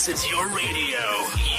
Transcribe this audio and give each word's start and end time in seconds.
This 0.00 0.24
is 0.24 0.30
your 0.30 0.48
radio, 0.48 0.96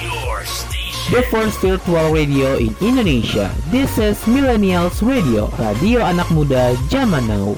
your 0.02 0.42
station. 0.42 1.14
The 1.14 1.22
first 1.30 1.62
virtual 1.62 2.10
radio 2.10 2.58
in 2.58 2.74
Indonesia. 2.82 3.54
This 3.70 4.02
is 4.02 4.18
Millennials 4.26 4.98
Radio, 4.98 5.46
radio 5.62 6.02
anak 6.02 6.26
muda 6.34 6.74
zaman 6.90 7.30
now. 7.30 7.54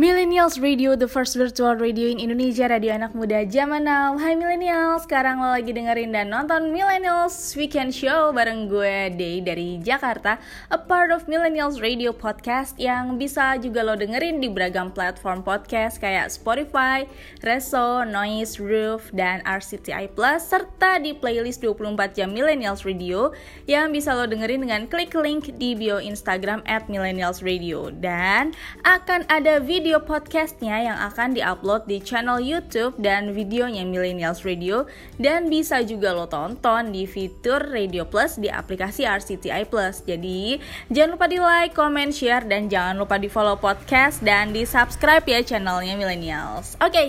Millennials 0.00 0.56
Radio, 0.56 0.96
the 0.96 1.04
first 1.04 1.36
virtual 1.36 1.76
radio 1.76 2.08
in 2.08 2.16
Indonesia, 2.16 2.64
radio 2.64 2.96
anak 2.96 3.12
muda 3.12 3.44
zaman 3.44 3.84
now. 3.84 4.16
Hai 4.16 4.32
Millennials, 4.32 5.04
sekarang 5.04 5.44
lo 5.44 5.52
lagi 5.52 5.76
dengerin 5.76 6.08
dan 6.08 6.32
nonton 6.32 6.72
Millennials 6.72 7.36
Weekend 7.52 7.92
Show 7.92 8.32
bareng 8.32 8.64
gue 8.72 9.12
Day 9.12 9.44
dari 9.44 9.76
Jakarta, 9.76 10.40
a 10.72 10.80
part 10.80 11.12
of 11.12 11.28
Millennials 11.28 11.84
Radio 11.84 12.16
Podcast 12.16 12.80
yang 12.80 13.20
bisa 13.20 13.60
juga 13.60 13.84
lo 13.84 13.92
dengerin 13.92 14.40
di 14.40 14.48
beragam 14.48 14.88
platform 14.88 15.44
podcast 15.44 16.00
kayak 16.00 16.32
Spotify, 16.32 17.04
Reso, 17.44 18.00
Noise, 18.00 18.56
Roof, 18.56 19.12
dan 19.12 19.44
RCTI 19.44 20.16
Plus, 20.16 20.48
serta 20.48 20.96
di 20.96 21.12
playlist 21.12 21.60
24 21.60 22.16
jam 22.16 22.32
Millennials 22.32 22.88
Radio 22.88 23.36
yang 23.68 23.92
bisa 23.92 24.16
lo 24.16 24.24
dengerin 24.24 24.64
dengan 24.64 24.88
klik 24.88 25.12
link 25.12 25.52
di 25.60 25.76
bio 25.76 26.00
Instagram 26.00 26.64
at 26.64 26.88
Millennials 26.88 27.44
Radio. 27.44 27.92
Dan 27.92 28.56
akan 28.88 29.28
ada 29.28 29.60
video 29.60 29.89
video 29.90 30.06
podcastnya 30.06 30.86
yang 30.86 30.98
akan 31.10 31.34
diupload 31.34 31.82
di 31.90 31.98
channel 31.98 32.38
YouTube 32.38 32.94
dan 33.02 33.34
videonya 33.34 33.82
Millennials 33.82 34.46
Radio 34.46 34.86
dan 35.18 35.50
bisa 35.50 35.82
juga 35.82 36.14
lo 36.14 36.30
tonton 36.30 36.94
di 36.94 37.10
fitur 37.10 37.58
Radio 37.58 38.06
Plus 38.06 38.38
di 38.38 38.46
aplikasi 38.46 39.02
RCTI 39.02 39.66
Plus. 39.66 40.06
Jadi 40.06 40.62
jangan 40.94 41.18
lupa 41.18 41.26
di 41.26 41.42
like, 41.42 41.74
comment, 41.74 42.14
share 42.14 42.46
dan 42.46 42.70
jangan 42.70 43.02
lupa 43.02 43.18
di 43.18 43.26
follow 43.26 43.58
podcast 43.58 44.22
dan 44.22 44.54
di 44.54 44.62
subscribe 44.62 45.26
ya 45.26 45.42
channelnya 45.42 45.98
Millennials. 45.98 46.78
Oke. 46.78 46.94
Okay. 46.94 47.08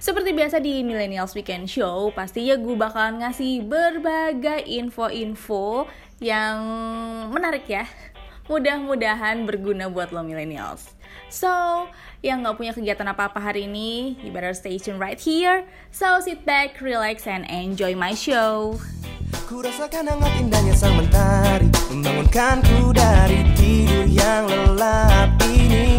Seperti 0.00 0.32
biasa 0.32 0.56
di 0.56 0.80
Millennials 0.80 1.36
Weekend 1.36 1.68
Show, 1.68 2.16
pastinya 2.16 2.56
gue 2.56 2.80
bakalan 2.80 3.28
ngasih 3.28 3.60
berbagai 3.68 4.64
info-info 4.72 5.84
yang 6.16 6.64
menarik 7.28 7.68
ya. 7.68 7.84
Mudah-mudahan 8.48 9.44
berguna 9.44 9.92
buat 9.92 10.16
lo 10.16 10.24
millennials. 10.24 10.99
So, 11.30 11.86
yang 12.26 12.42
gak 12.42 12.58
punya 12.58 12.74
kegiatan 12.74 13.06
apa-apa 13.06 13.38
hari 13.38 13.70
ini, 13.70 14.18
you 14.18 14.34
better 14.34 14.50
stay 14.50 14.82
tuned 14.82 14.98
right 14.98 15.16
here. 15.16 15.62
So, 15.94 16.18
sit 16.18 16.42
back, 16.42 16.82
relax, 16.82 17.30
and 17.30 17.46
enjoy 17.46 17.94
my 17.94 18.18
show. 18.18 18.82
Ku 19.46 19.62
rasakan 19.62 20.10
hangat 20.10 20.30
indahnya 20.42 20.74
sang 20.78 20.94
mentari 20.94 21.66
Membangunkanku 21.90 22.94
dari 22.94 23.46
tidur 23.58 24.06
yang 24.06 24.46
lelap 24.46 25.30
ini 25.46 25.98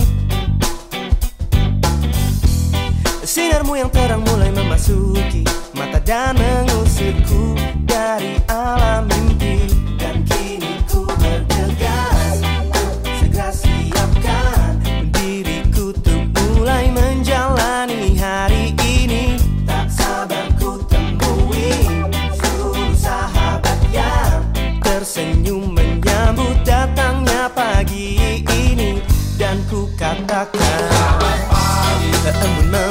Sinarmu 3.23 3.75
yang 3.75 3.91
terang 3.91 4.23
mulai 4.23 4.51
memasuki 4.55 5.43
Mata 5.75 5.99
dan 5.99 6.39
mengusirku 6.39 7.55
dari 7.83 8.39
alam 8.47 9.07
mimpi 9.11 9.67
Dan 9.99 10.23
kini 10.27 10.79
ku 10.87 11.03
bergegas 11.19 12.39
Segera 13.19 13.51
Tersenyum 25.11 25.75
menyambut 25.75 26.63
datangnya 26.63 27.51
pagi 27.51 28.15
ini. 28.47 29.03
Dan 29.35 29.59
ku 29.67 29.91
katakan 29.99 30.87
Embun 32.31 32.90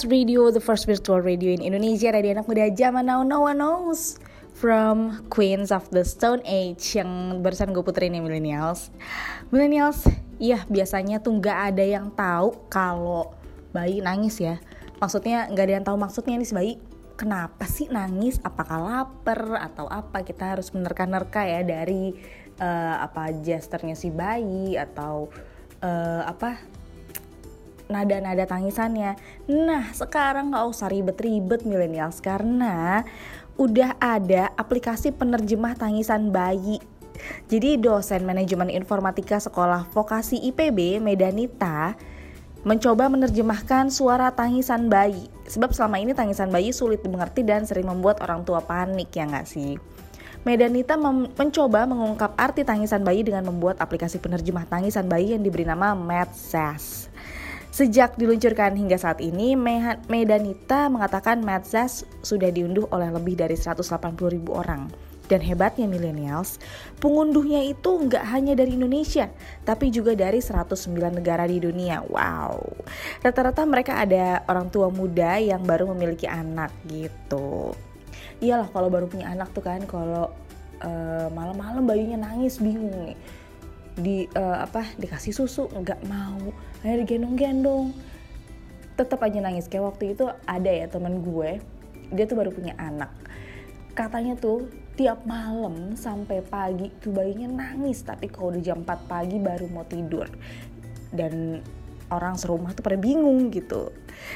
Millennials 0.00 0.16
Radio, 0.16 0.48
the 0.48 0.64
first 0.64 0.88
virtual 0.88 1.20
radio 1.20 1.52
in 1.52 1.60
Indonesia, 1.60 2.08
radio 2.08 2.32
anak 2.32 2.48
muda 2.48 2.72
zaman 2.72 3.04
now, 3.04 3.20
no 3.20 3.44
one 3.44 3.60
knows. 3.60 4.16
From 4.56 5.28
Queens 5.28 5.68
of 5.68 5.84
the 5.92 6.08
Stone 6.08 6.40
Age 6.48 6.80
yang 6.96 7.40
barusan 7.44 7.76
gue 7.76 7.84
puterin 7.84 8.16
ya 8.16 8.24
Millennials. 8.24 8.88
Millennials, 9.52 10.08
iya 10.40 10.64
biasanya 10.72 11.20
tuh 11.20 11.36
nggak 11.36 11.58
ada 11.76 11.84
yang 11.84 12.08
tahu 12.16 12.64
kalau 12.72 13.36
bayi 13.76 14.00
nangis 14.00 14.40
ya. 14.40 14.56
Maksudnya 15.04 15.52
nggak 15.52 15.64
ada 15.68 15.74
yang 15.76 15.84
tahu 15.84 15.96
maksudnya 16.00 16.40
nih 16.40 16.48
si 16.48 16.54
bayi 16.56 16.72
kenapa 17.20 17.68
sih 17.68 17.92
nangis? 17.92 18.40
Apakah 18.40 18.80
lapar 18.80 19.60
atau 19.60 19.84
apa? 19.84 20.24
Kita 20.24 20.56
harus 20.56 20.72
menerka-nerka 20.72 21.44
ya 21.44 21.60
dari 21.60 22.16
eh, 22.56 22.96
apa 22.96 23.36
gesternya 23.36 23.96
si 23.96 24.08
bayi 24.08 24.80
atau 24.80 25.28
eh, 25.84 26.22
apa 26.24 26.79
nada-nada 27.90 28.46
tangisannya. 28.46 29.18
Nah, 29.50 29.90
sekarang 29.90 30.54
nggak 30.54 30.66
usah 30.70 30.88
ribet-ribet 30.88 31.66
millennials 31.66 32.22
karena 32.22 33.02
udah 33.58 33.98
ada 33.98 34.54
aplikasi 34.56 35.12
penerjemah 35.12 35.76
tangisan 35.76 36.30
bayi. 36.32 36.80
Jadi 37.52 37.76
dosen 37.76 38.24
manajemen 38.24 38.72
informatika 38.72 39.36
sekolah 39.36 39.90
vokasi 39.92 40.40
IPB 40.48 41.04
Medanita 41.04 41.92
mencoba 42.64 43.08
menerjemahkan 43.08 43.88
suara 43.92 44.32
tangisan 44.32 44.88
bayi. 44.88 45.28
Sebab 45.48 45.72
selama 45.72 46.00
ini 46.00 46.12
tangisan 46.12 46.48
bayi 46.48 46.72
sulit 46.72 47.04
dimengerti 47.04 47.44
dan 47.44 47.68
sering 47.68 47.88
membuat 47.88 48.24
orang 48.24 48.44
tua 48.44 48.64
panik 48.64 49.12
ya 49.12 49.28
nggak 49.28 49.48
sih? 49.48 49.76
Medanita 50.40 50.96
mencoba 51.36 51.84
mengungkap 51.84 52.32
arti 52.40 52.64
tangisan 52.64 53.04
bayi 53.04 53.20
dengan 53.20 53.44
membuat 53.44 53.76
aplikasi 53.76 54.16
penerjemah 54.16 54.64
tangisan 54.64 55.04
bayi 55.04 55.36
yang 55.36 55.44
diberi 55.44 55.68
nama 55.68 55.92
Medzas. 55.92 57.09
Sejak 57.70 58.18
diluncurkan 58.18 58.74
hingga 58.74 58.98
saat 58.98 59.22
ini, 59.22 59.54
Medanita 59.54 60.90
mengatakan 60.90 61.40
Medzas 61.40 62.02
sudah 62.20 62.50
diunduh 62.50 62.90
oleh 62.90 63.14
lebih 63.14 63.38
dari 63.38 63.54
180 63.54 63.86
ribu 64.26 64.58
orang. 64.58 64.90
Dan 65.30 65.38
hebatnya 65.46 65.86
millennials, 65.86 66.58
pengunduhnya 66.98 67.62
itu 67.62 67.86
nggak 67.86 68.26
hanya 68.34 68.58
dari 68.58 68.74
Indonesia, 68.74 69.30
tapi 69.62 69.94
juga 69.94 70.18
dari 70.18 70.42
109 70.42 70.90
negara 71.22 71.46
di 71.46 71.62
dunia. 71.62 72.02
Wow, 72.02 72.58
rata-rata 73.22 73.62
mereka 73.62 74.02
ada 74.02 74.42
orang 74.50 74.74
tua 74.74 74.90
muda 74.90 75.38
yang 75.38 75.62
baru 75.62 75.94
memiliki 75.94 76.26
anak 76.26 76.74
gitu 76.90 77.78
iyalah 78.40 78.68
kalau 78.72 78.88
baru 78.88 79.06
punya 79.06 79.30
anak 79.30 79.52
tuh 79.52 79.64
kan 79.64 79.84
kalau 79.84 80.32
uh, 80.80 81.28
malam-malam 81.30 81.84
bayinya 81.84 82.24
nangis 82.28 82.58
bingung 82.58 82.90
nih 82.90 83.16
di 84.00 84.16
uh, 84.32 84.64
apa 84.64 84.96
dikasih 84.96 85.36
susu 85.36 85.68
nggak 85.68 86.00
mau 86.08 86.40
akhirnya 86.80 87.04
digendong-gendong. 87.04 87.92
Tetap 88.96 89.20
aja 89.24 89.38
nangis. 89.40 89.68
Kayak 89.68 89.94
waktu 89.94 90.16
itu 90.16 90.28
ada 90.44 90.70
ya 90.70 90.88
teman 90.88 91.24
gue 91.24 91.60
dia 92.10 92.24
tuh 92.26 92.36
baru 92.36 92.50
punya 92.50 92.74
anak. 92.76 93.10
Katanya 93.94 94.34
tuh 94.34 94.66
tiap 94.98 95.24
malam 95.24 95.94
sampai 95.96 96.44
pagi 96.44 96.92
tuh 97.00 97.14
bayinya 97.14 97.48
nangis 97.48 98.04
tapi 98.04 98.28
kalau 98.28 98.52
udah 98.52 98.62
jam 98.62 98.82
4 98.82 99.06
pagi 99.06 99.36
baru 99.38 99.66
mau 99.70 99.86
tidur. 99.86 100.26
Dan 101.10 101.62
orang 102.10 102.34
serumah 102.34 102.74
tuh 102.74 102.82
pada 102.82 102.98
bingung 102.98 103.48
gitu. 103.54 103.94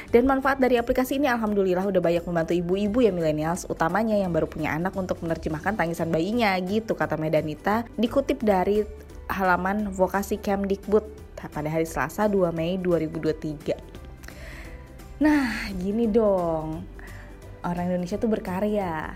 Dan 0.09 0.25
manfaat 0.25 0.57
dari 0.57 0.79
aplikasi 0.79 1.19
ini 1.19 1.29
alhamdulillah 1.29 1.85
udah 1.85 2.01
banyak 2.01 2.23
membantu 2.25 2.53
ibu-ibu 2.55 3.03
ya 3.05 3.11
milenials, 3.11 3.67
utamanya 3.69 4.17
yang 4.17 4.31
baru 4.33 4.49
punya 4.49 4.73
anak 4.73 4.95
untuk 4.95 5.21
menerjemahkan 5.21 5.77
tangisan 5.77 6.09
bayinya 6.09 6.55
gitu 6.63 6.97
kata 6.97 7.19
Medanita 7.19 7.85
dikutip 7.99 8.41
dari 8.41 8.81
halaman 9.29 9.91
vokasi 9.93 10.41
Kemdikbud 10.41 11.24
pada 11.37 11.69
hari 11.69 11.83
Selasa 11.83 12.25
2 12.31 12.51
Mei 12.55 12.79
2023. 12.79 13.75
Nah, 15.21 15.71
gini 15.75 16.07
dong. 16.07 16.83
Orang 17.63 17.85
Indonesia 17.91 18.19
tuh 18.19 18.31
berkarya. 18.31 19.13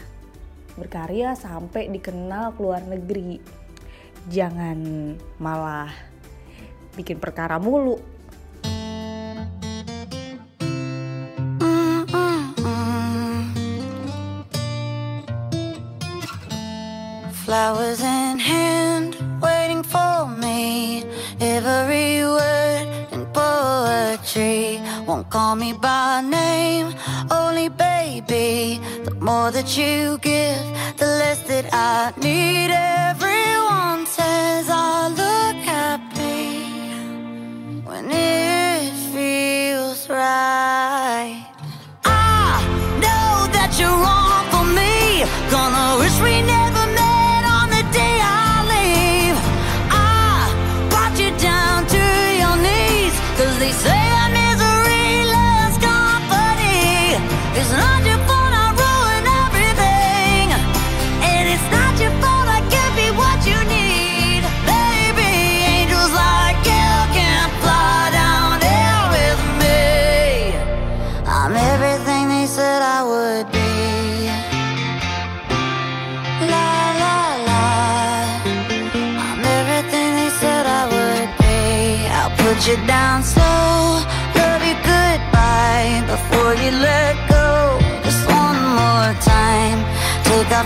Berkarya 0.79 1.35
sampai 1.35 1.91
dikenal 1.91 2.55
ke 2.55 2.59
luar 2.63 2.83
negeri. 2.87 3.39
Jangan 4.27 4.77
malah 5.39 5.91
bikin 6.95 7.19
perkara 7.19 7.55
mulu 7.55 8.19
flowers 17.49 18.05
in 18.05 18.18
won't 25.09 25.29
call 25.31 25.55
me 25.55 25.73
by 25.73 26.21
name, 26.21 26.93
only 27.31 27.67
baby. 27.67 28.79
The 29.05 29.15
more 29.19 29.49
that 29.49 29.75
you 29.75 30.19
give, 30.19 30.63
the 30.97 31.07
less 31.21 31.41
that 31.47 31.65
I 31.73 32.13
need. 32.21 32.69
Everyone 32.69 34.05
says 34.05 34.69
I 34.69 35.07
look 35.17 35.28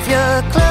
if 0.06 0.10
you're 0.10 0.52
close. 0.52 0.63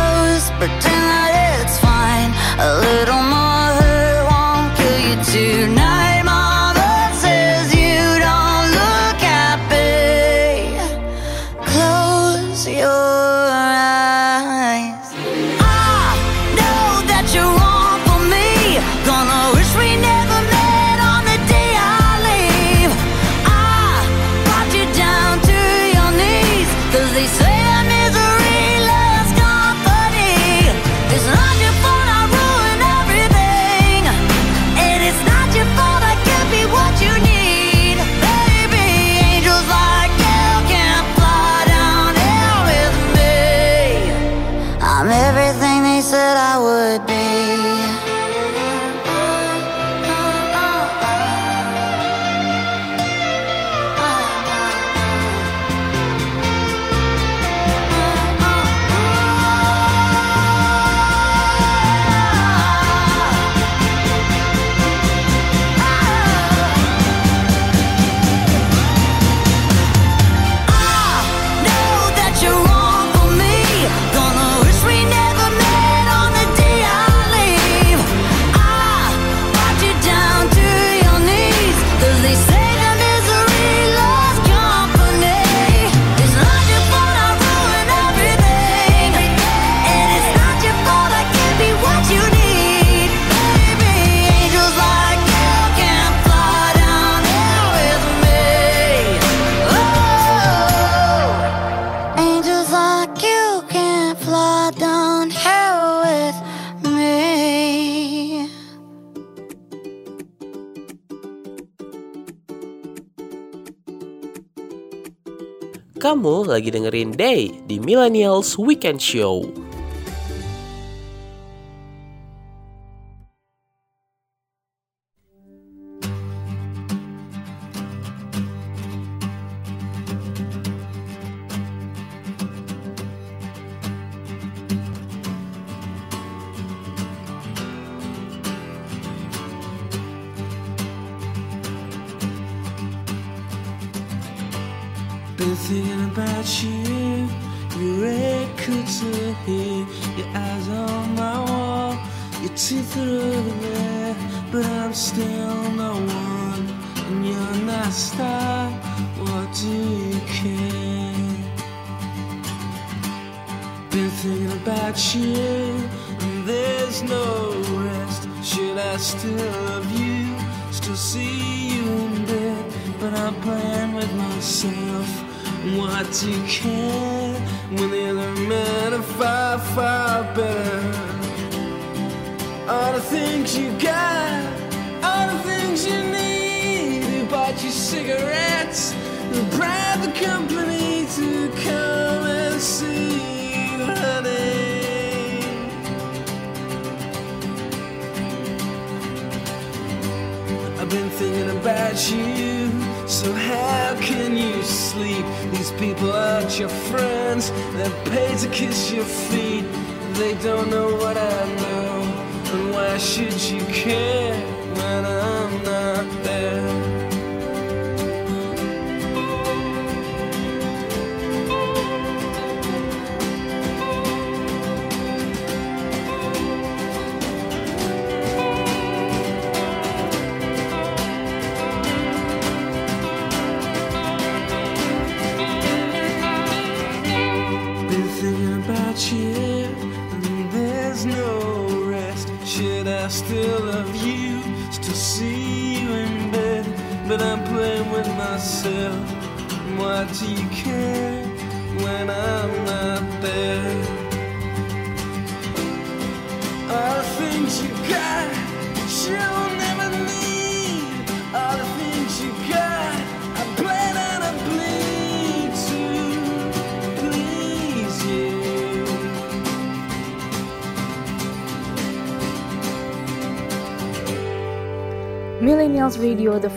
Kamu 116.02 116.50
lagi 116.50 116.74
dengerin 116.74 117.14
Day 117.14 117.62
di 117.70 117.78
Millennials 117.78 118.58
Weekend 118.58 118.98
Show. 118.98 119.46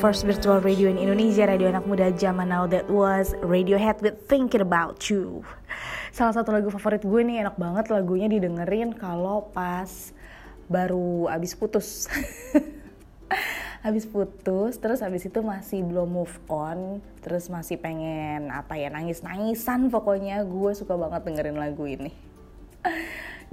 First 0.05 0.21
virtual 0.21 0.61
radio 0.61 0.85
in 0.85 1.01
Indonesia, 1.01 1.49
radio 1.49 1.65
anak 1.65 1.89
muda 1.89 2.13
zaman 2.13 2.45
now 2.53 2.69
that 2.69 2.85
was 2.85 3.33
Radiohead 3.41 4.05
with 4.05 4.13
Thinking 4.29 4.61
About 4.61 5.01
You. 5.09 5.41
Salah 6.13 6.29
satu 6.29 6.53
lagu 6.53 6.69
favorit 6.69 7.01
gue 7.01 7.25
nih 7.25 7.41
enak 7.41 7.57
banget 7.57 7.89
lagunya 7.89 8.29
didengerin 8.29 8.93
kalau 8.93 9.49
pas 9.49 10.13
baru 10.69 11.25
abis 11.25 11.57
putus. 11.57 12.05
habis 13.85 14.05
putus, 14.05 14.77
terus 14.77 15.01
habis 15.01 15.25
itu 15.25 15.41
masih 15.41 15.81
belum 15.81 16.21
move 16.21 16.37
on, 16.53 17.01
terus 17.25 17.49
masih 17.49 17.81
pengen 17.81 18.53
apa 18.53 18.77
ya 18.77 18.93
nangis-nangisan 18.93 19.89
pokoknya 19.89 20.45
gue 20.45 20.71
suka 20.77 20.93
banget 20.93 21.25
dengerin 21.25 21.57
lagu 21.57 21.89
ini. 21.89 22.13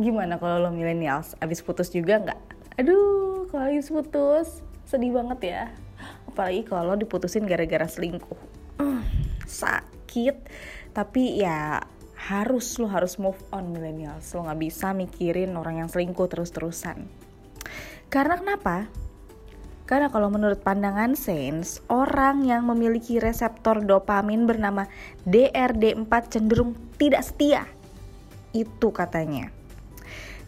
Gimana 0.04 0.36
kalau 0.36 0.68
lo 0.68 0.68
millennials 0.68 1.32
abis 1.40 1.64
putus 1.64 1.88
juga 1.88 2.20
nggak? 2.20 2.40
Aduh, 2.76 3.48
kalau 3.48 3.72
habis 3.72 3.88
putus 3.88 4.60
sedih 4.84 5.16
banget 5.16 5.40
ya. 5.48 5.64
Apalagi 6.32 6.64
kalau 6.64 6.96
diputusin 6.96 7.44
gara-gara 7.44 7.84
selingkuh. 7.84 8.40
Hmm, 8.80 9.04
sakit, 9.44 10.48
tapi 10.96 11.44
ya 11.44 11.84
harus 12.16 12.80
lo 12.80 12.88
harus 12.88 13.20
move 13.20 13.36
on 13.52 13.68
millennials. 13.68 14.32
Lo 14.32 14.48
nggak 14.48 14.60
bisa 14.64 14.96
mikirin 14.96 15.52
orang 15.60 15.84
yang 15.84 15.92
selingkuh 15.92 16.24
terus-terusan. 16.32 17.04
Karena 18.08 18.40
kenapa? 18.40 18.88
Karena 19.84 20.08
kalau 20.08 20.32
menurut 20.32 20.64
pandangan 20.64 21.12
sains, 21.12 21.84
orang 21.92 22.48
yang 22.48 22.64
memiliki 22.64 23.20
reseptor 23.20 23.84
dopamin 23.84 24.48
bernama 24.48 24.88
DRD4 25.28 26.12
cenderung 26.32 26.72
tidak 26.96 27.28
setia. 27.28 27.68
Itu 28.56 28.88
katanya. 28.88 29.52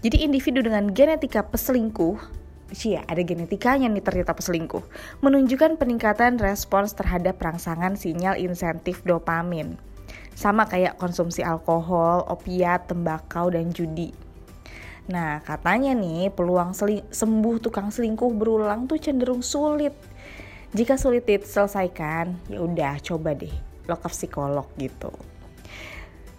Jadi 0.01 0.25
individu 0.25 0.65
dengan 0.65 0.93
genetika 0.93 1.45
peselingkuh 1.45 2.44
Cia, 2.75 3.07
ada 3.07 3.23
genetikanya 3.23 3.87
nih 3.87 4.03
ternyata 4.03 4.35
peselingkuh 4.35 4.83
menunjukkan 5.23 5.79
peningkatan 5.79 6.43
respons 6.43 6.93
terhadap 6.93 7.39
rangsangan 7.39 7.95
sinyal 7.95 8.37
insentif 8.37 9.01
dopamin. 9.07 9.79
Sama 10.35 10.67
kayak 10.67 10.99
konsumsi 10.99 11.47
alkohol, 11.47 12.27
opiat, 12.27 12.91
tembakau, 12.91 13.55
dan 13.55 13.71
judi. 13.71 14.11
Nah, 15.07 15.39
katanya 15.47 15.95
nih 15.95 16.35
peluang 16.35 16.75
sembuh 17.09 17.57
tukang 17.63 17.95
selingkuh 17.95 18.35
berulang 18.35 18.91
tuh 18.91 18.99
cenderung 18.99 19.47
sulit. 19.47 19.95
Jika 20.75 20.99
sulit 20.99 21.23
diselesaikan, 21.31 22.51
ya 22.51 22.59
udah 22.59 22.99
coba 22.99 23.39
deh 23.39 23.55
lo 23.85 24.01
ke 24.01 24.09
psikolog 24.09 24.67
gitu. 24.81 25.13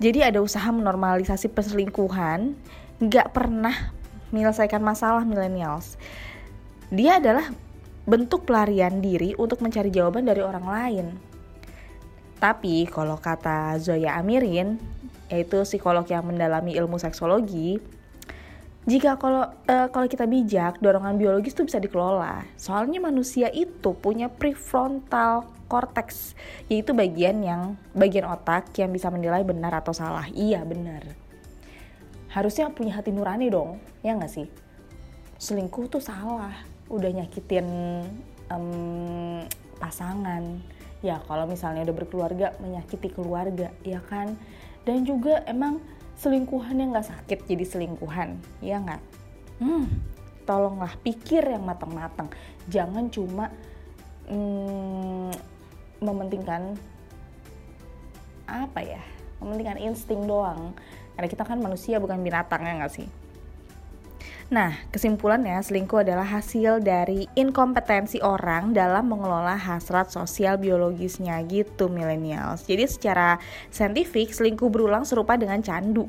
Jadi 0.02 0.28
ada 0.28 0.43
usaha 0.43 0.67
menormalisasi 0.76 1.56
perselingkuhan, 1.56 2.58
nggak 3.00 3.32
pernah 3.32 3.95
menyelesaikan 4.36 4.84
masalah 4.84 5.24
millennials. 5.24 5.95
Dia 6.91 7.24
adalah 7.24 7.48
bentuk 8.04 8.43
pelarian 8.43 9.00
diri 9.00 9.32
untuk 9.39 9.63
mencari 9.63 9.88
jawaban 9.89 10.28
dari 10.28 10.43
orang 10.43 10.65
lain. 10.67 11.08
Tapi 12.38 12.86
kalau 12.91 13.15
kata 13.15 13.80
Zoya 13.80 14.19
Amirin, 14.19 14.76
yaitu 15.32 15.63
psikolog 15.63 16.06
yang 16.06 16.28
mendalami 16.28 16.76
ilmu 16.76 17.00
seksologi, 17.00 17.80
jika 18.86 19.17
kalau 19.17 19.50
eh, 19.65 19.89
kalau 19.89 20.06
kita 20.06 20.30
bijak, 20.30 20.78
dorongan 20.78 21.17
biologis 21.17 21.58
itu 21.58 21.65
bisa 21.65 21.82
dikelola. 21.82 22.45
Soalnya 22.54 23.02
manusia 23.02 23.50
itu 23.50 23.98
punya 23.98 24.30
prefrontal 24.30 25.50
cortex, 25.65 26.38
yaitu 26.69 26.93
bagian 26.93 27.41
yang 27.41 27.62
bagian 27.98 28.30
otak 28.30 28.69
yang 28.78 28.93
bisa 28.93 29.10
menilai 29.10 29.41
benar 29.41 29.74
atau 29.74 29.89
salah. 29.89 30.30
Iya, 30.30 30.62
benar. 30.62 31.25
Harusnya 32.36 32.67
punya 32.67 33.00
hati 33.00 33.15
nurani 33.15 33.48
dong, 33.48 33.80
ya 34.04 34.12
nggak 34.12 34.28
sih? 34.28 34.43
Selingkuh 35.39 35.88
tuh 35.88 36.04
salah, 36.04 36.52
udah 36.91 37.08
nyakitin 37.08 37.63
em, 38.52 38.67
pasangan. 39.80 40.60
Ya 41.00 41.24
kalau 41.32 41.48
misalnya 41.48 41.88
udah 41.88 41.95
berkeluarga, 41.95 42.52
menyakiti 42.60 43.08
keluarga, 43.15 43.71
ya 43.88 44.04
kan? 44.04 44.36
Dan 44.84 45.08
juga 45.08 45.48
emang 45.48 45.80
selingkuhan 46.19 46.76
yang 46.76 46.91
nggak 46.91 47.08
sakit 47.08 47.48
jadi 47.48 47.63
selingkuhan, 47.63 48.36
ya 48.60 48.84
nggak? 48.84 49.02
Hmm, 49.63 49.88
tolonglah 50.43 50.91
pikir 51.08 51.39
yang 51.39 51.63
matang-matang, 51.63 52.28
jangan 52.67 53.08
cuma 53.08 53.48
mm, 54.28 55.32
mementingkan 56.04 56.76
apa 58.45 58.82
ya 58.84 59.02
kepentingan 59.41 59.80
insting 59.82 60.26
doang 60.26 60.74
karena 61.15 61.28
kita 61.32 61.43
kan 61.47 61.58
manusia 61.63 61.97
bukan 61.97 62.19
binatang 62.21 62.63
ya 62.63 62.75
nggak 62.80 62.93
sih 62.93 63.08
Nah, 64.45 64.78
kesimpulannya 64.93 65.58
selingkuh 65.58 66.06
adalah 66.06 66.38
hasil 66.38 66.78
dari 66.86 67.25
inkompetensi 67.34 68.21
orang 68.21 68.78
dalam 68.78 69.10
mengelola 69.10 69.58
hasrat 69.58 70.13
sosial 70.13 70.62
biologisnya 70.62 71.41
gitu 71.49 71.89
millennials. 71.89 72.62
Jadi 72.69 72.86
secara 72.86 73.41
saintifik 73.73 74.30
selingkuh 74.30 74.69
berulang 74.69 75.01
serupa 75.01 75.34
dengan 75.34 75.65
candu. 75.65 76.06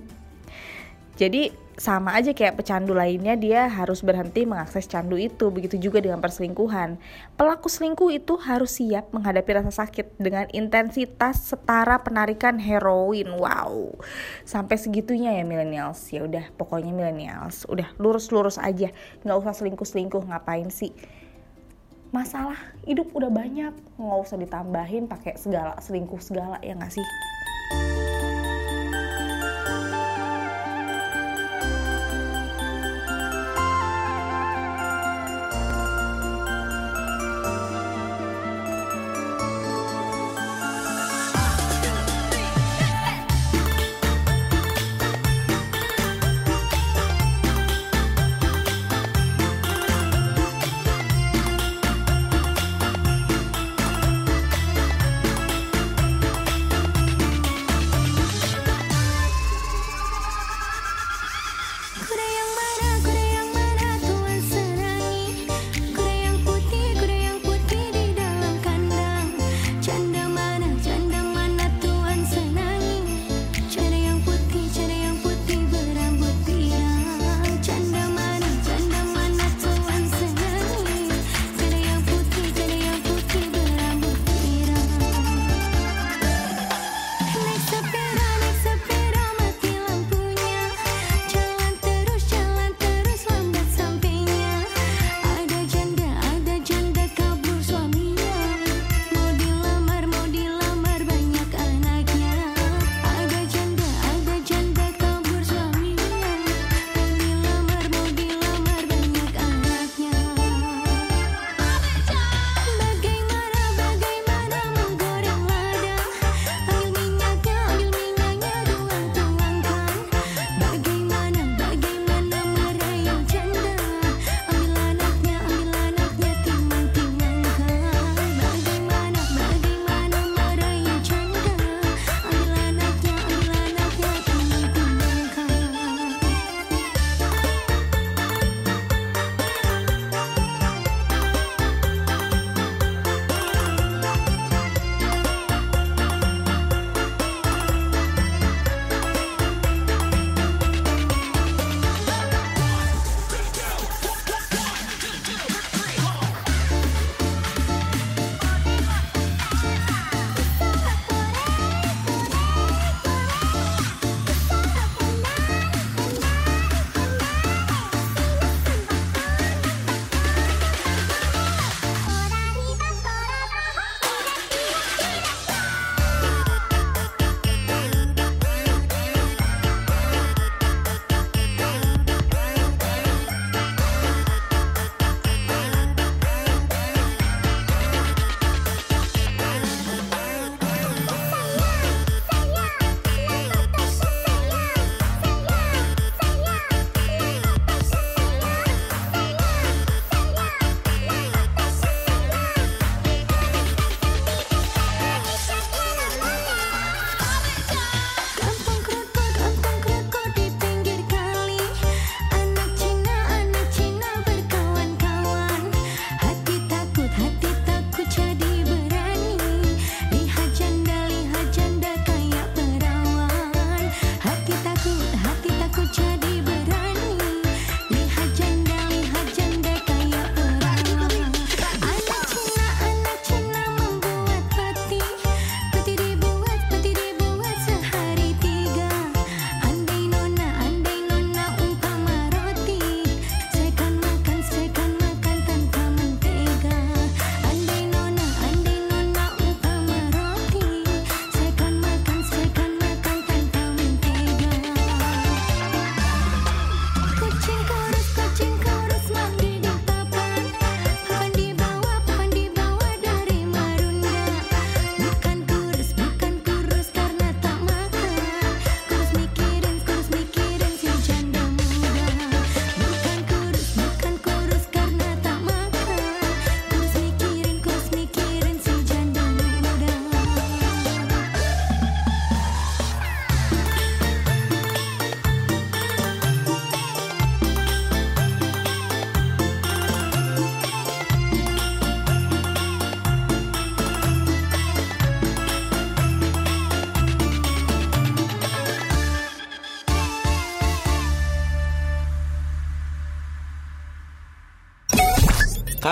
Jadi 1.17 1.49
sama 1.77 2.17
aja 2.17 2.33
kayak 2.33 2.57
pecandu 2.57 2.97
lainnya 2.97 3.37
dia 3.37 3.69
harus 3.69 4.01
berhenti 4.01 4.49
mengakses 4.49 4.89
candu 4.89 5.21
itu 5.21 5.53
begitu 5.53 5.77
juga 5.77 6.01
dengan 6.01 6.25
perselingkuhan. 6.25 6.97
Pelaku 7.37 7.69
selingkuh 7.69 8.09
itu 8.17 8.41
harus 8.41 8.81
siap 8.81 9.13
menghadapi 9.13 9.61
rasa 9.61 9.85
sakit 9.85 10.17
dengan 10.17 10.49
intensitas 10.57 11.53
setara 11.53 12.01
penarikan 12.01 12.57
heroin. 12.57 13.29
Wow. 13.37 13.93
Sampai 14.49 14.81
segitunya 14.81 15.37
ya 15.37 15.45
millennials. 15.45 16.01
Ya 16.09 16.25
udah 16.25 16.49
pokoknya 16.57 16.97
millennials. 16.97 17.69
Udah 17.69 17.93
lurus-lurus 18.01 18.57
aja. 18.57 18.89
Nggak 19.21 19.37
usah 19.45 19.53
selingkuh-selingkuh 19.61 20.25
ngapain 20.33 20.73
sih? 20.73 20.97
Masalah 22.09 22.57
hidup 22.89 23.13
udah 23.13 23.29
banyak. 23.29 23.77
Nggak 24.01 24.21
usah 24.25 24.41
ditambahin 24.41 25.13
pakai 25.13 25.37
segala 25.37 25.77
selingkuh 25.85 26.25
segala 26.25 26.57
ya 26.65 26.73
nggak 26.73 26.97
sih 26.97 27.05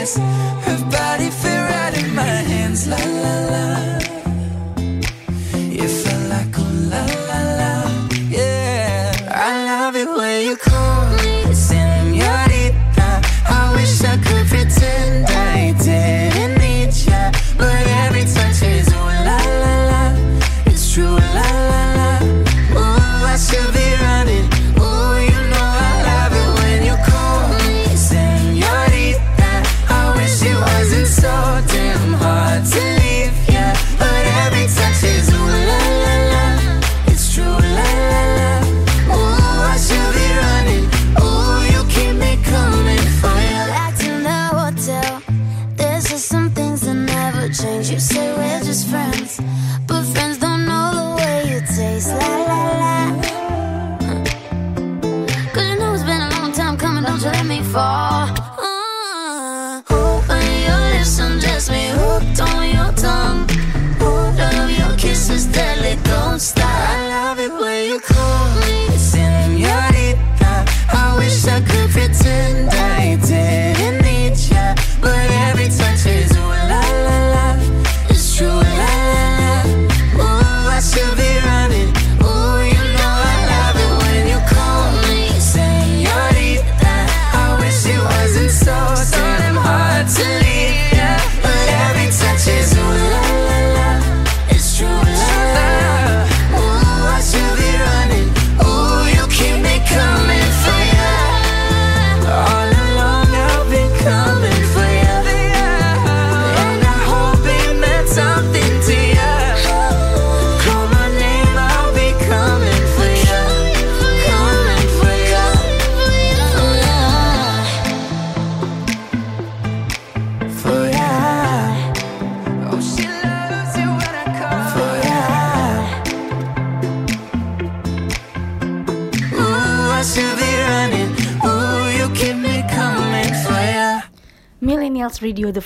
dance. 0.00 0.49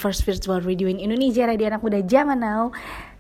first 0.05 0.29
virtual 0.29 0.61
radio 0.61 0.85
in 0.85 1.01
Indonesia 1.01 1.49
Radio 1.49 1.73
Anak 1.73 1.81
Muda 1.81 2.05
Zaman 2.05 2.37
Now. 2.37 2.69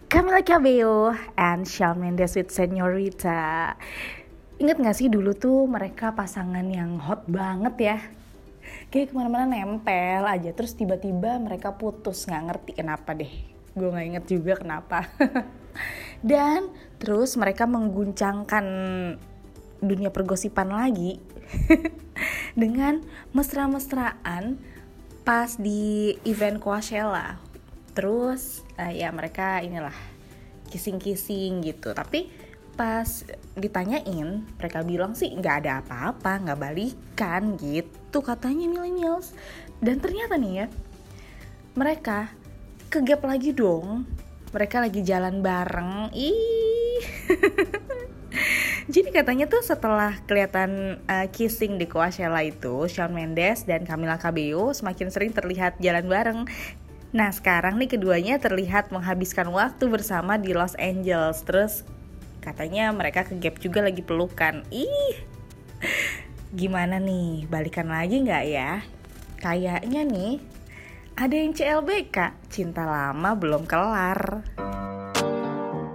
Camila 0.05 0.45
Cabello 0.45 1.17
and 1.33 1.65
Shawn 1.65 1.97
Mendes 1.97 2.37
with 2.37 2.53
Senorita. 2.53 3.73
Ingat 4.61 4.77
gak 4.85 4.93
sih 5.01 5.09
dulu 5.09 5.33
tuh 5.33 5.65
mereka 5.65 6.13
pasangan 6.13 6.69
yang 6.69 7.01
hot 7.01 7.25
banget 7.25 7.75
ya? 7.81 7.97
Kayak 8.93 9.11
ke 9.11 9.15
mana-mana 9.17 9.49
nempel 9.49 10.29
aja 10.29 10.53
Terus 10.53 10.77
tiba-tiba 10.77 11.41
mereka 11.41 11.73
putus. 11.73 12.29
Gak 12.29 12.53
ngerti 12.53 12.77
kenapa 12.77 13.17
deh. 13.17 13.33
Gue 13.73 13.89
gak 13.89 14.05
inget 14.05 14.25
juga 14.29 14.61
kenapa. 14.61 15.09
Dan 16.21 16.69
terus 17.01 17.33
mereka 17.41 17.65
mengguncangkan 17.65 18.67
dunia 19.81 20.13
pergosipan 20.13 20.69
lagi 20.69 21.17
Dengan 22.61 23.01
mesra-mesraan 23.33 24.74
pas 25.25 25.57
di 25.57 26.15
event 26.29 26.61
Coachella. 26.61 27.41
Terus 27.97 28.63
uh, 28.77 28.93
ya 28.93 29.09
mereka 29.11 29.65
inilah 29.65 29.95
kissing-kissing 30.71 31.65
gitu. 31.65 31.97
Tapi 31.97 32.29
pas 32.75 33.07
ditanyain 33.55 34.43
mereka 34.59 34.83
bilang 34.83 35.15
sih 35.15 35.31
nggak 35.31 35.63
ada 35.63 35.79
apa-apa 35.79 36.43
nggak 36.43 36.59
balikan 36.59 37.55
gitu 37.55 38.19
katanya 38.19 38.67
millennials 38.67 39.31
dan 39.79 40.03
ternyata 40.03 40.35
nih 40.35 40.53
ya 40.59 40.67
mereka 41.79 42.35
kegap 42.87 43.27
lagi 43.27 43.51
dong. 43.51 44.07
Mereka 44.55 44.87
lagi 44.87 45.03
jalan 45.03 45.43
bareng. 45.43 46.15
Ih. 46.15 47.03
Jadi 48.95 49.09
katanya 49.15 49.47
tuh 49.47 49.63
setelah 49.63 50.19
kelihatan 50.27 51.03
uh, 51.07 51.27
kissing 51.31 51.79
di 51.81 51.87
Coachella 51.87 52.43
itu, 52.45 52.87
Shawn 52.91 53.15
Mendes 53.15 53.65
dan 53.65 53.87
Camila 53.87 54.19
Cabello 54.19 54.75
semakin 54.75 55.09
sering 55.11 55.33
terlihat 55.33 55.79
jalan 55.81 56.07
bareng. 56.07 56.41
Nah 57.15 57.31
sekarang 57.31 57.79
nih 57.79 57.95
keduanya 57.95 58.43
terlihat 58.43 58.91
menghabiskan 58.91 59.49
waktu 59.55 59.87
bersama 59.87 60.35
di 60.35 60.51
Los 60.51 60.75
Angeles. 60.77 61.47
Terus 61.47 61.87
katanya 62.43 62.91
mereka 62.91 63.25
ke 63.25 63.39
gap 63.39 63.57
juga 63.63 63.87
lagi 63.87 64.03
pelukan. 64.03 64.67
Ih, 64.75 65.23
gimana 66.51 66.99
nih? 66.99 67.47
Balikan 67.47 67.89
lagi 67.89 68.19
nggak 68.21 68.45
ya? 68.51 68.83
Kayaknya 69.39 70.03
nih 70.03 70.35
ada 71.15 71.35
yang 71.39 71.55
CLBK, 71.55 72.35
cinta 72.51 72.83
lama 72.83 73.39
belum 73.39 73.63
kelar. 73.71 74.43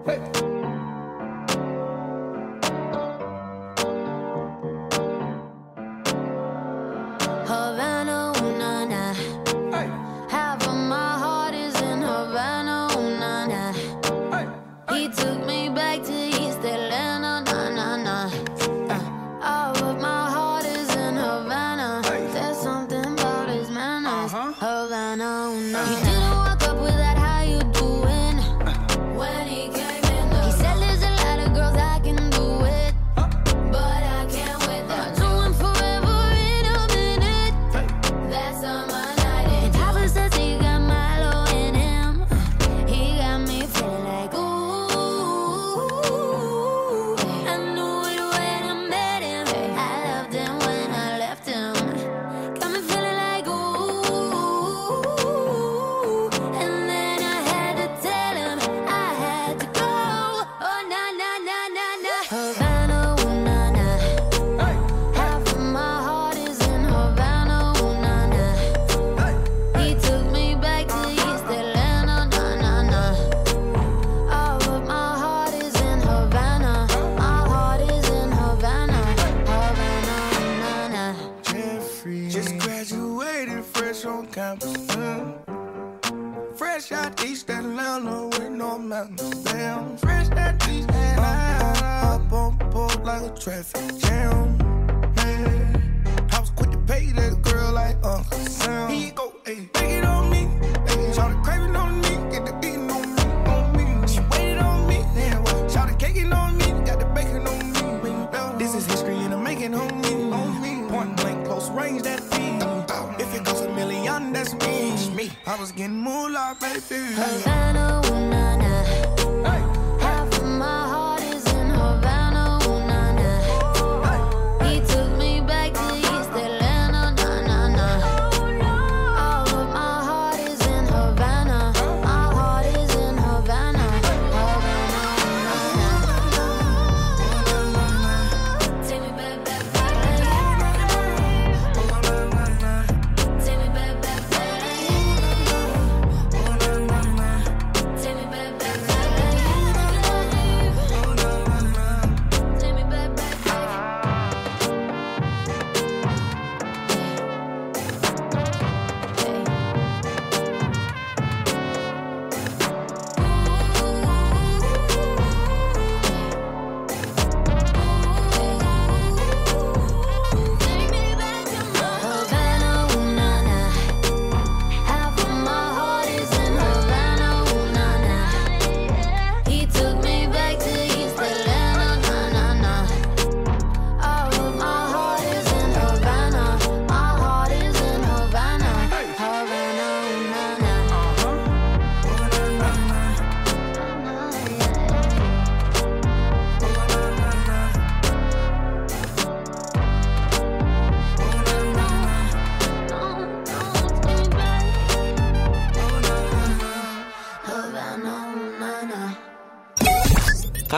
Hey. 0.07 0.48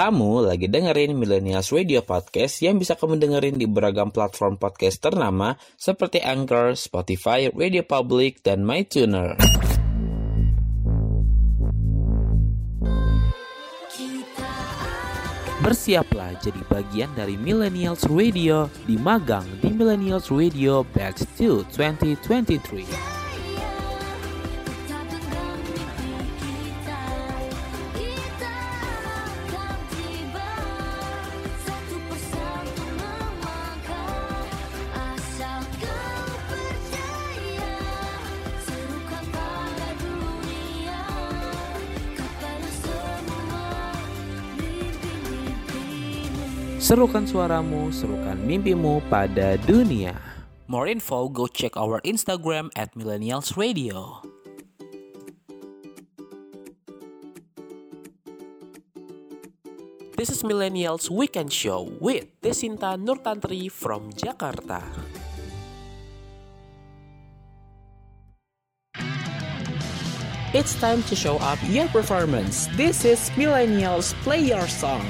Kamu 0.02 0.50
lagi 0.50 0.66
dengerin 0.66 1.14
Millennials 1.14 1.70
Radio 1.70 2.02
Podcast 2.02 2.58
yang 2.66 2.82
bisa 2.82 2.98
kamu 2.98 3.22
dengerin 3.22 3.54
di 3.54 3.70
beragam 3.70 4.10
platform 4.10 4.58
podcast 4.58 4.98
ternama 4.98 5.54
seperti 5.78 6.18
Anchor, 6.26 6.74
Spotify, 6.74 7.54
Radio 7.54 7.86
Public, 7.86 8.42
dan 8.42 8.66
MyTuner. 8.66 9.38
Bersiaplah 15.62 16.34
jadi 16.42 16.62
bagian 16.66 17.14
dari 17.14 17.38
Millennials 17.38 18.02
Radio 18.10 18.74
di 18.90 18.98
magang 18.98 19.46
di 19.62 19.70
Millennials 19.70 20.34
Radio 20.34 20.82
Batch 20.98 21.30
2 21.38 21.70
2023. 21.78 23.11
Serukan 46.92 47.24
suaramu, 47.24 47.88
serukan 47.88 48.36
mimpimu 48.36 49.00
pada 49.08 49.56
dunia. 49.64 50.12
More 50.68 50.92
info, 50.92 51.32
go 51.32 51.48
check 51.48 51.80
our 51.80 52.04
Instagram 52.04 52.68
at 52.76 52.92
Millennials 53.00 53.56
Radio. 53.56 54.20
This 60.20 60.28
is 60.36 60.44
Millennials 60.44 61.08
Weekend 61.08 61.56
Show 61.56 61.96
with 62.04 62.28
Desinta 62.44 63.00
Nurtantri 63.00 63.72
from 63.72 64.12
Jakarta. 64.12 64.84
It's 70.52 70.76
time 70.76 71.08
to 71.08 71.16
show 71.16 71.40
up 71.40 71.56
your 71.72 71.88
performance. 71.96 72.68
This 72.76 73.08
is 73.08 73.32
Millennials 73.40 74.12
Play 74.28 74.44
Your 74.52 74.68
Song. 74.68 75.08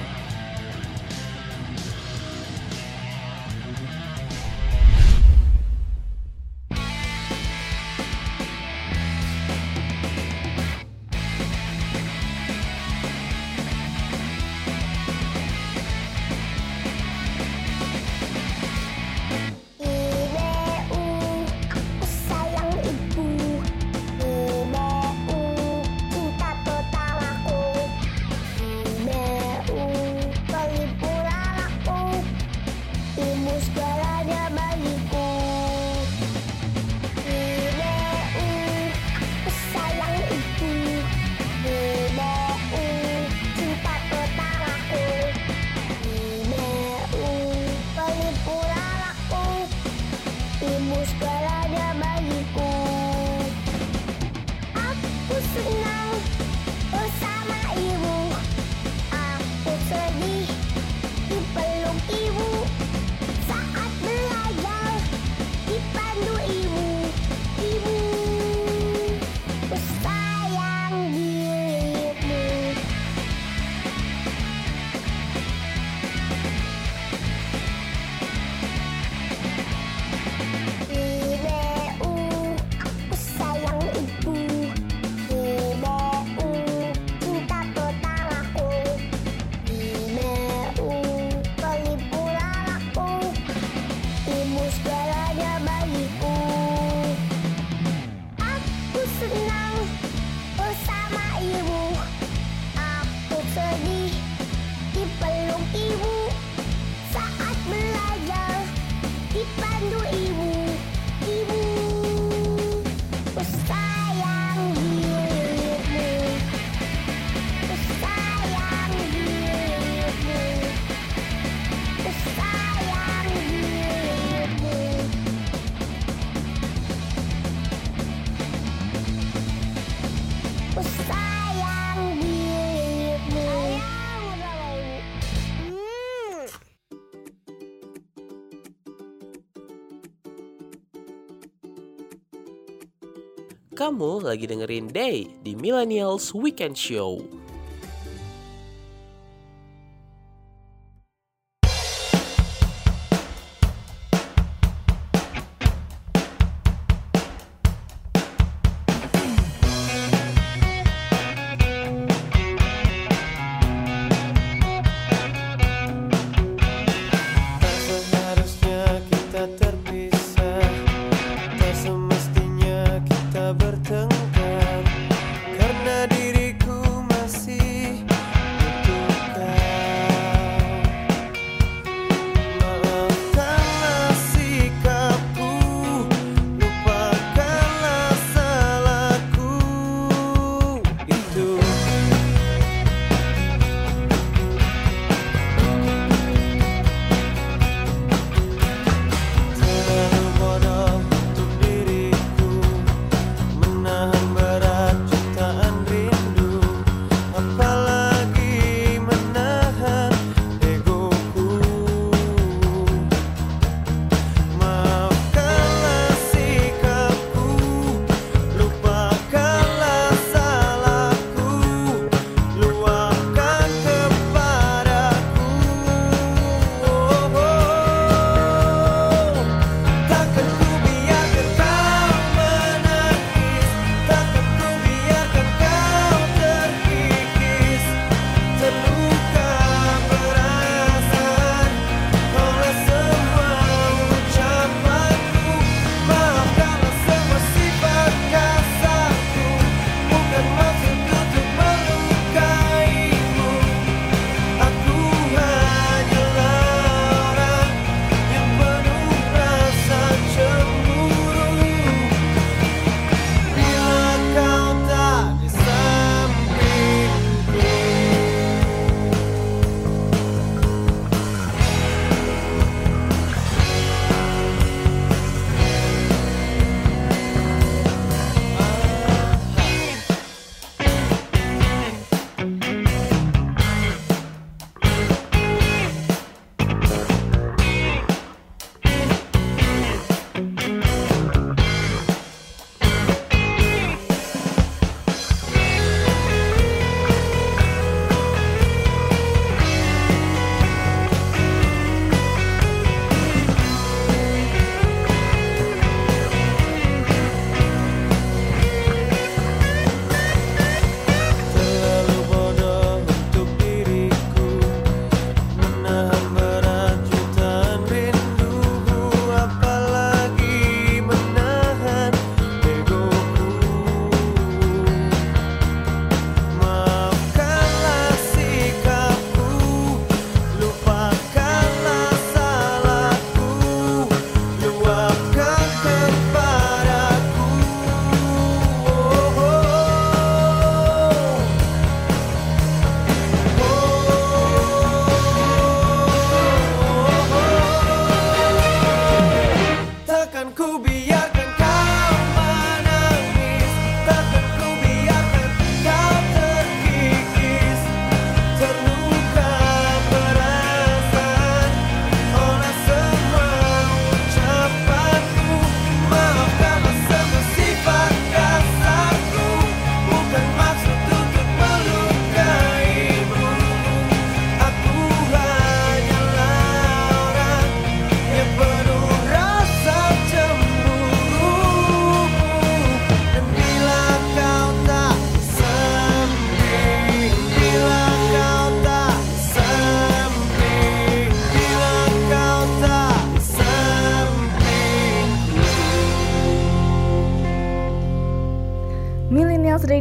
Kamu 144.02 144.26
lagi 144.26 144.50
dengerin 144.50 144.90
Day 144.90 145.30
di 145.46 145.54
Millennials 145.54 146.34
Weekend 146.34 146.74
Show. 146.74 147.22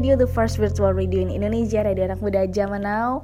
Radio, 0.00 0.16
the 0.16 0.32
first 0.32 0.56
virtual 0.56 0.96
radio 0.96 1.20
in 1.20 1.28
Indonesia, 1.28 1.84
radio 1.84 2.08
anak 2.08 2.24
muda 2.24 2.48
zaman 2.48 2.88
now. 2.88 3.20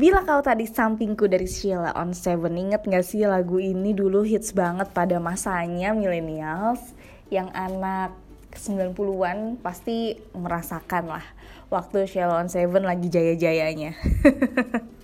Bila 0.00 0.24
kau 0.24 0.40
tadi 0.40 0.64
sampingku 0.64 1.28
dari 1.28 1.44
Sheila 1.44 1.92
on 1.92 2.16
Seven, 2.16 2.56
inget 2.56 2.80
gak 2.88 3.04
sih 3.04 3.28
lagu 3.28 3.60
ini 3.60 3.92
dulu 3.92 4.24
hits 4.24 4.56
banget 4.56 4.88
pada 4.96 5.20
masanya 5.20 5.92
millennials 5.92 6.80
yang 7.28 7.52
anak 7.52 8.16
90-an 8.56 9.60
pasti 9.60 10.16
merasakan 10.32 11.12
lah 11.12 11.26
waktu 11.68 12.08
Sheila 12.08 12.40
on 12.40 12.48
Seven 12.48 12.88
lagi 12.88 13.12
jaya-jayanya. 13.12 13.92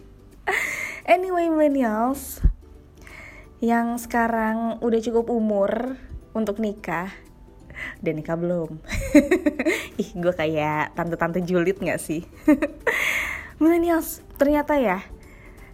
anyway 1.20 1.52
millennials, 1.52 2.40
yang 3.60 4.00
sekarang 4.00 4.80
udah 4.80 5.00
cukup 5.04 5.28
umur 5.28 6.00
untuk 6.32 6.56
nikah 6.56 7.12
udah 8.00 8.12
nikah 8.14 8.36
belum? 8.38 8.70
Ih, 10.02 10.10
gue 10.14 10.34
kayak 10.34 10.94
tante-tante 10.94 11.42
julid 11.42 11.78
gak 11.80 11.98
sih? 11.98 12.22
Millennials, 13.62 14.22
ternyata 14.38 14.78
ya, 14.78 15.02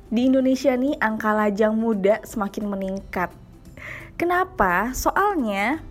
di 0.08 0.30
Indonesia 0.30 0.72
nih 0.72 0.96
angka 1.02 1.34
lajang 1.36 1.76
muda 1.76 2.22
semakin 2.24 2.64
meningkat. 2.70 3.28
Kenapa? 4.14 4.94
Soalnya 4.94 5.82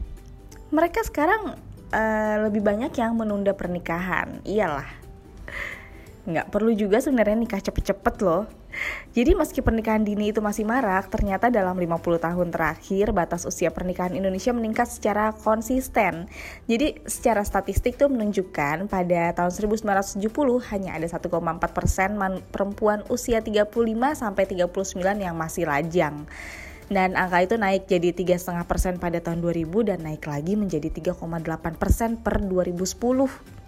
mereka 0.74 1.06
sekarang 1.06 1.60
eh, 1.94 2.36
lebih 2.50 2.66
banyak 2.66 2.96
yang 2.98 3.14
menunda 3.14 3.54
pernikahan. 3.54 4.42
Iyalah, 4.42 5.03
nggak 6.24 6.56
perlu 6.56 6.72
juga 6.72 7.04
sebenarnya 7.04 7.36
nikah 7.36 7.60
cepet-cepet 7.60 8.16
loh. 8.24 8.48
Jadi 9.14 9.38
meski 9.38 9.62
pernikahan 9.62 10.02
dini 10.02 10.34
itu 10.34 10.42
masih 10.42 10.66
marak, 10.66 11.12
ternyata 11.12 11.54
dalam 11.54 11.78
50 11.78 12.00
tahun 12.18 12.48
terakhir 12.50 13.14
batas 13.14 13.46
usia 13.46 13.70
pernikahan 13.70 14.18
Indonesia 14.18 14.50
meningkat 14.50 14.90
secara 14.90 15.36
konsisten. 15.36 16.26
Jadi 16.66 17.04
secara 17.06 17.46
statistik 17.46 18.00
tuh 18.00 18.10
menunjukkan 18.10 18.90
pada 18.90 19.36
tahun 19.38 19.52
1970 19.78 20.24
hanya 20.74 20.98
ada 20.98 21.06
1,4 21.06 21.30
persen 21.70 22.10
perempuan 22.50 23.06
usia 23.12 23.44
35 23.44 23.70
sampai 24.16 24.44
39 24.50 25.22
yang 25.22 25.36
masih 25.38 25.70
lajang. 25.70 26.26
Dan 26.90 27.16
angka 27.16 27.46
itu 27.46 27.56
naik 27.56 27.88
jadi 27.88 28.12
3,5 28.12 28.64
persen 28.68 28.94
pada 29.00 29.22
tahun 29.22 29.40
2000 29.40 29.88
dan 29.88 30.00
naik 30.04 30.26
lagi 30.28 30.58
menjadi 30.60 30.90
3,8 31.16 31.80
persen 31.80 32.20
per 32.20 32.44
2010. 32.44 33.63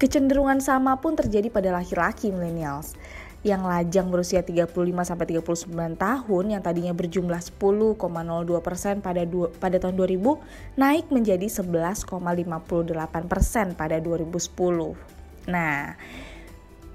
Kecenderungan 0.00 0.64
sama 0.64 0.96
pun 0.96 1.12
terjadi 1.12 1.52
pada 1.52 1.76
laki-laki 1.76 2.32
millennials 2.32 2.96
yang 3.44 3.68
lajang 3.68 4.08
berusia 4.08 4.40
35 4.40 4.72
sampai 5.04 5.28
39 5.28 6.00
tahun 6.00 6.44
yang 6.56 6.64
tadinya 6.64 6.96
berjumlah 6.96 7.36
10,02% 7.36 9.04
pada 9.04 9.28
du- 9.28 9.52
pada 9.60 9.76
tahun 9.76 10.00
2000 10.00 10.40
naik 10.80 11.12
menjadi 11.12 11.52
11,58% 11.52 13.76
pada 13.76 14.00
2010. 14.00 14.96
Nah, 15.44 16.00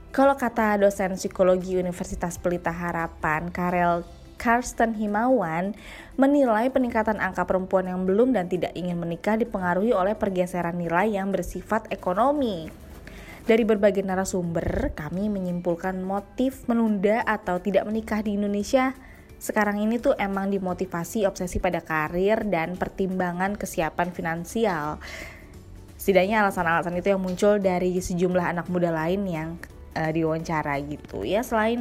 kalau 0.09 0.33
kata 0.33 0.81
dosen 0.81 1.13
psikologi 1.13 1.77
Universitas 1.77 2.41
Pelita 2.41 2.73
Harapan, 2.73 3.53
Karel 3.53 4.01
Karsten 4.41 4.97
Himawan 4.97 5.77
menilai 6.17 6.73
peningkatan 6.73 7.21
angka 7.21 7.45
perempuan 7.45 7.85
yang 7.85 8.09
belum 8.09 8.33
dan 8.33 8.49
tidak 8.49 8.73
ingin 8.73 8.97
menikah 8.97 9.37
dipengaruhi 9.37 9.93
oleh 9.93 10.17
pergeseran 10.17 10.73
nilai 10.73 11.13
yang 11.13 11.29
bersifat 11.29 11.85
ekonomi. 11.93 12.84
Dari 13.45 13.61
berbagai 13.61 14.01
narasumber, 14.01 14.97
kami 14.97 15.29
menyimpulkan 15.29 16.01
motif 16.01 16.65
menunda 16.65 17.21
atau 17.21 17.61
tidak 17.61 17.85
menikah 17.85 18.25
di 18.25 18.33
Indonesia 18.33 18.97
sekarang 19.45 19.77
ini 19.83 20.01
tuh 20.01 20.17
emang 20.17 20.49
dimotivasi 20.49 21.27
obsesi 21.27 21.61
pada 21.61 21.83
karir 21.83 22.47
dan 22.47 22.79
pertimbangan 22.79 23.59
kesiapan 23.59 24.09
finansial. 24.09 24.97
Setidaknya 25.99 26.41
alasan-alasan 26.41 26.97
itu 26.97 27.13
yang 27.13 27.21
muncul 27.21 27.61
dari 27.61 27.93
sejumlah 27.93 28.41
anak 28.41 28.67
muda 28.73 28.89
lain 28.89 29.21
yang 29.27 29.49
uh, 29.93 30.09
diwawancara 30.09 30.81
gitu 30.87 31.21
ya. 31.27 31.45
Selain 31.45 31.77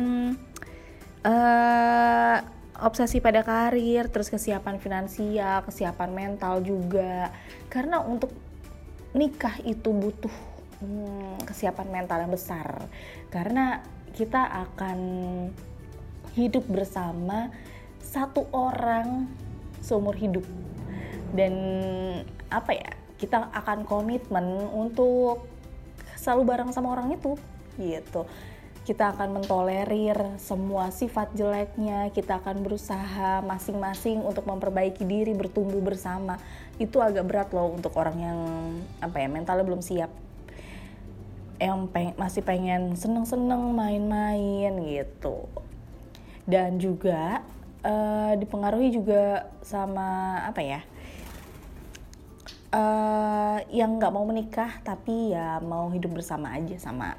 uh, 1.25 2.37
obsesi 2.85 3.25
pada 3.25 3.41
karir, 3.41 4.13
terus 4.13 4.29
kesiapan 4.29 4.77
finansial, 4.77 5.65
kesiapan 5.65 6.11
mental 6.13 6.61
juga. 6.61 7.33
Karena 7.73 8.03
untuk 8.03 8.29
nikah 9.15 9.57
itu 9.63 9.89
butuh 9.89 10.54
hmm, 10.81 11.45
kesiapan 11.47 11.89
mental 11.91 12.25
yang 12.25 12.33
besar. 12.33 12.89
Karena 13.29 13.83
kita 14.15 14.47
akan 14.47 14.99
hidup 16.39 16.67
bersama 16.67 17.51
satu 18.03 18.47
orang 18.55 19.27
seumur 19.83 20.15
hidup. 20.15 20.47
Dan 21.35 21.55
apa 22.51 22.73
ya 22.75 22.91
kita 23.19 23.51
akan 23.51 23.87
komitmen 23.87 24.71
untuk 24.71 25.47
selalu 26.15 26.43
bareng 26.47 26.71
sama 26.71 26.95
orang 26.95 27.15
itu 27.15 27.35
gitu. 27.79 28.27
Kita 28.85 29.17
akan 29.17 29.41
mentolerir 29.41 30.37
semua 30.37 30.93
sifat 30.93 31.33
jeleknya, 31.33 32.13
kita 32.13 32.37
akan 32.37 32.61
berusaha 32.61 33.41
masing-masing 33.41 34.21
untuk 34.21 34.45
memperbaiki 34.45 35.09
diri, 35.09 35.33
bertumbuh 35.33 35.81
bersama. 35.81 36.37
Itu 36.77 37.01
agak 37.01 37.25
berat 37.25 37.49
loh 37.57 37.73
untuk 37.73 37.97
orang 37.97 38.17
yang 38.21 38.39
apa 39.01 39.25
ya 39.25 39.29
mentalnya 39.33 39.65
belum 39.65 39.81
siap 39.81 40.24
yang 41.61 41.87
peng 41.91 42.15
masih 42.19 42.43
pengen 42.43 42.95
seneng-seneng 42.99 43.75
main-main 43.75 44.73
gitu. 44.85 45.47
Dan 46.45 46.77
juga 46.77 47.41
uh, 47.85 48.33
dipengaruhi 48.37 48.93
juga 48.93 49.49
sama 49.65 50.41
apa 50.45 50.61
ya 50.61 50.81
uh, 52.75 53.59
yang 53.71 53.97
nggak 53.97 54.13
mau 54.13 54.27
menikah 54.27 54.83
tapi 54.83 55.33
ya 55.33 55.63
mau 55.63 55.89
hidup 55.95 56.19
bersama 56.19 56.59
aja 56.59 56.77
sama 56.77 57.15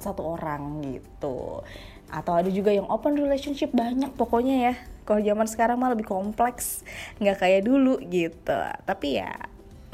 satu 0.00 0.24
orang 0.24 0.82
gitu. 0.82 1.62
Atau 2.10 2.34
ada 2.34 2.50
juga 2.50 2.74
yang 2.74 2.90
open 2.90 3.14
relationship 3.14 3.70
banyak 3.70 4.10
pokoknya 4.18 4.56
ya. 4.72 4.74
Kalau 5.06 5.20
zaman 5.22 5.46
sekarang 5.46 5.78
mah 5.78 5.94
lebih 5.94 6.06
kompleks 6.06 6.82
nggak 7.22 7.38
kayak 7.38 7.62
dulu 7.66 8.02
gitu. 8.10 8.58
Tapi 8.82 9.08
ya 9.22 9.32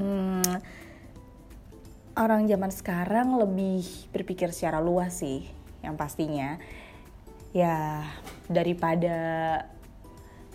hmm, 0.01 0.76
orang 2.17 2.49
zaman 2.49 2.73
sekarang 2.73 3.37
lebih 3.37 3.85
berpikir 4.11 4.51
secara 4.51 4.81
luas 4.81 5.21
sih 5.21 5.45
yang 5.85 5.95
pastinya. 5.95 6.57
Ya 7.53 8.05
daripada 8.51 9.17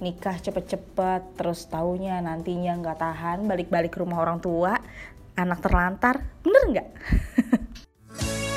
nikah 0.01 0.37
cepet-cepet 0.41 1.37
terus 1.37 1.69
taunya 1.69 2.17
nantinya 2.19 2.73
nggak 2.81 2.97
tahan 2.97 3.45
balik-balik 3.45 3.93
rumah 3.93 4.25
orang 4.25 4.41
tua 4.41 4.73
anak 5.37 5.61
terlantar 5.61 6.25
bener 6.41 6.63
nggak 6.73 6.89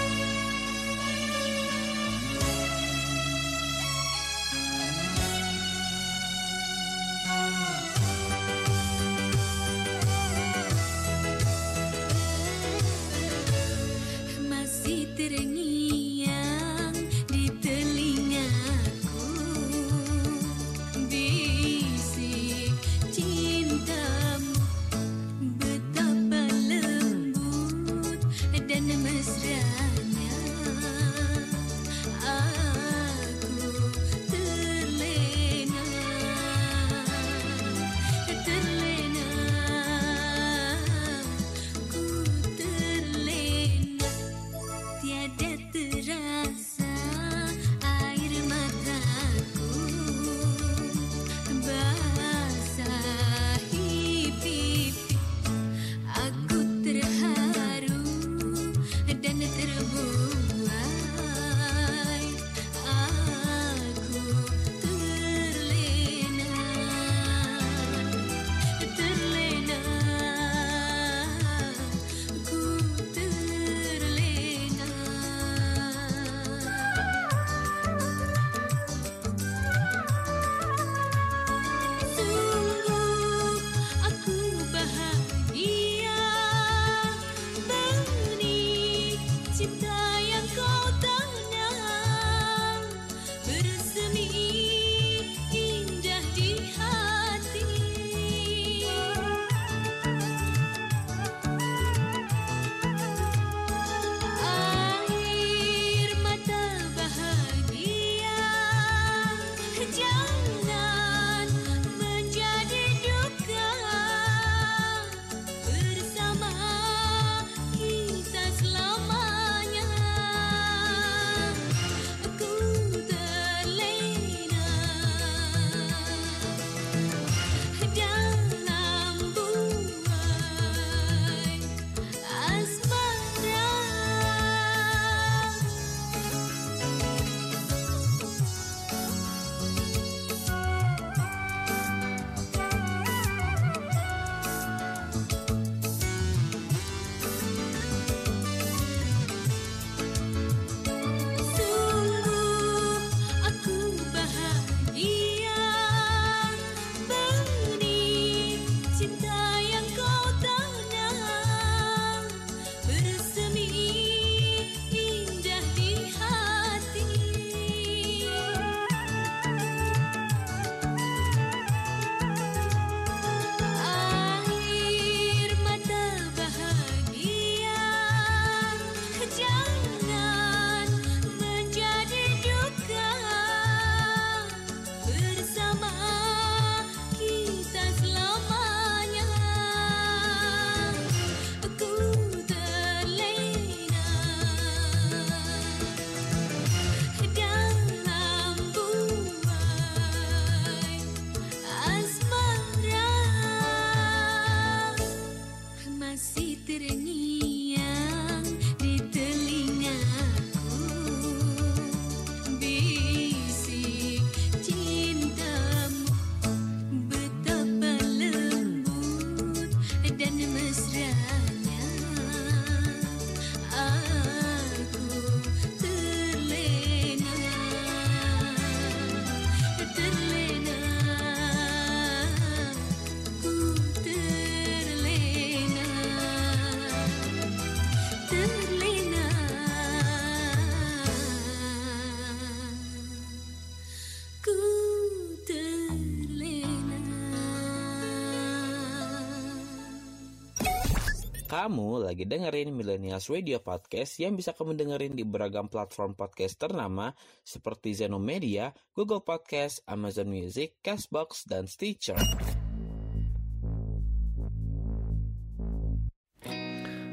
Kamu 251.54 252.02
lagi 252.02 252.26
dengerin 252.26 252.74
Millennials 252.74 253.30
Radio 253.30 253.62
Podcast 253.62 254.18
yang 254.18 254.34
bisa 254.34 254.50
kamu 254.50 254.74
dengerin 254.74 255.14
di 255.14 255.22
beragam 255.22 255.70
platform 255.70 256.18
podcast 256.18 256.58
ternama 256.58 257.14
seperti 257.46 257.94
Zeno 257.94 258.18
Media, 258.18 258.74
Google 258.90 259.22
Podcast, 259.22 259.78
Amazon 259.86 260.34
Music, 260.34 260.82
Castbox, 260.82 261.46
dan 261.46 261.70
Stitcher. 261.70 262.18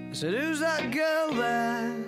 Said, 0.10 0.34
Who's 0.34 0.58
that 0.66 0.90
girl 0.90 1.38
there? 1.38 2.02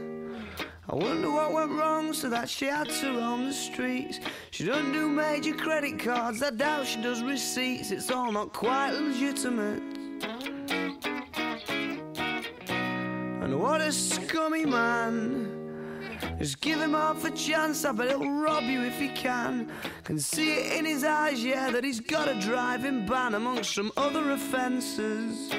I 0.90 0.94
wonder 0.98 1.30
what 1.30 1.54
went 1.54 1.78
wrong 1.78 2.18
so 2.18 2.34
that 2.34 2.50
she 2.50 2.66
had 2.66 2.90
to 2.90 3.14
roam 3.14 3.46
the 3.46 3.54
streets. 3.54 4.18
She 4.50 4.66
doesn't 4.66 4.90
do 4.90 5.06
major 5.06 5.54
credit 5.54 6.02
cards, 6.02 6.42
I 6.42 6.50
doubt 6.50 6.90
she 6.90 6.98
does 6.98 7.22
receipts. 7.22 7.94
It's 7.94 8.10
all 8.10 8.34
not 8.34 8.58
quite 8.58 8.98
legitimate. 8.98 10.03
And 13.54 13.62
what 13.62 13.82
a 13.82 13.92
scummy 13.92 14.66
man. 14.66 16.18
Just 16.40 16.60
give 16.60 16.82
him 16.82 16.94
half 16.94 17.24
a 17.24 17.30
chance, 17.30 17.86
I 17.86 17.92
bet 17.92 18.08
he'll 18.08 18.28
rob 18.28 18.64
you 18.64 18.82
if 18.82 18.98
he 19.00 19.10
can. 19.10 19.70
Can 20.04 20.18
see 20.18 20.54
it 20.54 20.80
in 20.80 20.86
his 20.86 21.04
eyes, 21.04 21.44
yeah, 21.44 21.70
that 21.70 21.84
he's 21.84 22.00
got 22.00 22.28
a 22.28 22.34
driving 22.40 23.06
ban 23.06 23.36
amongst 23.36 23.76
some 23.76 23.92
other 23.96 24.32
offences. 24.32 25.52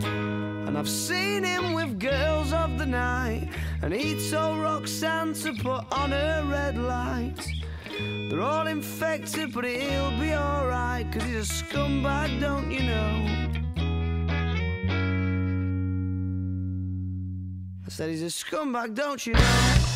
And 0.00 0.78
I've 0.78 0.88
seen 0.88 1.44
him 1.44 1.74
with 1.74 2.00
girls 2.00 2.54
of 2.54 2.78
the 2.78 2.86
night. 2.86 3.50
And 3.82 3.92
he 3.92 4.30
told 4.30 4.60
Roxanne 4.60 5.34
to 5.34 5.52
put 5.52 5.84
on 5.92 6.12
her 6.12 6.42
red 6.48 6.78
light. 6.78 7.46
They're 8.30 8.40
all 8.40 8.66
infected, 8.66 9.52
but 9.52 9.66
he'll 9.66 10.18
be 10.18 10.32
alright. 10.32 11.12
Cause 11.12 11.24
he's 11.24 11.50
a 11.50 11.64
scumbag, 11.64 12.40
don't 12.40 12.70
you 12.70 12.80
know? 12.80 13.49
Said 17.90 18.08
he's 18.08 18.22
a 18.22 18.26
scumbag, 18.26 18.94
don't 18.94 19.26
you 19.26 19.32
know? 19.34 19.89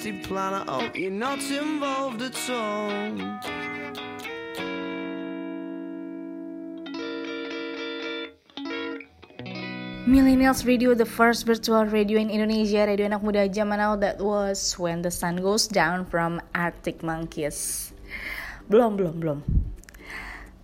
Got 0.00 0.08
a 0.08 0.12
nasty 0.12 0.28
plan. 0.28 0.54
I 0.54 0.64
hope 0.72 0.96
you're 0.96 1.10
not 1.10 1.42
involved 1.50 2.22
at 2.22 2.50
all. 2.50 2.90
Millennials 10.06 10.66
Radio, 10.66 10.94
the 10.94 11.04
first 11.04 11.46
virtual 11.46 11.84
radio 11.84 12.18
in 12.18 12.30
Indonesia, 12.30 12.86
radio 12.86 13.06
anak 13.06 13.22
muda 13.22 13.46
zaman 13.52 13.78
now 13.78 13.94
that 13.94 14.18
was 14.18 14.74
When 14.78 15.02
the 15.02 15.10
Sun 15.10 15.36
Goes 15.36 15.68
Down 15.68 16.04
from 16.06 16.40
Arctic 16.54 17.02
Monkeys. 17.04 17.92
Belum, 18.66 18.96
belum, 18.96 19.20
belum. 19.20 19.38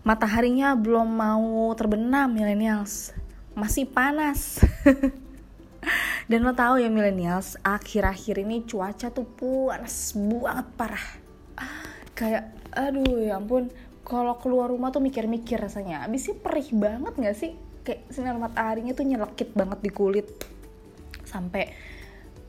Mataharinya 0.03 0.75
belum 0.75 1.07
mau 1.07 1.71
terbenam, 1.79 2.33
Millennials. 2.33 3.13
Masih 3.55 3.87
panas. 3.87 4.63
Dan 6.27 6.43
lo 6.43 6.59
tahu 6.59 6.83
ya 6.83 6.91
Millennials, 6.91 7.55
akhir-akhir 7.63 8.43
ini 8.43 8.67
cuaca 8.67 9.15
tuh 9.15 9.27
panas 9.39 10.11
banget 10.19 10.67
parah. 10.75 11.07
Kayak, 12.19 12.51
aduh 12.75 13.23
ya 13.23 13.39
ampun, 13.39 13.71
kalau 14.03 14.35
keluar 14.43 14.67
rumah 14.67 14.91
tuh 14.91 14.99
mikir-mikir 14.99 15.55
rasanya. 15.63 16.03
Abis 16.03 16.31
sih 16.31 16.35
perih 16.35 16.67
banget 16.75 17.15
gak 17.15 17.37
sih? 17.39 17.55
Kayak 17.87 18.11
sinar 18.11 18.35
mataharinya 18.43 18.91
tuh 18.91 19.07
nyelekit 19.07 19.55
banget 19.55 19.79
di 19.79 19.91
kulit. 19.95 20.27
Sampai 21.23 21.71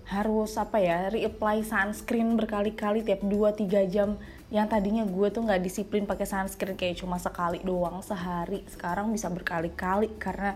harus 0.09 0.57
apa 0.57 0.81
ya, 0.81 1.13
reapply 1.13 1.61
sunscreen 1.61 2.33
berkali-kali 2.33 3.05
tiap 3.05 3.21
2-3 3.21 3.93
jam. 3.93 4.17
Yang 4.49 4.67
tadinya 4.73 5.03
gue 5.03 5.27
tuh 5.29 5.43
nggak 5.43 5.61
disiplin 5.61 6.07
pakai 6.07 6.25
sunscreen 6.25 6.79
kayak 6.79 7.03
cuma 7.03 7.21
sekali 7.21 7.61
doang 7.61 8.01
sehari. 8.01 8.65
Sekarang 8.71 9.13
bisa 9.13 9.27
berkali-kali 9.29 10.15
karena 10.17 10.55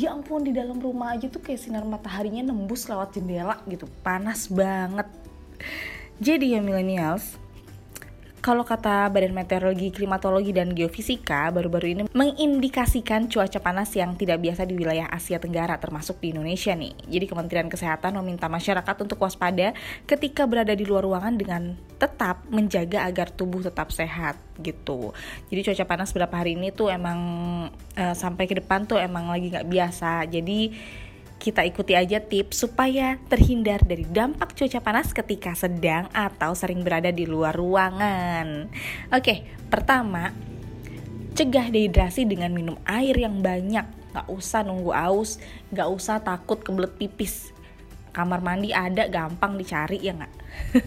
ya 0.00 0.16
ampun 0.16 0.40
di 0.40 0.52
dalam 0.56 0.80
rumah 0.80 1.12
aja 1.12 1.28
tuh 1.28 1.44
kayak 1.44 1.60
sinar 1.60 1.84
mataharinya 1.84 2.48
nembus 2.48 2.88
lewat 2.88 3.20
jendela 3.20 3.60
gitu. 3.68 3.84
Panas 4.00 4.48
banget. 4.48 5.04
Jadi 6.20 6.56
ya 6.56 6.60
millennials 6.60 7.39
kalau 8.40 8.64
kata 8.64 9.12
Badan 9.12 9.36
Meteorologi, 9.36 9.92
Klimatologi, 9.92 10.56
dan 10.56 10.72
Geofisika, 10.72 11.52
baru-baru 11.52 11.86
ini 11.92 12.02
mengindikasikan 12.10 13.28
cuaca 13.28 13.60
panas 13.60 13.92
yang 13.92 14.16
tidak 14.16 14.40
biasa 14.40 14.64
di 14.64 14.74
wilayah 14.80 15.06
Asia 15.12 15.36
Tenggara, 15.36 15.76
termasuk 15.76 16.18
di 16.24 16.32
Indonesia 16.32 16.72
nih. 16.72 16.96
Jadi 17.04 17.24
Kementerian 17.28 17.68
Kesehatan 17.68 18.16
meminta 18.16 18.48
masyarakat 18.48 18.96
untuk 19.04 19.20
waspada 19.20 19.76
ketika 20.08 20.48
berada 20.48 20.72
di 20.72 20.88
luar 20.88 21.04
ruangan 21.04 21.36
dengan 21.36 21.76
tetap 22.00 22.48
menjaga 22.48 23.04
agar 23.04 23.28
tubuh 23.28 23.60
tetap 23.60 23.92
sehat 23.92 24.40
gitu. 24.64 25.12
Jadi 25.52 25.60
cuaca 25.60 25.84
panas 25.84 26.10
beberapa 26.16 26.40
hari 26.40 26.56
ini 26.56 26.72
tuh 26.72 26.88
emang 26.88 27.20
uh, 27.96 28.14
sampai 28.16 28.48
ke 28.48 28.56
depan 28.56 28.88
tuh 28.88 28.96
emang 28.96 29.28
lagi 29.28 29.52
nggak 29.52 29.68
biasa. 29.68 30.24
Jadi 30.24 30.72
kita 31.40 31.64
ikuti 31.64 31.96
aja 31.96 32.20
tips 32.20 32.68
supaya 32.68 33.16
terhindar 33.32 33.80
dari 33.80 34.04
dampak 34.04 34.52
cuaca 34.52 34.84
panas 34.84 35.16
ketika 35.16 35.56
sedang 35.56 36.12
atau 36.12 36.52
sering 36.52 36.84
berada 36.84 37.08
di 37.08 37.24
luar 37.24 37.56
ruangan. 37.56 38.68
Oke, 39.08 39.48
pertama, 39.72 40.36
cegah 41.32 41.72
dehidrasi 41.72 42.28
dengan 42.28 42.52
minum 42.52 42.76
air 42.84 43.16
yang 43.16 43.40
banyak. 43.40 43.88
Gak 44.12 44.28
usah 44.28 44.60
nunggu 44.60 44.92
aus, 44.92 45.40
gak 45.72 45.88
usah 45.88 46.20
takut 46.20 46.60
kebelet 46.60 46.92
pipis. 47.00 47.56
Kamar 48.10 48.42
mandi 48.42 48.74
ada, 48.74 49.06
gampang 49.06 49.54
dicari 49.54 50.02
ya 50.02 50.18
nggak? 50.18 50.34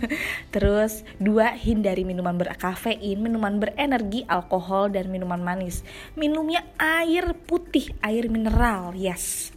Terus, 0.54 1.08
dua, 1.24 1.56
hindari 1.56 2.04
minuman 2.04 2.36
berkafein, 2.36 3.16
minuman 3.16 3.64
berenergi, 3.64 4.28
alkohol, 4.28 4.92
dan 4.92 5.08
minuman 5.08 5.40
manis. 5.40 5.88
Minumnya 6.20 6.68
air 6.76 7.32
putih, 7.48 7.96
air 8.04 8.28
mineral, 8.28 8.92
yes. 8.92 9.53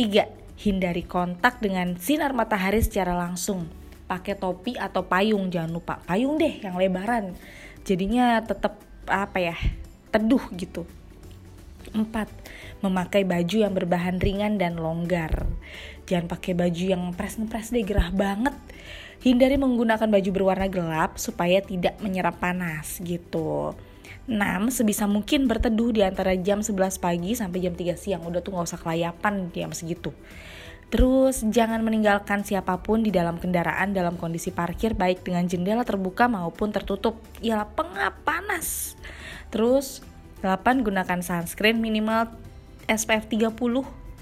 3. 0.00 0.56
Hindari 0.64 1.04
kontak 1.04 1.60
dengan 1.60 1.92
sinar 2.00 2.32
matahari 2.32 2.80
secara 2.80 3.12
langsung. 3.12 3.68
Pakai 4.08 4.32
topi 4.32 4.72
atau 4.80 5.04
payung, 5.04 5.52
jangan 5.52 5.76
lupa 5.76 6.00
payung 6.08 6.40
deh 6.40 6.56
yang 6.64 6.80
lebaran. 6.80 7.36
Jadinya 7.84 8.40
tetap 8.40 8.80
apa 9.04 9.52
ya? 9.52 9.56
teduh 10.08 10.40
gitu. 10.56 10.88
4. 11.92 12.00
Memakai 12.80 13.28
baju 13.28 13.56
yang 13.60 13.76
berbahan 13.76 14.16
ringan 14.16 14.56
dan 14.56 14.80
longgar. 14.80 15.44
Jangan 16.08 16.32
pakai 16.32 16.56
baju 16.56 16.84
yang 16.96 17.12
pres-pres 17.12 17.68
deh 17.68 17.84
gerah 17.84 18.08
banget. 18.08 18.56
Hindari 19.20 19.60
menggunakan 19.60 20.08
baju 20.08 20.30
berwarna 20.32 20.72
gelap 20.72 21.20
supaya 21.20 21.60
tidak 21.60 22.00
menyerap 22.00 22.40
panas 22.40 23.04
gitu. 23.04 23.76
6. 24.30 24.70
Sebisa 24.70 25.10
mungkin 25.10 25.50
berteduh 25.50 25.90
di 25.90 26.06
antara 26.06 26.38
jam 26.38 26.62
11 26.62 27.02
pagi 27.02 27.34
sampai 27.34 27.58
jam 27.58 27.74
3 27.74 27.98
siang. 27.98 28.22
Udah 28.22 28.38
tuh 28.38 28.54
gak 28.54 28.70
usah 28.70 28.78
kelayapan 28.78 29.50
jam 29.50 29.74
segitu. 29.74 30.14
Terus 30.90 31.42
jangan 31.46 31.82
meninggalkan 31.82 32.46
siapa 32.46 32.78
pun 32.82 33.02
di 33.02 33.10
dalam 33.10 33.38
kendaraan 33.38 33.94
dalam 33.94 34.18
kondisi 34.18 34.50
parkir 34.54 34.94
baik 34.94 35.26
dengan 35.26 35.46
jendela 35.50 35.82
terbuka 35.82 36.30
maupun 36.30 36.70
tertutup. 36.70 37.18
Ya 37.42 37.66
pengap 37.66 38.22
panas. 38.22 38.94
Terus 39.50 40.06
8. 40.46 40.86
Gunakan 40.86 41.20
sunscreen 41.26 41.82
minimal 41.82 42.30
SPF 42.86 43.26
30 43.26 43.54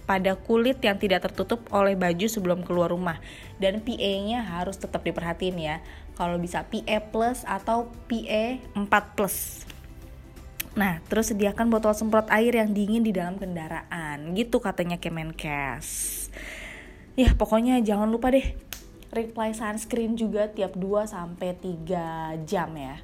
pada 0.09 0.41
kulit 0.41 0.81
yang 0.81 0.97
tidak 0.97 1.29
tertutup 1.29 1.69
oleh 1.69 1.93
baju 1.93 2.25
sebelum 2.29 2.65
keluar 2.65 2.93
rumah. 2.93 3.21
Dan 3.61 3.85
PA-nya 3.85 4.41
harus 4.41 4.81
tetap 4.81 5.05
diperhatiin 5.05 5.57
ya. 5.61 5.77
Kalau 6.17 6.41
bisa 6.41 6.65
PA 6.65 7.01
plus 7.13 7.45
atau 7.45 7.93
PA 8.09 8.57
4 8.73 8.89
plus. 9.17 9.69
Nah, 10.79 11.03
terus 11.11 11.35
sediakan 11.35 11.74
botol 11.74 11.91
semprot 11.91 12.31
air 12.31 12.55
yang 12.55 12.70
dingin 12.70 13.03
di 13.03 13.11
dalam 13.11 13.35
kendaraan. 13.35 14.31
Gitu 14.39 14.62
katanya 14.62 15.03
Kemenkes. 15.03 16.31
Ya, 17.18 17.35
pokoknya 17.35 17.83
jangan 17.83 18.07
lupa 18.07 18.31
deh 18.31 18.55
reply 19.11 19.57
sunscreen 19.57 20.14
juga 20.14 20.47
tiap 20.53 20.79
2 20.79 21.09
sampai 21.11 21.59
3 21.59 22.47
jam 22.47 22.70
ya. 22.79 23.03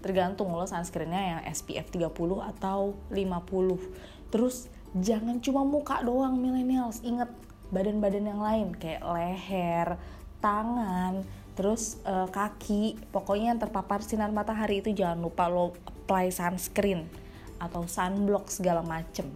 Tergantung 0.00 0.56
lo 0.56 0.64
sunscreennya 0.64 1.36
yang 1.36 1.40
SPF 1.52 1.92
30 1.92 2.40
atau 2.40 2.96
50. 3.12 4.32
Terus 4.32 4.72
jangan 4.96 5.36
cuma 5.44 5.68
muka 5.68 6.00
doang 6.00 6.40
millennials. 6.40 7.04
Ingat 7.04 7.28
badan-badan 7.68 8.24
yang 8.24 8.40
lain 8.40 8.68
kayak 8.72 9.04
leher, 9.04 10.00
tangan, 10.40 11.28
terus 11.52 12.00
uh, 12.08 12.28
kaki 12.32 12.96
pokoknya 13.12 13.52
yang 13.52 13.60
terpapar 13.60 14.00
sinar 14.00 14.32
matahari 14.32 14.80
itu 14.80 14.92
jangan 14.92 15.20
lupa 15.20 15.48
lo 15.52 15.76
apply 15.84 16.32
sunscreen 16.32 17.04
atau 17.60 17.86
sunblock 17.86 18.50
segala 18.50 18.82
macem. 18.82 19.30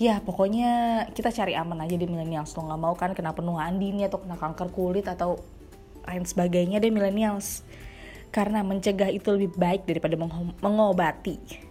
Ya 0.00 0.16
pokoknya 0.24 1.04
kita 1.12 1.28
cari 1.28 1.52
aman 1.52 1.84
aja 1.84 1.92
di 1.92 2.08
millennials. 2.08 2.56
Lo 2.56 2.64
nggak 2.64 2.80
mau 2.80 2.94
kan 2.96 3.12
kena 3.12 3.36
penuaan 3.36 3.76
dini 3.76 4.08
atau 4.08 4.16
kena 4.18 4.40
kanker 4.40 4.72
kulit 4.72 5.04
atau 5.04 5.38
lain 6.08 6.24
sebagainya 6.24 6.80
deh 6.80 6.88
millennials. 6.88 7.62
Karena 8.32 8.64
mencegah 8.64 9.12
itu 9.12 9.28
lebih 9.30 9.52
baik 9.58 9.84
daripada 9.84 10.16
mengobati 10.62 11.69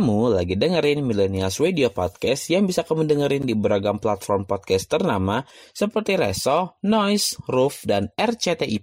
Kamu 0.00 0.32
lagi 0.32 0.56
dengerin 0.56 1.04
Millennials 1.04 1.60
Radio 1.60 1.92
Podcast 1.92 2.48
yang 2.48 2.64
bisa 2.64 2.88
kamu 2.88 3.04
dengerin 3.04 3.44
di 3.44 3.52
beragam 3.52 4.00
platform 4.00 4.48
podcast 4.48 4.88
ternama 4.88 5.44
seperti 5.76 6.16
Reso, 6.16 6.80
Noise, 6.88 7.36
Roof, 7.44 7.84
dan 7.84 8.08
RCTI+. 8.16 8.80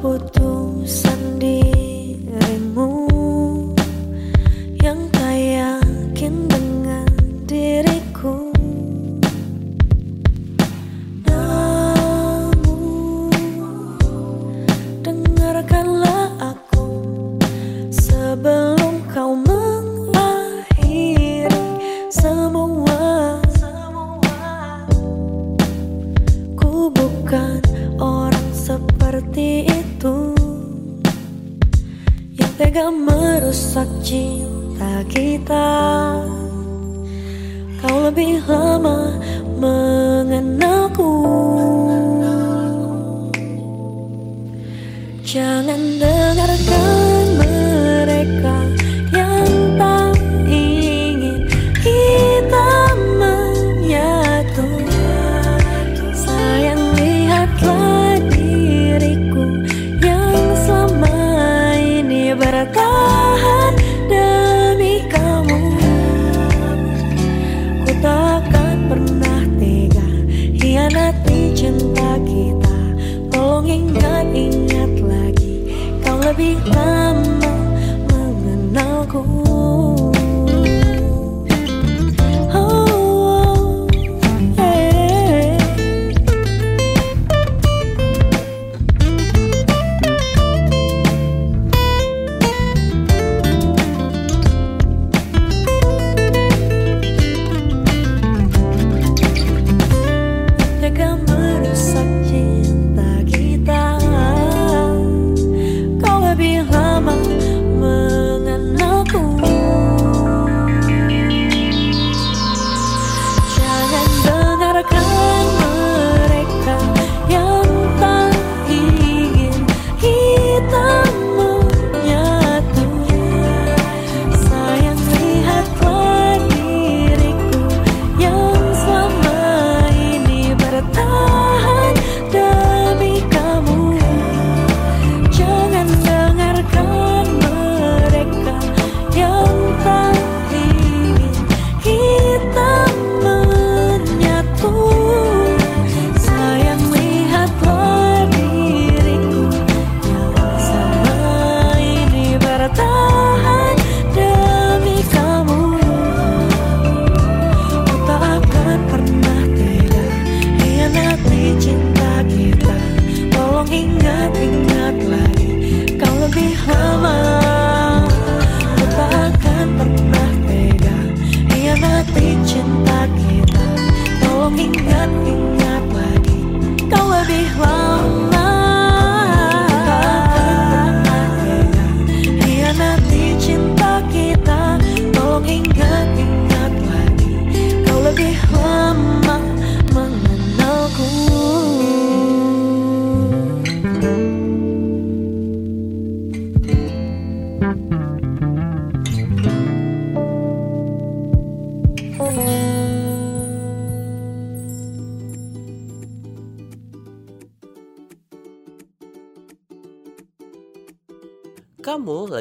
Robot. 0.00 0.37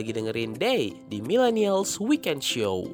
lagi 0.08 0.24
dengerin 0.24 0.56
Day 0.56 0.96
di 1.12 1.20
Millennials 1.20 2.00
Weekend 2.00 2.40
Show. 2.40 2.88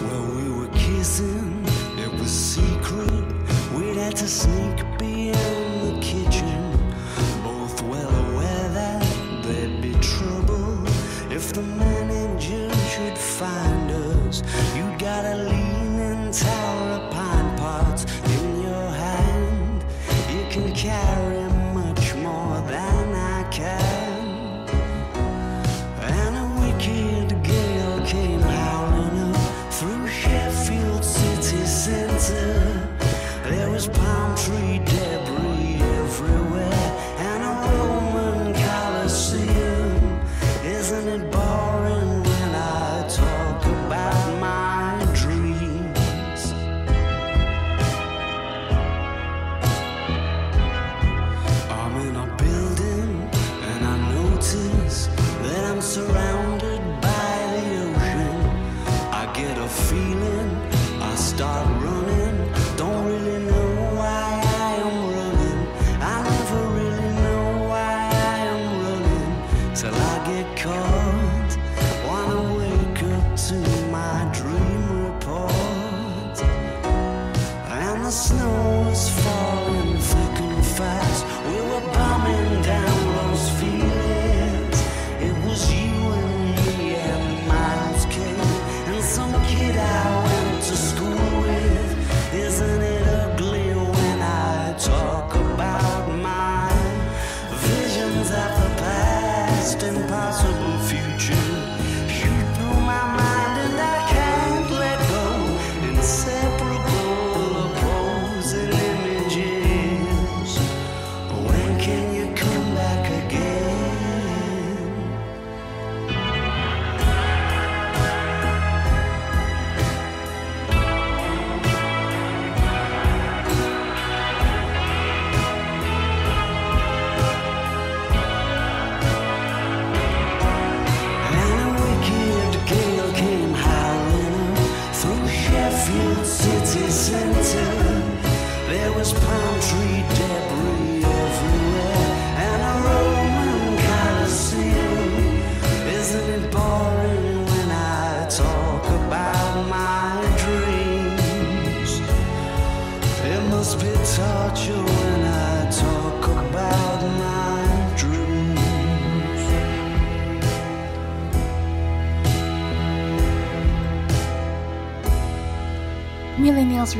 Well, 0.00 0.24
we 0.32 0.48
were 0.48 0.72
kissing, 0.72 1.68
it 2.00 2.08
was 2.16 2.32
secret. 2.32 3.28
We 3.76 3.92
had 4.00 4.16
to 4.16 4.24
sneak 4.24 4.80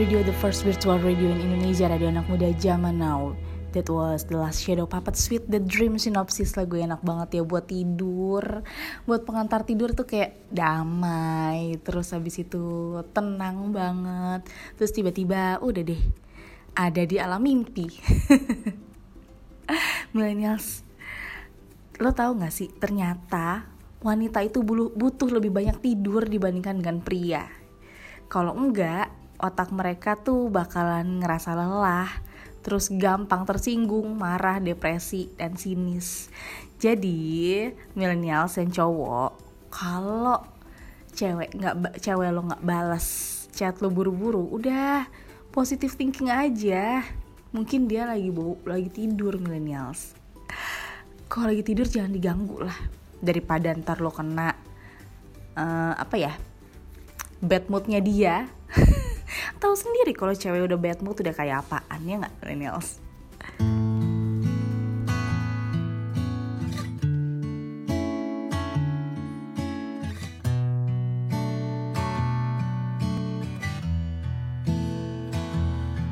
Radio, 0.00 0.24
the 0.24 0.32
first 0.40 0.64
virtual 0.64 0.96
radio 0.96 1.28
in 1.28 1.44
Indonesia, 1.44 1.84
radio 1.84 2.08
anak 2.08 2.24
muda 2.24 2.48
zaman 2.56 3.04
now. 3.04 3.36
That 3.76 3.84
was 3.92 4.24
The 4.24 4.40
Last 4.40 4.64
Shadow 4.64 4.88
Puppet 4.88 5.12
Sweet 5.12 5.44
The 5.44 5.60
Dream 5.60 6.00
Synopsis 6.00 6.56
lagu 6.56 6.80
enak 6.80 7.04
banget 7.04 7.36
ya 7.36 7.42
buat 7.44 7.68
tidur. 7.68 8.64
Buat 9.04 9.28
pengantar 9.28 9.68
tidur 9.68 9.92
tuh 9.92 10.08
kayak 10.08 10.48
damai 10.48 11.76
Terus 11.84 12.16
habis 12.16 12.40
itu 12.40 12.96
tenang 13.12 13.76
banget. 13.76 14.48
Terus 14.80 14.88
tiba-tiba 14.88 15.60
udah 15.60 15.82
deh 15.84 16.02
ada 16.72 17.02
di 17.04 17.20
alam 17.20 17.44
mimpi. 17.44 17.92
Millennials 20.16 20.80
Lo 22.00 22.16
tahu 22.16 22.40
gak 22.40 22.56
sih 22.56 22.72
ternyata 22.72 23.68
wanita 24.00 24.40
itu 24.40 24.64
butuh 24.96 25.28
lebih 25.28 25.52
banyak 25.52 25.76
tidur 25.84 26.24
dibandingkan 26.24 26.80
dengan 26.80 27.04
pria. 27.04 27.44
Kalau 28.32 28.56
enggak 28.56 29.19
otak 29.40 29.72
mereka 29.72 30.20
tuh 30.20 30.52
bakalan 30.52 31.24
ngerasa 31.24 31.56
lelah 31.56 32.30
terus 32.60 32.92
gampang 32.92 33.48
tersinggung, 33.48 34.20
marah, 34.20 34.60
depresi, 34.60 35.32
dan 35.32 35.56
sinis. 35.56 36.28
Jadi, 36.76 37.68
milenial 37.96 38.52
dan 38.52 38.68
cowok, 38.68 39.30
kalau 39.72 40.44
cewek 41.16 41.56
nggak 41.56 42.00
cewek 42.04 42.28
lo 42.30 42.46
nggak 42.46 42.64
balas 42.64 43.06
chat 43.50 43.80
lo 43.80 43.88
buru-buru, 43.88 44.44
udah 44.52 45.08
positive 45.52 45.96
thinking 45.96 46.28
aja. 46.28 47.00
Mungkin 47.50 47.90
dia 47.90 48.06
lagi 48.06 48.30
bau, 48.30 48.60
lagi 48.62 48.92
tidur 48.92 49.40
millennials. 49.40 50.14
Kalau 51.26 51.50
lagi 51.50 51.66
tidur 51.66 51.88
jangan 51.88 52.14
diganggu 52.14 52.62
lah. 52.62 52.78
Daripada 53.20 53.74
ntar 53.74 53.98
lo 54.00 54.14
kena 54.14 54.54
eh, 55.58 55.94
apa 55.96 56.16
ya 56.16 56.32
bad 57.42 57.66
moodnya 57.72 57.98
dia. 57.98 58.46
Tahu 59.58 59.74
sendiri 59.78 60.12
kalau 60.16 60.34
cewek 60.34 60.66
udah 60.66 60.78
bad 60.78 60.98
mood 61.04 61.18
udah 61.22 61.34
kayak 61.34 61.66
apaan 61.66 62.00
ya 62.06 62.16
nggak 62.18 62.34
millennials? 62.42 62.98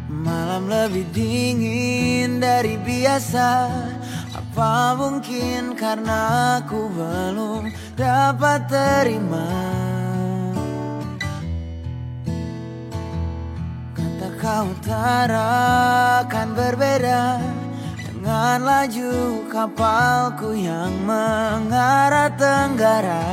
Malam 0.08 0.68
lebih 0.68 1.08
dingin 1.14 2.36
dari 2.42 2.76
biasa 2.76 3.70
Apa 4.36 4.92
mungkin 4.98 5.72
karena 5.72 6.58
aku 6.60 6.90
belum 6.92 7.70
dapat 7.96 8.68
terima 8.68 9.48
kau 14.48 14.72
utara 14.72 16.24
kan 16.24 16.56
berbeda 16.56 17.36
Dengan 18.00 18.64
laju 18.64 19.44
kapalku 19.52 20.56
yang 20.56 20.88
mengarah 21.04 22.32
tenggara. 22.32 23.28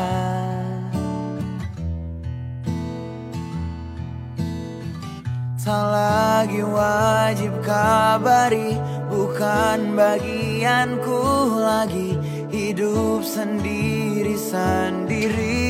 Tak 5.65 5.85
lagi 5.89 6.61
wajib 6.61 7.57
kabari 7.63 8.75
Bukan 9.07 9.95
bagianku 9.95 11.23
lagi. 11.63 12.19
Hidup 12.51 13.23
sendiri-sendiri 13.23 15.63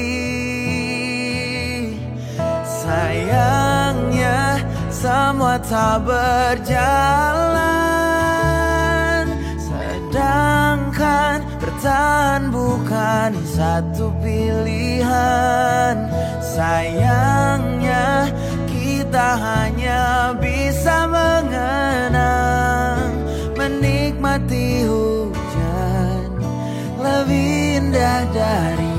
Sayangnya 2.65 4.54
semua 5.05 5.61
tak 5.61 6.01
berjalan. 6.01 6.65
Sedangkan 9.61 11.45
bertahan 11.61 12.49
bukan 12.49 13.37
satu 13.45 14.09
pilihan. 14.25 16.09
Sayangnya 16.41 18.33
kita 18.65 19.37
hanya 19.37 20.33
bisa 20.41 21.05
mengenang 21.05 23.13
Menikmati 23.53 24.89
hujan. 24.89 26.33
Lebih 26.97 27.77
indah 27.77 28.25
dari 28.33 28.94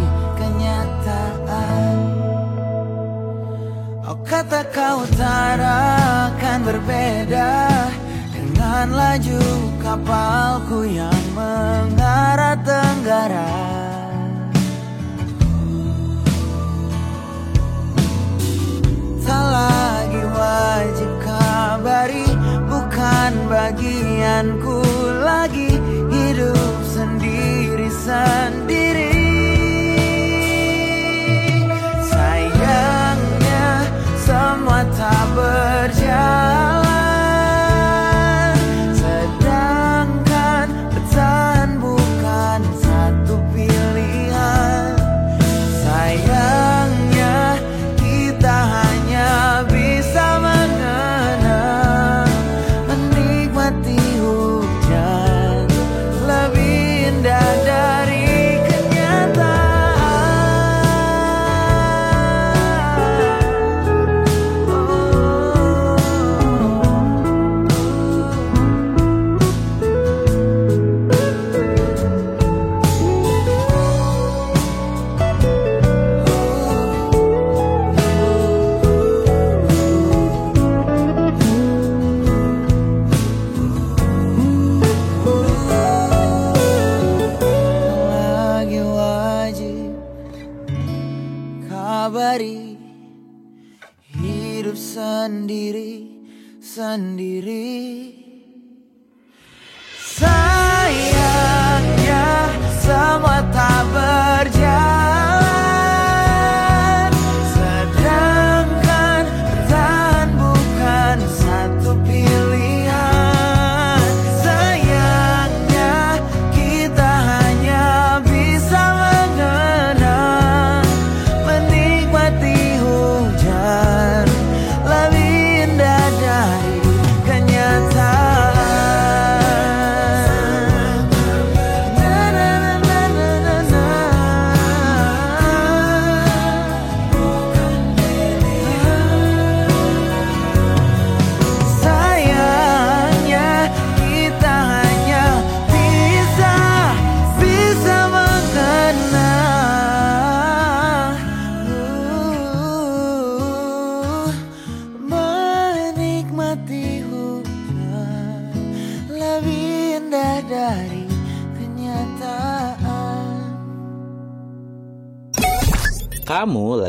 kata 4.37 4.69
kau 4.69 5.01
utara 5.01 6.29
kan 6.37 6.61
berbeda. 6.61 7.81
Dengan 8.37 8.93
laju 8.93 9.41
kapalku 9.81 10.85
yang 10.85 11.25
mengarah 11.33 12.61
tenggara. 12.61 13.49
Tak 19.25 19.45
lagi 19.57 20.21
wajib 20.37 21.17
kabari 21.25 22.29
Bukan 22.69 23.33
bagianku 23.49 24.85
lagi. 25.25 25.81
Hidup 26.13 26.77
sendiri-sendiri 26.93 29.06
berjalan 35.37 36.76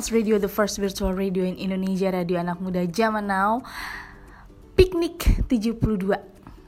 Millennials 0.00 0.16
Radio, 0.16 0.40
the 0.40 0.48
first 0.48 0.80
virtual 0.80 1.12
radio 1.12 1.44
in 1.44 1.60
Indonesia, 1.60 2.08
radio 2.08 2.40
anak 2.40 2.56
muda 2.56 2.88
zaman 2.88 3.28
now. 3.28 3.60
Piknik 4.72 5.44
72 5.44 5.76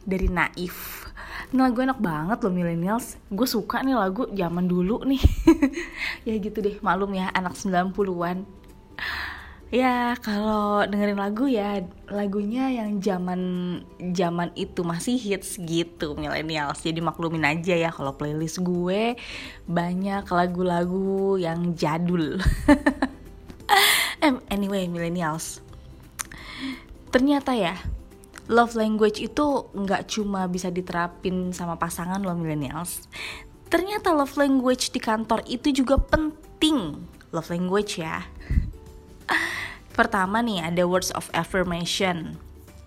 dari 0.04 0.28
Naif. 0.28 1.08
Ini 1.48 1.56
lagu 1.64 1.80
enak 1.80 1.96
banget 1.96 2.44
loh 2.44 2.52
Millennials. 2.52 3.16
Gue 3.32 3.48
suka 3.48 3.80
nih 3.80 3.96
lagu 3.96 4.28
zaman 4.36 4.68
dulu 4.68 5.00
nih. 5.08 5.24
ya 6.28 6.36
gitu 6.36 6.60
deh, 6.60 6.76
maklum 6.84 7.16
ya 7.16 7.32
anak 7.32 7.56
90-an. 7.56 8.44
Ya 9.72 10.12
kalau 10.20 10.84
dengerin 10.84 11.16
lagu 11.16 11.48
ya 11.48 11.80
lagunya 12.12 12.68
yang 12.68 13.00
zaman 13.00 13.40
zaman 14.12 14.52
itu 14.60 14.84
masih 14.84 15.16
hits 15.16 15.56
gitu 15.56 16.20
millennials. 16.20 16.84
Jadi 16.84 17.00
maklumin 17.00 17.48
aja 17.48 17.80
ya 17.80 17.88
kalau 17.88 18.12
playlist 18.12 18.60
gue 18.60 19.16
banyak 19.64 20.28
lagu-lagu 20.28 21.40
yang 21.40 21.72
jadul. 21.72 22.36
Anyway 24.54 24.86
millennials. 24.86 25.58
Ternyata 27.12 27.52
ya 27.52 27.76
love 28.50 28.74
language 28.74 29.22
itu 29.22 29.70
nggak 29.72 30.10
cuma 30.10 30.46
bisa 30.50 30.68
diterapin 30.72 31.54
sama 31.54 31.78
pasangan 31.78 32.22
lo 32.22 32.34
millennials. 32.34 33.06
Ternyata 33.72 34.12
love 34.12 34.36
language 34.36 34.92
di 34.92 35.00
kantor 35.00 35.40
itu 35.48 35.72
juga 35.72 35.96
penting. 35.96 37.00
Love 37.32 37.48
language 37.48 38.02
ya. 38.02 38.26
Pertama 39.98 40.44
nih 40.44 40.60
ada 40.60 40.84
words 40.84 41.08
of 41.16 41.32
affirmation. 41.32 42.36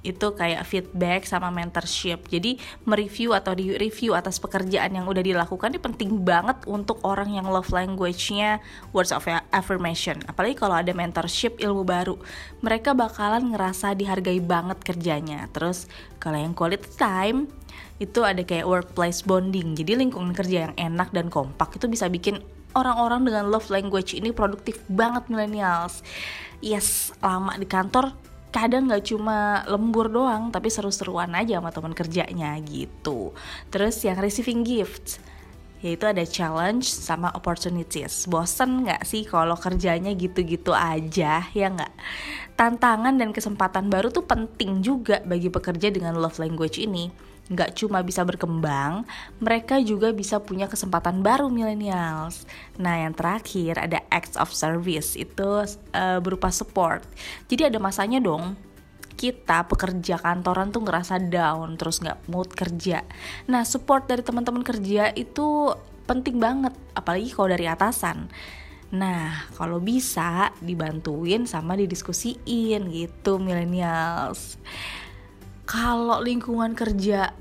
Itu 0.05 0.37
kayak 0.37 0.61
feedback 0.69 1.25
sama 1.25 1.49
mentorship. 1.49 2.29
Jadi 2.29 2.61
mereview 2.85 3.33
atau 3.33 3.57
di 3.57 3.73
review 3.73 4.13
atas 4.13 4.37
pekerjaan 4.37 4.93
yang 4.93 5.09
udah 5.09 5.25
dilakukan 5.25 5.73
ini 5.73 5.81
penting 5.81 6.21
banget 6.21 6.61
untuk 6.69 7.01
orang 7.01 7.33
yang 7.33 7.49
love 7.49 7.73
language-nya 7.73 8.61
words 8.93 9.09
of 9.09 9.25
affirmation. 9.49 10.21
Apalagi 10.29 10.53
kalau 10.53 10.77
ada 10.77 10.93
mentorship 10.93 11.57
ilmu 11.57 11.81
baru. 11.81 12.15
Mereka 12.61 12.93
bakalan 12.93 13.49
ngerasa 13.49 13.97
dihargai 13.97 14.37
banget 14.39 14.77
kerjanya. 14.85 15.49
Terus 15.49 15.89
kalau 16.21 16.37
yang 16.37 16.53
quality 16.53 16.85
time 16.95 17.49
itu 17.97 18.21
ada 18.21 18.45
kayak 18.45 18.69
workplace 18.69 19.25
bonding. 19.25 19.73
Jadi 19.73 19.97
lingkungan 19.97 20.35
kerja 20.35 20.69
yang 20.69 20.73
enak 20.77 21.09
dan 21.15 21.33
kompak 21.33 21.75
itu 21.79 21.89
bisa 21.89 22.11
bikin 22.11 22.43
orang-orang 22.75 23.23
dengan 23.23 23.47
love 23.47 23.71
language 23.71 24.13
ini 24.13 24.35
produktif 24.35 24.83
banget 24.91 25.31
millennials. 25.31 26.03
Yes, 26.59 27.15
lama 27.23 27.55
di 27.55 27.65
kantor 27.65 28.11
kadang 28.55 28.87
nggak 28.87 29.11
cuma 29.11 29.67
lembur 29.67 30.07
doang 30.07 30.47
tapi 30.47 30.71
seru-seruan 30.71 31.35
aja 31.35 31.59
sama 31.59 31.75
teman 31.75 31.91
kerjanya 31.91 32.55
gitu 32.63 33.35
terus 33.67 33.99
yang 34.07 34.15
receiving 34.15 34.63
gifts 34.63 35.19
yaitu 35.85 36.09
ada 36.09 36.25
challenge 36.25 36.89
sama 36.89 37.29
opportunities. 37.37 38.25
Bosen 38.25 38.89
nggak 38.89 39.05
sih 39.05 39.21
kalau 39.21 39.53
kerjanya 39.53 40.17
gitu-gitu 40.17 40.73
aja, 40.73 41.45
ya 41.53 41.67
nggak? 41.69 41.93
Tantangan 42.57 43.13
dan 43.13 43.29
kesempatan 43.29 43.93
baru 43.93 44.09
tuh 44.09 44.25
penting 44.25 44.81
juga 44.81 45.21
bagi 45.21 45.53
pekerja 45.53 45.93
dengan 45.93 46.17
love 46.17 46.41
language 46.41 46.81
ini 46.81 47.34
nggak 47.45 47.77
cuma 47.77 48.01
bisa 48.01 48.25
berkembang, 48.25 49.05
mereka 49.37 49.77
juga 49.77 50.09
bisa 50.09 50.41
punya 50.41 50.65
kesempatan 50.65 51.21
baru 51.21 51.49
millennials. 51.53 52.49
Nah, 52.81 53.05
yang 53.05 53.13
terakhir 53.13 53.77
ada 53.77 54.01
acts 54.09 54.33
of 54.33 54.49
service 54.49 55.13
itu 55.13 55.61
uh, 55.93 56.19
berupa 56.21 56.49
support. 56.49 57.05
Jadi 57.45 57.69
ada 57.69 57.77
masanya 57.77 58.17
dong 58.17 58.57
kita 59.15 59.63
pekerja 59.71 60.19
kantoran 60.19 60.75
tuh 60.75 60.83
ngerasa 60.83 61.23
down 61.31 61.79
terus 61.79 62.03
nggak 62.03 62.27
mood 62.27 62.51
kerja. 62.51 63.05
Nah, 63.47 63.63
support 63.63 64.09
dari 64.11 64.21
teman-teman 64.25 64.65
kerja 64.65 65.13
itu 65.15 65.71
penting 66.05 66.37
banget, 66.37 66.75
apalagi 66.93 67.31
kalau 67.31 67.49
dari 67.49 67.65
atasan. 67.65 68.29
Nah, 68.93 69.49
kalau 69.57 69.81
bisa 69.81 70.53
dibantuin 70.61 71.49
sama 71.49 71.73
didiskusiin 71.73 72.81
gitu 72.93 73.41
millennials 73.41 74.61
kalau 75.65 76.21
lingkungan 76.21 76.73
kerja 76.77 77.33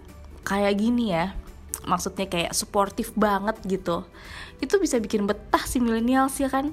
kayak 0.44 0.74
gini 0.76 1.12
ya 1.12 1.32
maksudnya 1.84 2.24
kayak 2.28 2.56
suportif 2.56 3.12
banget 3.12 3.60
gitu 3.68 4.04
itu 4.64 4.74
bisa 4.80 4.96
bikin 4.96 5.28
betah 5.28 5.60
si 5.68 5.82
milenials 5.82 6.40
ya 6.40 6.48
kan? 6.48 6.70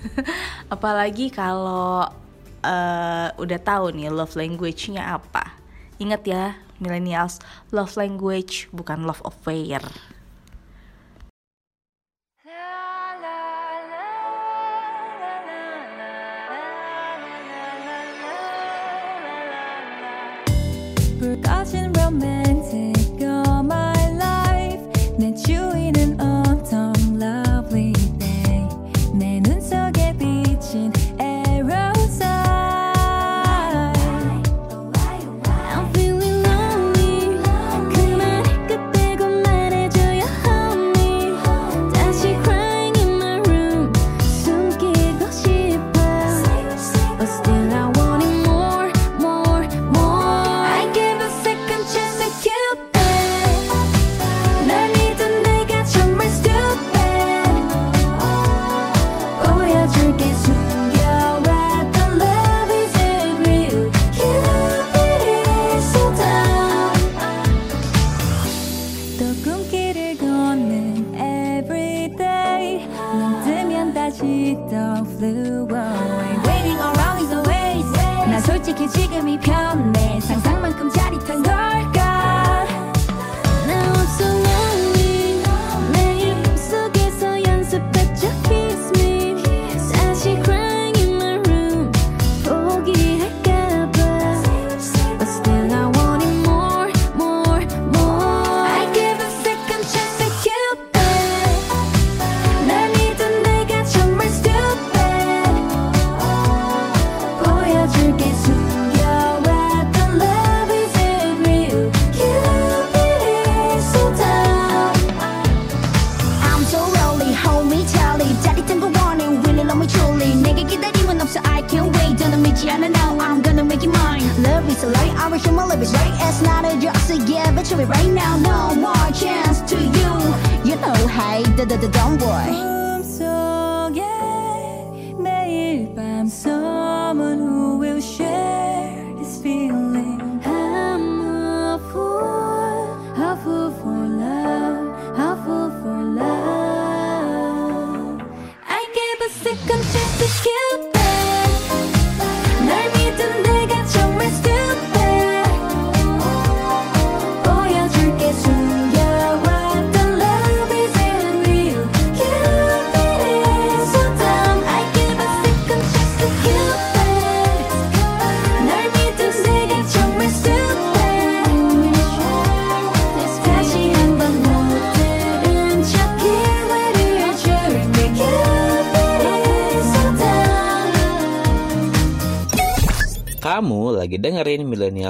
Apalagi 0.74 1.30
kalau 1.30 2.08
uh, 2.64 3.28
udah 3.36 3.60
tahu 3.60 3.94
nih 3.94 4.10
love 4.10 4.34
language-nya 4.34 5.20
apa. 5.20 5.54
Ingat 6.00 6.22
ya 6.26 6.44
millennials 6.80 7.38
love 7.70 7.92
language 7.94 8.66
bukan 8.72 9.04
love 9.04 9.20
affair. 9.22 9.84
forgotten 21.20 21.92
romances. 21.92 22.99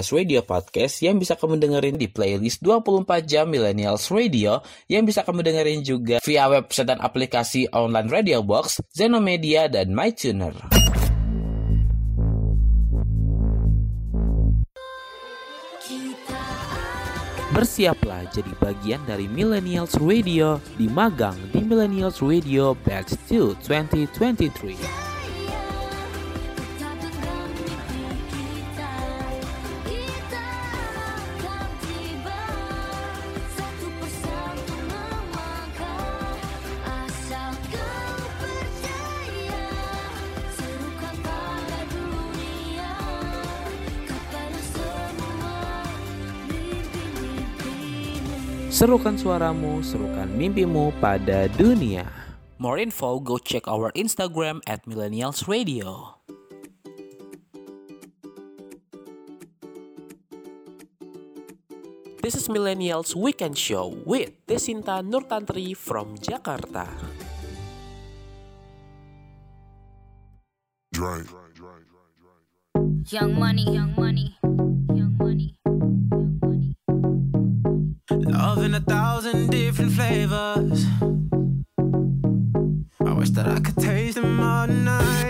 Millennials 0.00 0.16
Radio 0.16 0.40
Podcast 0.40 1.04
yang 1.04 1.20
bisa 1.20 1.36
kamu 1.36 1.60
dengerin 1.60 2.00
di 2.00 2.08
playlist 2.08 2.64
24 2.64 3.20
jam 3.28 3.44
Millennials 3.44 4.08
Radio 4.08 4.64
yang 4.88 5.04
bisa 5.04 5.20
kamu 5.20 5.44
dengerin 5.44 5.84
juga 5.84 6.24
via 6.24 6.48
website 6.48 6.88
dan 6.88 7.04
aplikasi 7.04 7.68
online 7.68 8.08
Radio 8.08 8.40
Box, 8.40 8.80
Zenomedia, 8.96 9.68
dan 9.68 9.92
MyTuner. 9.92 10.56
Bersiaplah 17.52 18.24
jadi 18.32 18.52
bagian 18.56 19.04
dari 19.04 19.28
Millennials 19.28 20.00
Radio 20.00 20.64
di 20.80 20.88
magang 20.88 21.36
di 21.52 21.60
Millennials 21.60 22.24
Radio 22.24 22.72
Batch 22.88 23.20
2 23.28 23.68
2023. 23.68 25.09
Serukan 48.80 49.12
suaramu, 49.12 49.84
serukan 49.84 50.24
mimpimu 50.24 50.96
pada 51.04 51.52
dunia. 51.52 52.08
More 52.56 52.80
info, 52.80 53.20
go 53.20 53.36
check 53.36 53.68
our 53.68 53.92
Instagram 53.92 54.64
at 54.64 54.88
Millennials 54.88 55.44
Radio. 55.44 56.16
This 62.24 62.32
is 62.32 62.48
Millennials 62.48 63.12
Weekend 63.12 63.60
Show 63.60 64.00
with 64.08 64.32
Desinta 64.48 65.04
Nurtantri 65.04 65.76
from 65.76 66.16
Jakarta. 66.16 66.88
Young 73.12 73.36
money, 73.36 73.68
young 73.76 73.92
money. 73.92 74.40
Love 78.26 78.62
in 78.64 78.74
a 78.74 78.80
thousand 78.80 79.50
different 79.50 79.92
flavors. 79.92 80.86
I 83.04 83.12
wish 83.12 83.30
that 83.30 83.46
I 83.46 83.60
could 83.60 83.76
taste 83.76 84.16
them 84.16 84.40
all 84.40 84.66
night. 84.66 85.29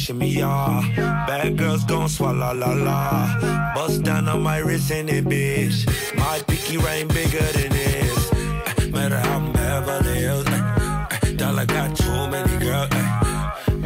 shimmy, 0.00 0.30
shimmy, 0.32 0.40
yeah. 0.40 1.24
Bad 1.26 1.56
girls 1.56 1.84
gon' 1.84 2.08
swallow 2.08 2.54
la 2.54 2.72
la. 2.72 3.74
Bust 3.74 4.02
down 4.02 4.28
on 4.28 4.42
my 4.42 4.58
wrist 4.58 4.90
in 4.90 5.08
it, 5.08 5.24
bitch. 5.24 5.86
My 6.16 6.38
pinky 6.46 6.76
ring 6.78 7.08
bigger 7.08 7.46
than 7.56 7.70
this. 7.70 8.32
Eh, 8.32 8.86
Matter 8.90 9.18
how 9.18 9.36
I'm 9.38 9.52
Beverly 9.52 10.14
Hills. 10.20 10.46
eh, 10.46 11.06
eh, 11.22 11.32
Dollar 11.36 11.66
got 11.66 11.96
too 11.96 12.26
many 12.34 12.56
girls. 12.64 12.90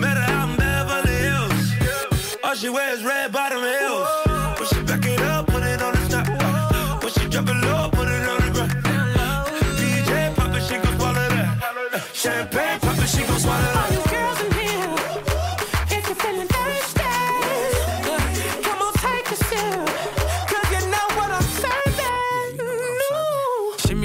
Matter 0.02 0.20
how 0.20 0.46
I'm 0.46 0.56
Beverly 0.56 1.16
Hills. 1.26 1.74
All 2.42 2.54
she 2.54 2.68
wears 2.70 3.02
red 3.04 3.32
bottom 3.32 3.62
heels. 3.62 4.08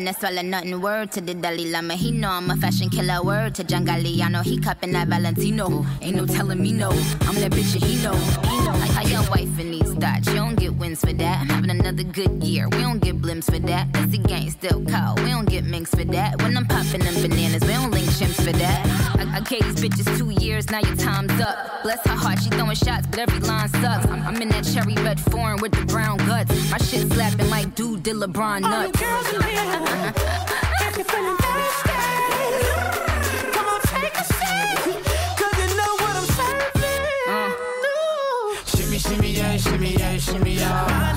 No 0.00 0.12
swallow 0.12 0.42
nothing. 0.42 0.80
Word 0.80 1.12
to 1.12 1.20
the 1.20 1.34
Dalai 1.34 1.70
Lama, 1.70 1.94
he 1.94 2.10
know 2.10 2.30
I'm 2.30 2.50
a 2.50 2.56
fashion 2.56 2.90
killer. 2.90 3.22
Word 3.22 3.54
to 3.56 3.64
John 3.64 3.86
Galliano, 3.86 4.42
he 4.42 4.58
cupping 4.58 4.92
that 4.92 5.08
Valentino. 5.08 5.86
Ain't 6.02 6.16
no 6.16 6.26
telling 6.26 6.60
me 6.60 6.72
no, 6.72 6.90
I'm 7.22 7.34
that 7.36 7.52
bitch 7.52 7.74
and 7.74 7.84
he 7.84 8.02
know. 8.02 8.14
He 8.14 8.64
know. 8.64 8.72
How 8.96 9.02
your 9.02 9.28
wife 9.30 9.58
in 9.58 9.75
these 10.14 10.26
you 10.28 10.34
don't 10.34 10.56
get 10.56 10.74
wins 10.74 11.00
for 11.00 11.12
that. 11.12 11.40
I'm 11.40 11.48
having 11.48 11.70
another 11.70 12.02
good 12.02 12.42
year, 12.42 12.68
we 12.68 12.78
don't 12.78 13.00
get 13.00 13.20
blimps 13.20 13.44
for 13.44 13.58
that. 13.58 13.92
That's 13.92 14.10
the 14.10 14.18
gang 14.18 14.50
still 14.50 14.84
cold, 14.84 15.20
we 15.20 15.30
don't 15.30 15.48
get 15.48 15.64
minks 15.64 15.90
for 15.90 16.04
that. 16.04 16.40
When 16.42 16.56
I'm 16.56 16.66
popping 16.66 17.00
them 17.00 17.14
bananas, 17.14 17.62
we 17.62 17.68
don't 17.68 17.90
link 17.90 18.06
chimps 18.06 18.36
for 18.44 18.52
that. 18.52 18.86
I, 19.18 19.36
I 19.36 19.40
gave 19.40 19.62
these 19.64 19.84
bitches 19.84 20.18
two 20.18 20.30
years, 20.44 20.70
now 20.70 20.80
your 20.80 20.96
time's 20.96 21.38
up. 21.40 21.82
Bless 21.82 22.04
her 22.06 22.14
heart, 22.14 22.40
she 22.40 22.50
throwing 22.50 22.76
shots, 22.76 23.06
but 23.06 23.18
every 23.18 23.40
line 23.40 23.68
sucks. 23.68 24.06
I'm, 24.06 24.22
I'm 24.22 24.40
in 24.42 24.48
that 24.50 24.64
cherry 24.64 24.94
red 24.94 25.20
foreign 25.20 25.60
with 25.60 25.72
the 25.72 25.84
brown 25.86 26.18
guts. 26.18 26.50
My 26.70 26.78
shit 26.78 27.10
slapping 27.12 27.50
like 27.50 27.74
dude 27.74 28.02
did 28.02 28.16
LeBron 28.16 28.62
nuts. 28.62 28.74
All 28.74 28.86
you 28.86 28.92
girls 28.92 29.32
in 29.34 29.42
here, 29.42 30.12
if 30.86 30.96
you're 30.96 31.04
feeling 31.04 31.36
thirsty, 31.36 32.25
yeah, 39.56 39.70
shimmy, 39.70 39.90
yeah, 39.92 40.18
shimmy, 40.18 40.54
yeah. 40.54 41.16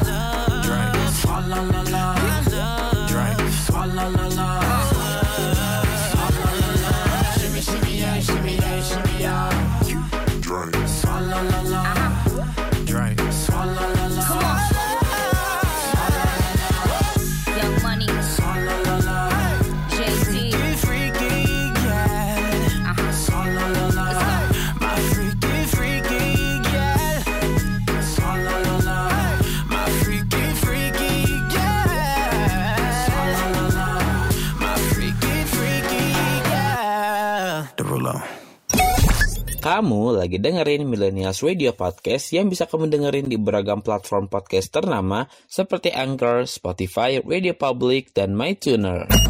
Drink, 0.63 0.95
swalla 1.13 1.61
la 1.71 1.81
la. 1.91 2.15
Drink, 3.07 3.39
swalla 3.65 4.09
la 4.15 4.27
la. 4.27 4.58
Kamu 39.79 40.11
lagi 40.11 40.43
dengerin 40.43 40.83
Millennials 40.83 41.39
Radio 41.39 41.71
Podcast 41.71 42.35
yang 42.35 42.51
bisa 42.51 42.67
kamu 42.67 42.91
dengerin 42.91 43.31
di 43.31 43.39
beragam 43.39 43.79
platform 43.79 44.27
podcast 44.27 44.75
ternama 44.75 45.23
seperti 45.47 45.95
Anchor, 45.95 46.43
Spotify, 46.43 47.23
Radio 47.23 47.55
Public, 47.55 48.11
dan 48.11 48.35
MyTuner. 48.35 49.28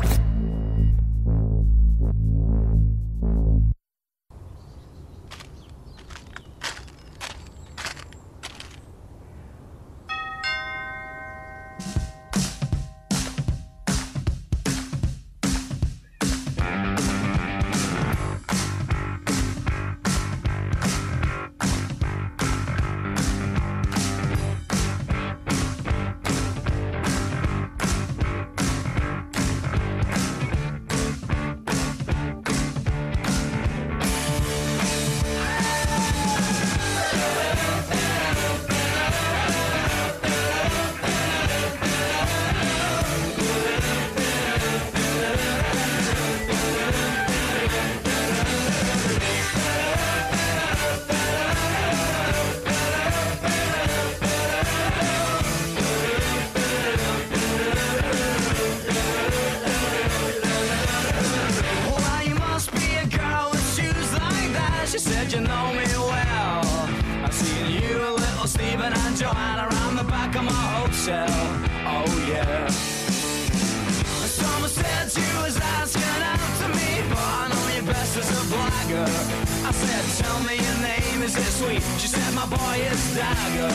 Is 81.29 81.47
it 81.47 81.51
sweet? 81.61 81.83
She 81.99 82.07
said, 82.07 82.33
my 82.33 82.45
boy 82.45 82.77
is 82.91 83.15
Dagger. 83.15 83.69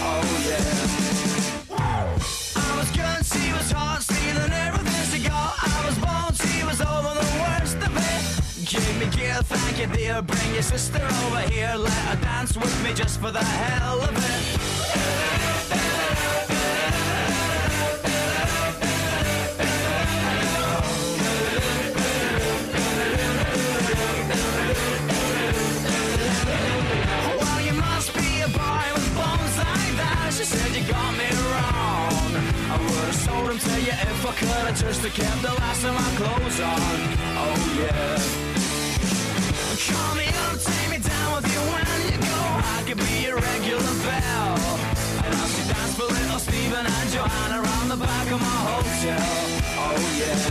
Oh 0.00 0.24
yeah. 0.48 1.76
I 2.56 2.76
was 2.78 2.90
good, 2.90 3.20
she 3.26 3.52
was 3.52 3.70
hot, 3.72 4.02
stealing 4.02 4.52
everything 4.52 5.04
she 5.12 5.28
got. 5.28 5.54
I 5.60 5.84
was 5.86 5.96
bold, 5.98 6.34
she 6.36 6.64
was 6.64 6.80
over 6.80 7.12
the 7.20 7.28
worst 7.42 7.76
of 7.76 7.92
it. 7.92 8.22
Give 8.70 8.94
me 8.98 9.06
gear, 9.16 9.42
thank 9.42 9.78
you 9.80 9.88
dear. 9.94 10.22
Bring 10.22 10.54
your 10.54 10.62
sister 10.62 11.04
over 11.24 11.40
here, 11.52 11.74
let 11.76 11.92
her 12.08 12.16
dance 12.22 12.56
with 12.56 12.74
me 12.84 12.94
just 12.94 13.20
for 13.20 13.30
the 13.30 13.44
hell 13.44 14.00
of 14.00 14.16
it. 14.16 15.53
Have 33.58 33.74
to 33.74 33.80
you 33.80 33.92
if 33.92 34.26
I 34.26 34.32
could 34.34 34.48
have 34.48 34.80
just 34.80 35.02
kept 35.14 35.42
the 35.42 35.54
last 35.54 35.84
of 35.84 35.94
my 35.94 36.10
clothes 36.18 36.60
on. 36.60 36.80
Oh 37.38 37.54
yeah. 37.78 38.18
Call 39.90 40.14
me 40.16 40.26
up, 40.26 40.58
take 40.58 40.90
me 40.90 40.98
down 40.98 41.34
with 41.36 41.46
you 41.52 41.60
when 41.70 41.86
you 42.10 42.18
go. 42.18 42.40
I 42.74 42.82
could 42.86 42.98
be 42.98 43.22
your 43.26 43.36
regular 43.36 43.94
belle. 44.02 44.58
And 45.24 45.34
I'll 45.34 45.50
see 45.54 45.66
dance 45.70 45.94
for 45.94 46.06
little 46.06 46.38
Stephen 46.38 46.86
and 46.86 47.10
Joanna 47.10 47.62
around 47.62 47.88
the 47.88 47.96
back 47.96 48.30
of 48.32 48.40
my 48.40 48.58
hotel. 48.70 49.32
Oh 49.86 49.98
yeah. 50.18 50.50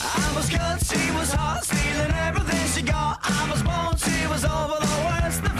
I 0.00 0.36
was 0.36 0.48
good, 0.48 0.78
she 0.86 1.10
was 1.12 1.32
hot, 1.32 1.64
stealing 1.64 2.12
everything 2.26 2.66
she 2.74 2.82
got. 2.82 3.18
I 3.22 3.50
was 3.50 3.62
bold, 3.62 3.98
she 3.98 4.26
was 4.28 4.44
over 4.44 4.78
the 4.78 4.92
worst. 5.06 5.51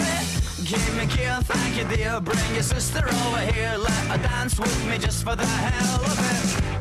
Give 0.72 0.96
me 0.96 1.04
gear, 1.04 1.38
thank 1.42 1.76
you 1.76 1.84
dear. 1.94 2.18
Bring 2.18 2.54
your 2.54 2.62
sister 2.62 3.06
over 3.06 3.40
here, 3.40 3.76
let 3.76 3.92
her 4.08 4.16
dance 4.16 4.58
with 4.58 4.88
me 4.88 4.96
just 4.96 5.22
for 5.22 5.36
the 5.36 5.44
hell 5.44 6.02
of 6.02 6.18
it. 6.18 6.71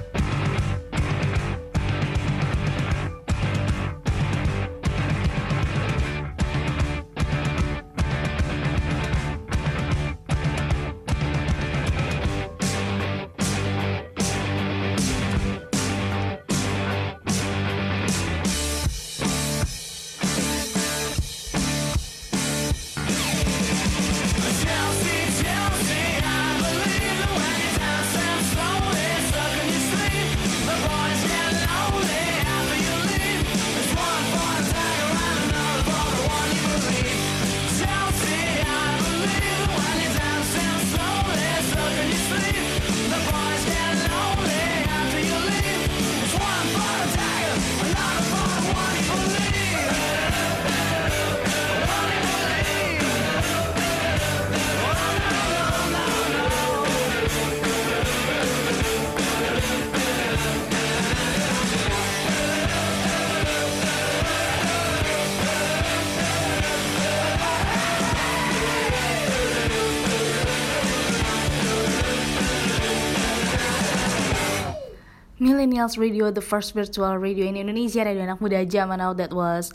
Millennials 75.71 75.95
Radio, 75.95 76.27
the 76.35 76.43
first 76.43 76.75
virtual 76.75 77.15
radio 77.15 77.47
in 77.47 77.55
Indonesia, 77.55 78.03
radio 78.03 78.27
anak 78.27 78.43
muda 78.43 78.59
zaman 78.67 78.99
now 78.99 79.15
that 79.15 79.31
was 79.31 79.71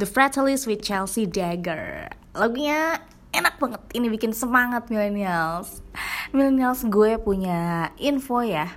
The 0.00 0.08
Fratalist 0.08 0.64
with 0.64 0.80
Chelsea 0.80 1.28
Dagger. 1.28 2.08
Lagunya 2.32 2.96
enak 3.36 3.60
banget, 3.60 3.84
ini 3.92 4.08
bikin 4.08 4.32
semangat 4.32 4.88
millennials. 4.88 5.84
Millennials 6.32 6.80
gue 6.88 7.20
punya 7.20 7.92
info 8.00 8.40
ya. 8.40 8.72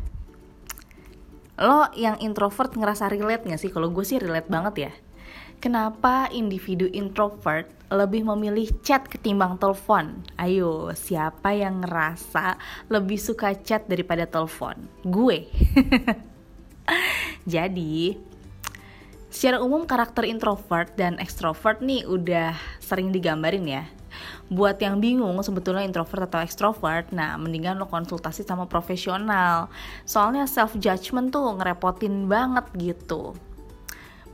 Lo 1.56 1.88
yang 1.96 2.20
introvert 2.20 2.76
ngerasa 2.76 3.08
relate 3.08 3.48
gak 3.48 3.56
sih? 3.64 3.72
Kalau 3.72 3.88
gue 3.88 4.04
sih 4.04 4.20
relate 4.20 4.52
banget 4.52 4.76
ya. 4.76 4.94
Kenapa 5.64 6.28
individu 6.36 6.84
introvert 6.92 7.72
lebih 7.88 8.28
memilih 8.28 8.68
chat 8.84 9.08
ketimbang 9.08 9.56
telepon? 9.56 10.20
Ayo, 10.36 10.92
siapa 11.00 11.56
yang 11.56 11.88
ngerasa 11.88 12.60
lebih 12.92 13.16
suka 13.16 13.56
chat 13.56 13.88
daripada 13.88 14.28
telepon? 14.28 14.76
Gue. 15.08 15.48
Jadi, 17.54 18.18
secara 19.32 19.64
umum 19.64 19.88
karakter 19.88 20.28
introvert 20.28 20.94
dan 21.00 21.18
extrovert 21.18 21.82
nih 21.82 22.06
udah 22.06 22.54
sering 22.84 23.10
digambarin 23.10 23.66
ya. 23.66 23.84
Buat 24.52 24.84
yang 24.84 25.00
bingung 25.00 25.40
sebetulnya 25.40 25.88
introvert 25.88 26.28
atau 26.28 26.44
extrovert, 26.44 27.10
nah 27.16 27.40
mendingan 27.40 27.80
lo 27.80 27.88
konsultasi 27.88 28.44
sama 28.44 28.68
profesional. 28.68 29.72
Soalnya 30.04 30.44
self 30.44 30.76
judgment 30.76 31.32
tuh 31.32 31.56
ngerepotin 31.56 32.28
banget 32.28 32.68
gitu. 32.76 33.32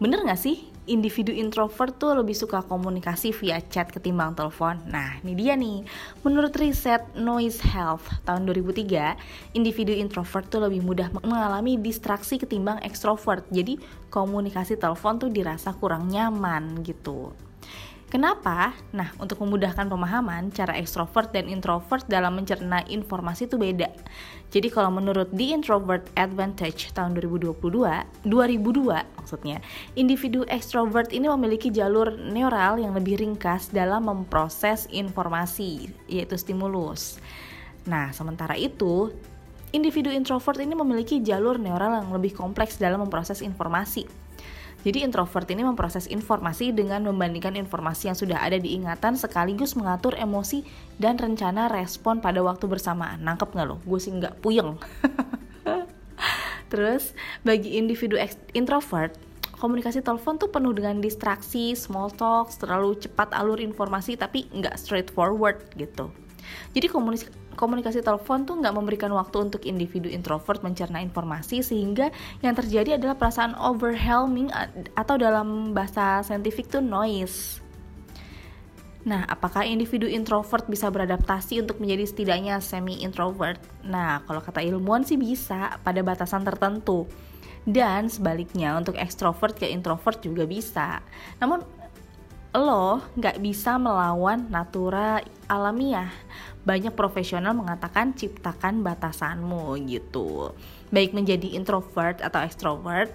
Bener 0.02 0.26
gak 0.26 0.42
sih? 0.42 0.77
Individu 0.88 1.36
introvert 1.36 2.00
tuh 2.00 2.16
lebih 2.16 2.32
suka 2.32 2.64
komunikasi 2.64 3.36
via 3.36 3.60
chat 3.60 3.92
ketimbang 3.92 4.34
telepon. 4.40 4.80
Nah, 4.88 5.20
ini 5.20 5.36
dia 5.36 5.60
nih. 5.60 5.84
Menurut 6.24 6.56
riset 6.56 7.04
Noise 7.12 7.60
Health 7.60 8.08
tahun 8.24 8.48
2003, 8.48 9.20
individu 9.52 9.92
introvert 9.92 10.48
tuh 10.48 10.64
lebih 10.64 10.80
mudah 10.88 11.12
mengalami 11.12 11.76
distraksi 11.76 12.40
ketimbang 12.40 12.80
extrovert. 12.88 13.44
Jadi, 13.52 13.76
komunikasi 14.08 14.80
telepon 14.80 15.20
tuh 15.20 15.28
dirasa 15.28 15.76
kurang 15.76 16.08
nyaman 16.08 16.80
gitu. 16.88 17.36
Kenapa? 18.08 18.72
Nah, 18.96 19.12
untuk 19.20 19.44
memudahkan 19.44 19.92
pemahaman, 19.92 20.48
cara 20.56 20.80
ekstrovert 20.80 21.36
dan 21.36 21.52
introvert 21.52 22.08
dalam 22.08 22.40
mencerna 22.40 22.80
informasi 22.88 23.52
itu 23.52 23.60
beda. 23.60 23.92
Jadi 24.48 24.72
kalau 24.72 24.96
menurut 24.96 25.28
The 25.36 25.52
Introvert 25.52 26.08
Advantage 26.16 26.96
tahun 26.96 27.20
2022, 27.20 28.24
2002 28.24 29.20
maksudnya, 29.20 29.60
individu 30.00 30.48
ekstrovert 30.48 31.12
ini 31.12 31.28
memiliki 31.28 31.68
jalur 31.68 32.16
neural 32.16 32.80
yang 32.80 32.96
lebih 32.96 33.20
ringkas 33.20 33.76
dalam 33.76 34.08
memproses 34.08 34.88
informasi, 34.88 35.92
yaitu 36.08 36.40
stimulus. 36.40 37.20
Nah, 37.84 38.16
sementara 38.16 38.56
itu, 38.56 39.12
individu 39.76 40.16
introvert 40.16 40.64
ini 40.64 40.80
memiliki 40.80 41.20
jalur 41.20 41.60
neural 41.60 42.00
yang 42.00 42.16
lebih 42.16 42.32
kompleks 42.32 42.80
dalam 42.80 43.04
memproses 43.04 43.44
informasi. 43.44 44.27
Jadi 44.86 45.02
introvert 45.02 45.50
ini 45.50 45.66
memproses 45.66 46.06
informasi 46.06 46.70
dengan 46.70 47.02
membandingkan 47.10 47.58
informasi 47.58 48.14
yang 48.14 48.18
sudah 48.18 48.40
ada 48.40 48.62
di 48.62 48.78
ingatan 48.78 49.18
sekaligus 49.18 49.74
mengatur 49.74 50.14
emosi 50.14 50.62
dan 51.02 51.18
rencana 51.18 51.66
respon 51.66 52.22
pada 52.22 52.46
waktu 52.46 52.70
bersamaan. 52.70 53.20
Nangkep 53.26 53.58
nggak 53.58 53.68
lo? 53.68 53.82
Gue 53.84 53.98
sih 53.98 54.14
nggak 54.14 54.38
puyeng. 54.40 54.78
Terus 56.72 57.16
bagi 57.42 57.80
individu 57.80 58.20
introvert, 58.54 59.16
komunikasi 59.58 60.06
telepon 60.06 60.38
tuh 60.38 60.54
penuh 60.54 60.76
dengan 60.76 61.02
distraksi, 61.02 61.74
small 61.74 62.14
talk, 62.14 62.54
terlalu 62.54 63.00
cepat 63.02 63.34
alur 63.34 63.58
informasi 63.58 64.14
tapi 64.20 64.46
nggak 64.54 64.78
straightforward 64.78 65.64
gitu. 65.74 66.14
Jadi 66.72 66.88
komunikasi 66.90 67.48
komunikasi 67.58 68.06
telepon 68.06 68.46
tuh 68.46 68.62
nggak 68.62 68.76
memberikan 68.78 69.10
waktu 69.18 69.50
untuk 69.50 69.66
individu 69.66 70.06
introvert 70.08 70.62
mencerna 70.62 71.02
informasi 71.02 71.66
sehingga 71.66 72.14
yang 72.46 72.54
terjadi 72.54 73.02
adalah 73.02 73.18
perasaan 73.18 73.58
overwhelming 73.58 74.54
atau 74.94 75.18
dalam 75.18 75.74
bahasa 75.74 76.22
saintifik 76.22 76.70
tuh 76.70 76.86
noise. 76.86 77.66
Nah, 79.08 79.24
apakah 79.24 79.64
individu 79.64 80.04
introvert 80.04 80.68
bisa 80.68 80.92
beradaptasi 80.92 81.64
untuk 81.64 81.80
menjadi 81.80 82.12
setidaknya 82.12 82.60
semi 82.60 83.00
introvert? 83.00 83.58
Nah, 83.88 84.20
kalau 84.28 84.44
kata 84.44 84.60
ilmuwan 84.60 85.08
sih 85.08 85.16
bisa 85.16 85.80
pada 85.80 86.04
batasan 86.04 86.44
tertentu. 86.44 87.08
Dan 87.68 88.12
sebaliknya 88.12 88.76
untuk 88.76 89.00
ekstrovert 89.00 89.56
ke 89.56 89.68
introvert 89.68 90.20
juga 90.20 90.44
bisa. 90.44 91.00
Namun 91.40 91.64
lo 92.58 93.06
nggak 93.14 93.38
bisa 93.38 93.78
melawan 93.78 94.50
natura 94.50 95.22
alamiah. 95.46 96.10
Banyak 96.66 96.98
profesional 96.98 97.54
mengatakan 97.56 98.18
ciptakan 98.18 98.84
batasanmu 98.84 99.78
gitu. 99.88 100.52
Baik 100.92 101.16
menjadi 101.16 101.56
introvert 101.56 102.20
atau 102.20 102.44
extrovert, 102.44 103.14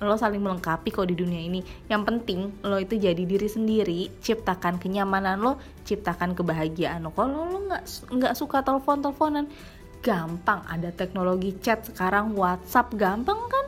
lo 0.00 0.16
saling 0.16 0.40
melengkapi 0.40 0.88
kok 0.88 1.10
di 1.10 1.18
dunia 1.18 1.44
ini. 1.44 1.60
Yang 1.90 2.02
penting 2.08 2.40
lo 2.64 2.80
itu 2.80 2.96
jadi 2.96 3.20
diri 3.20 3.48
sendiri, 3.50 4.00
ciptakan 4.24 4.80
kenyamanan 4.80 5.42
lo, 5.42 5.60
ciptakan 5.84 6.32
kebahagiaan 6.32 7.04
lo. 7.04 7.12
Kalau 7.12 7.50
lo 7.50 7.58
nggak 7.68 7.84
nggak 8.08 8.34
suka 8.38 8.64
telepon 8.64 9.04
teleponan, 9.04 9.44
gampang 10.00 10.64
ada 10.64 10.88
teknologi 10.88 11.52
chat 11.60 11.84
sekarang 11.84 12.32
WhatsApp 12.32 12.96
gampang 12.96 13.40
kan? 13.50 13.66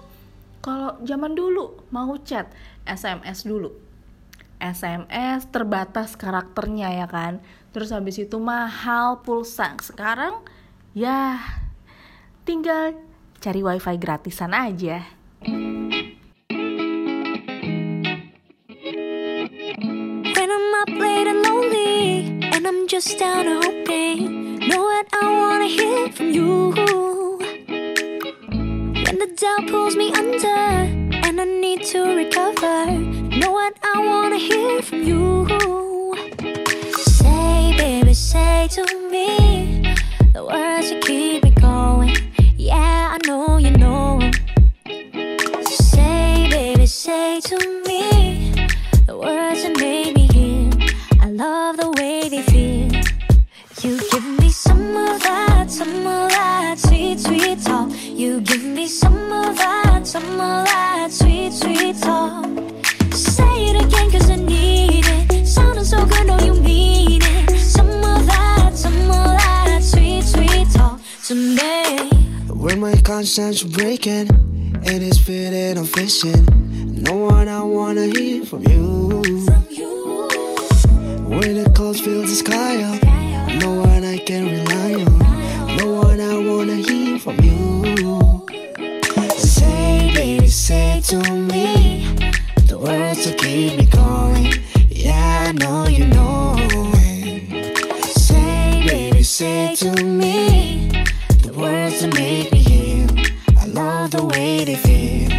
Kalau 0.62 0.96
zaman 1.04 1.36
dulu 1.36 1.84
mau 1.92 2.16
chat 2.24 2.48
SMS 2.88 3.44
dulu. 3.44 3.91
SMS 4.62 5.50
terbatas 5.50 6.14
karakternya 6.14 6.94
ya 6.94 7.10
kan. 7.10 7.42
Terus 7.74 7.90
habis 7.90 8.22
itu 8.22 8.38
mahal 8.38 9.26
pulsa. 9.26 9.74
Sekarang 9.82 10.46
ya 10.94 11.42
tinggal 12.46 12.94
cari 13.42 13.58
wifi 13.58 13.98
gratisan 13.98 14.54
aja. 14.54 15.02
When 20.32 20.48
I'm 20.50 20.74
up 20.78 20.94
late 20.94 21.26
and 21.26 21.42
lonely, 21.42 22.30
and 22.54 22.62
I'm 22.62 22.86
just 22.86 23.18
down 23.18 23.50
hoping, 23.50 24.62
know 24.62 24.82
what 24.86 25.10
I 25.10 25.26
wanna 25.26 25.66
hear 25.66 26.06
from 26.14 26.30
you. 26.30 26.70
When 29.02 29.16
the 29.18 29.26
doubt 29.34 29.66
pulls 29.66 29.98
me 29.98 30.14
under, 30.14 31.01
and 31.32 31.40
I 31.40 31.44
need 31.44 31.82
to 31.84 32.14
recover, 32.14 32.90
know 33.40 33.52
what 33.52 33.74
I 33.82 34.04
wanna 34.06 34.36
hear 34.36 34.82
from 34.82 35.02
you. 35.02 35.46
Say, 36.92 37.74
baby, 37.78 38.12
say 38.12 38.68
to 38.72 38.82
me 39.10 39.94
the 40.34 40.44
words 40.44 40.90
that 40.90 41.02
keep 41.02 41.44
me 41.44 41.50
going. 41.52 42.14
Yeah, 42.58 43.16
I 43.16 43.18
know 43.26 43.56
you 43.56 43.70
know. 43.70 44.20
Say, 45.64 46.48
baby, 46.50 46.84
say 46.84 47.40
to 47.40 47.56
me 47.86 48.68
the 49.06 49.16
words 49.16 49.62
that 49.62 49.74
make 49.80 50.14
me 50.14 50.26
heal. 50.34 50.70
I 51.18 51.28
love 51.30 51.78
the 51.78 51.90
way 51.92 52.28
they 52.28 52.42
feel. 52.42 52.92
You 53.82 53.98
give 54.10 54.38
me 54.38 54.50
some 54.50 54.96
of 54.96 55.22
that, 55.22 55.70
some 55.70 56.06
of 56.06 56.28
that 56.30 56.78
sweet, 56.78 57.20
sweet 57.20 57.62
talk. 57.62 57.90
You 58.22 58.40
give 58.40 58.62
me 58.62 58.86
some 58.86 59.32
of 59.32 59.56
that, 59.56 60.06
some 60.06 60.22
of 60.22 60.64
that 60.66 61.08
sweet, 61.10 61.52
sweet 61.52 61.96
talk. 61.98 62.46
Say 63.12 63.64
it 63.66 63.84
again, 63.84 64.12
cause 64.12 64.30
I 64.30 64.36
need 64.36 65.04
it. 65.08 65.44
Sounding 65.44 65.82
so 65.82 66.06
good, 66.06 66.28
know 66.28 66.38
you 66.38 66.54
mean 66.54 67.20
it. 67.20 67.58
Some 67.58 67.88
of 67.88 68.24
that, 68.26 68.74
some 68.76 69.10
of 69.10 69.26
that 69.42 69.80
sweet, 69.82 70.22
sweet 70.22 70.70
talk 70.70 71.00
to 71.24 71.34
me. 71.34 72.10
When 72.46 72.78
my 72.78 72.94
conscience 73.02 73.64
breaking 73.64 74.30
and 74.86 75.02
it's 75.02 75.18
fitting 75.18 75.76
I'm 75.76 75.84
fishing, 75.84 76.46
know 77.02 77.16
what 77.26 77.48
I 77.48 77.60
wanna 77.64 78.06
hear 78.06 78.44
from 78.44 78.62
you. 78.68 79.44
From 79.46 79.66
you. 79.68 80.28
When 81.26 81.60
the 81.60 81.72
clouds 81.74 82.00
fill 82.00 82.22
the 82.22 82.28
sky 82.28 82.84
up, 82.84 83.02
no 83.60 83.80
one 83.80 84.04
I 84.04 84.18
can 84.18 84.44
rely 84.44 84.94
on. 85.02 85.76
No 85.76 86.02
one 86.02 86.20
I 86.20 86.38
wanna 86.38 86.76
hear 86.76 87.01
from 87.22 87.38
you. 87.38 88.44
Say, 89.36 90.10
baby, 90.12 90.48
say 90.48 91.00
to 91.04 91.18
me 91.32 92.16
the 92.66 92.76
words 92.76 93.24
that 93.26 93.38
keep 93.38 93.78
me 93.78 93.86
going. 93.86 94.52
Yeah, 94.90 95.44
I 95.46 95.52
know 95.52 95.86
you 95.86 96.06
know 96.06 96.56
it. 96.58 98.06
Say, 98.16 98.84
baby, 98.88 99.22
say 99.22 99.76
to 99.76 100.04
me 100.04 100.88
the 101.44 101.52
words 101.52 102.00
that 102.00 102.12
make 102.12 102.50
me 102.50 102.58
heal. 102.58 103.08
I 103.56 103.66
love 103.66 104.10
the 104.10 104.24
way 104.24 104.64
they 104.64 104.74
feel. 104.74 105.30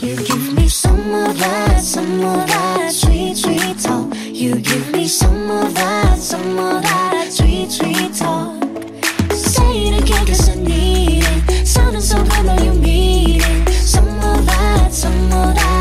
You 0.00 0.16
give 0.24 0.54
me 0.54 0.68
some 0.68 1.12
of 1.12 1.38
that, 1.38 1.82
some 1.82 2.24
of 2.24 2.46
that 2.46 2.92
sweet, 2.92 3.36
sweet 3.36 3.78
talk. 3.78 4.10
You 4.24 4.58
give 4.58 4.90
me 4.90 5.06
some 5.06 5.50
of 5.50 5.74
that, 5.74 6.16
some 6.18 6.58
of 6.58 6.82
that 6.82 7.30
sweet, 7.30 7.70
sweet 7.70 8.14
talk. 8.14 8.62
Say 9.32 9.88
it 9.88 10.02
again, 10.02 10.26
cause 10.26 10.53
Sounding 11.94 12.28
so 12.28 12.42
good, 12.42 12.46
know 12.46 12.64
you 12.64 12.72
mean 12.80 13.40
it. 13.40 13.68
Some 13.68 14.08
of 14.08 14.46
that, 14.46 14.92
some 14.92 15.12
of 15.26 15.54
that 15.54 15.73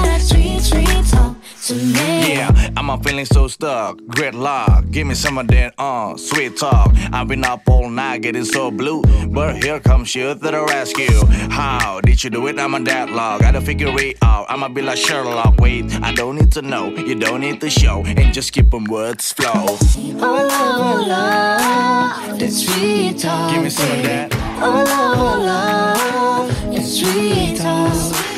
Yeah, 1.70 2.52
I'm 2.76 3.02
feeling 3.04 3.26
so 3.26 3.48
stuck. 3.48 3.98
Great 4.08 4.34
luck, 4.34 4.84
give 4.92 5.08
me 5.08 5.16
some 5.16 5.38
of 5.38 5.48
that 5.48 5.74
uh 5.78 6.18
sweet 6.18 6.58
talk. 6.58 6.92
I've 7.14 7.30
been 7.30 7.46
up 7.46 7.62
all 7.70 7.90
night 7.90 8.22
getting 8.22 8.44
so 8.44 8.70
blue, 8.70 9.02
but 9.28 9.64
here 9.64 9.80
comes 9.80 10.14
you 10.14 10.34
to 10.34 10.36
the 10.36 10.66
rescue. 10.66 11.26
How 11.50 12.02
did 12.02 12.22
you 12.24 12.30
do 12.30 12.48
it? 12.48 12.60
I'm 12.60 12.74
a 12.74 12.84
deadlock. 12.84 13.42
Gotta 13.42 13.62
figure 13.62 13.94
it 13.98 14.18
out. 14.22 14.48
I'ma 14.50 14.68
be 14.68 14.82
like 14.82 14.98
Sherlock. 14.98 15.56
Wait, 15.60 15.86
I 16.02 16.14
don't 16.14 16.36
need 16.36 16.52
to 16.54 16.62
know, 16.62 16.90
you 16.90 17.16
don't 17.16 17.40
need 17.40 17.62
to 17.62 17.70
show, 17.70 18.04
and 18.06 18.34
just 18.34 18.52
keep 18.52 18.70
them 18.70 18.84
words 18.86 19.32
flow. 19.32 19.48
Oh, 19.56 19.80
oh, 20.20 21.06
love, 21.08 22.40
that 22.40 22.52
sweet 22.52 23.20
talk. 23.20 23.54
Give 23.54 23.64
me 23.64 23.70
some 23.70 23.90
of 23.90 24.04
that. 24.04 24.34
Oh, 24.60 24.84
oh, 24.86 25.40
love, 25.42 26.74
that 26.74 26.86
sweet 26.86 27.58
talk. 27.58 28.33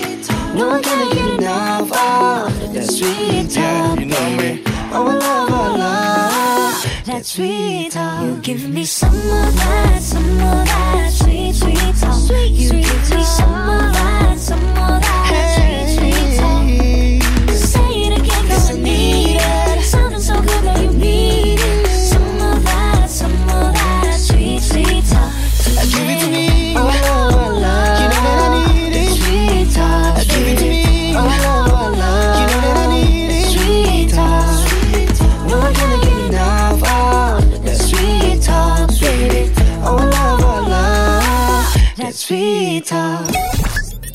No 0.56 0.80
can 0.80 1.10
get 1.12 1.40
enough 1.40 1.92
of 1.92 2.74
that 2.74 2.90
sweet 2.90 3.50
talk. 3.52 4.00
You 4.00 4.06
know 4.06 4.30
me. 4.38 4.64
Oh, 4.94 5.04
love, 5.04 5.50
oh, 5.52 5.76
love, 5.78 7.06
that 7.06 7.26
sweet 7.26 7.92
talk. 7.92 8.24
You 8.24 8.38
give 8.42 8.70
me 8.70 8.86
some 8.86 9.14
of 9.14 9.56
that, 9.56 10.02
some 10.02 10.24
of 10.24 10.66
that 10.66 11.12
sweet, 11.12 11.56
sweet 11.56 11.96
talk. 12.00 12.30
You 12.50 12.70
give 12.70 13.10
me 13.12 13.24
some 13.24 13.70
of 13.70 13.94
that, 13.96 14.40
some 14.40 14.60
of 14.60 14.66
that 14.66 14.75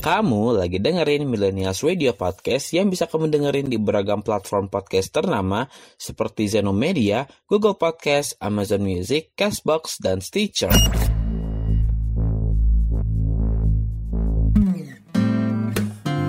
Kamu 0.00 0.56
lagi 0.56 0.80
dengerin 0.80 1.28
Millennials 1.28 1.84
Radio 1.84 2.16
Podcast 2.16 2.72
yang 2.72 2.88
bisa 2.88 3.04
kamu 3.04 3.28
dengerin 3.28 3.68
di 3.68 3.76
beragam 3.76 4.24
platform 4.24 4.72
podcast 4.72 5.12
ternama 5.12 5.68
seperti 6.00 6.48
Zeno 6.48 6.72
Media, 6.72 7.28
Google 7.44 7.76
Podcast, 7.76 8.32
Amazon 8.40 8.80
Music, 8.80 9.36
Castbox, 9.36 10.00
dan 10.00 10.24
Stitcher. 10.24 10.72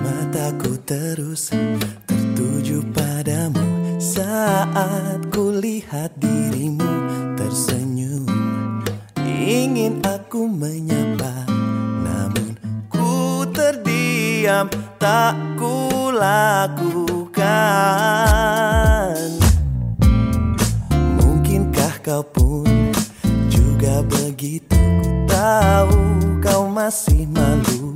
Mataku 0.04 0.76
terus 0.84 1.48
tertuju 2.04 2.84
padamu 2.92 3.96
saat 3.96 5.32
ku 5.32 5.48
lihat 5.48 6.12
dirimu 6.20 6.92
tersenyum. 7.40 8.28
Ingin 9.32 10.04
aku 10.04 10.44
menyapa, 10.44 11.48
terdiam 14.42 14.66
tak 14.98 15.38
ku 15.54 16.10
lakukan. 16.10 17.46
Mungkinkah 21.14 22.02
kau 22.02 22.26
pun 22.26 22.90
juga 23.46 24.02
begitu? 24.02 24.74
Ku 24.74 25.30
tahu 25.30 25.94
kau 26.42 26.66
masih 26.66 27.22
malu. 27.30 27.94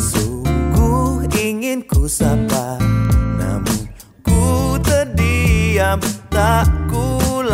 Sungguh 0.00 1.28
ingin 1.36 1.84
ku 1.84 2.08
sapa 2.08 2.80
Namun 3.36 3.92
ku 4.24 4.80
terdiam 4.80 6.00
Tak 6.32 6.64
ku 6.88 7.44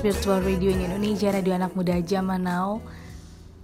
Virtual 0.00 0.40
radio 0.40 0.72
in 0.72 0.80
Indonesia, 0.80 1.28
radio 1.28 1.60
anak 1.60 1.76
muda 1.76 1.92
zaman 2.00 2.48
now. 2.48 2.80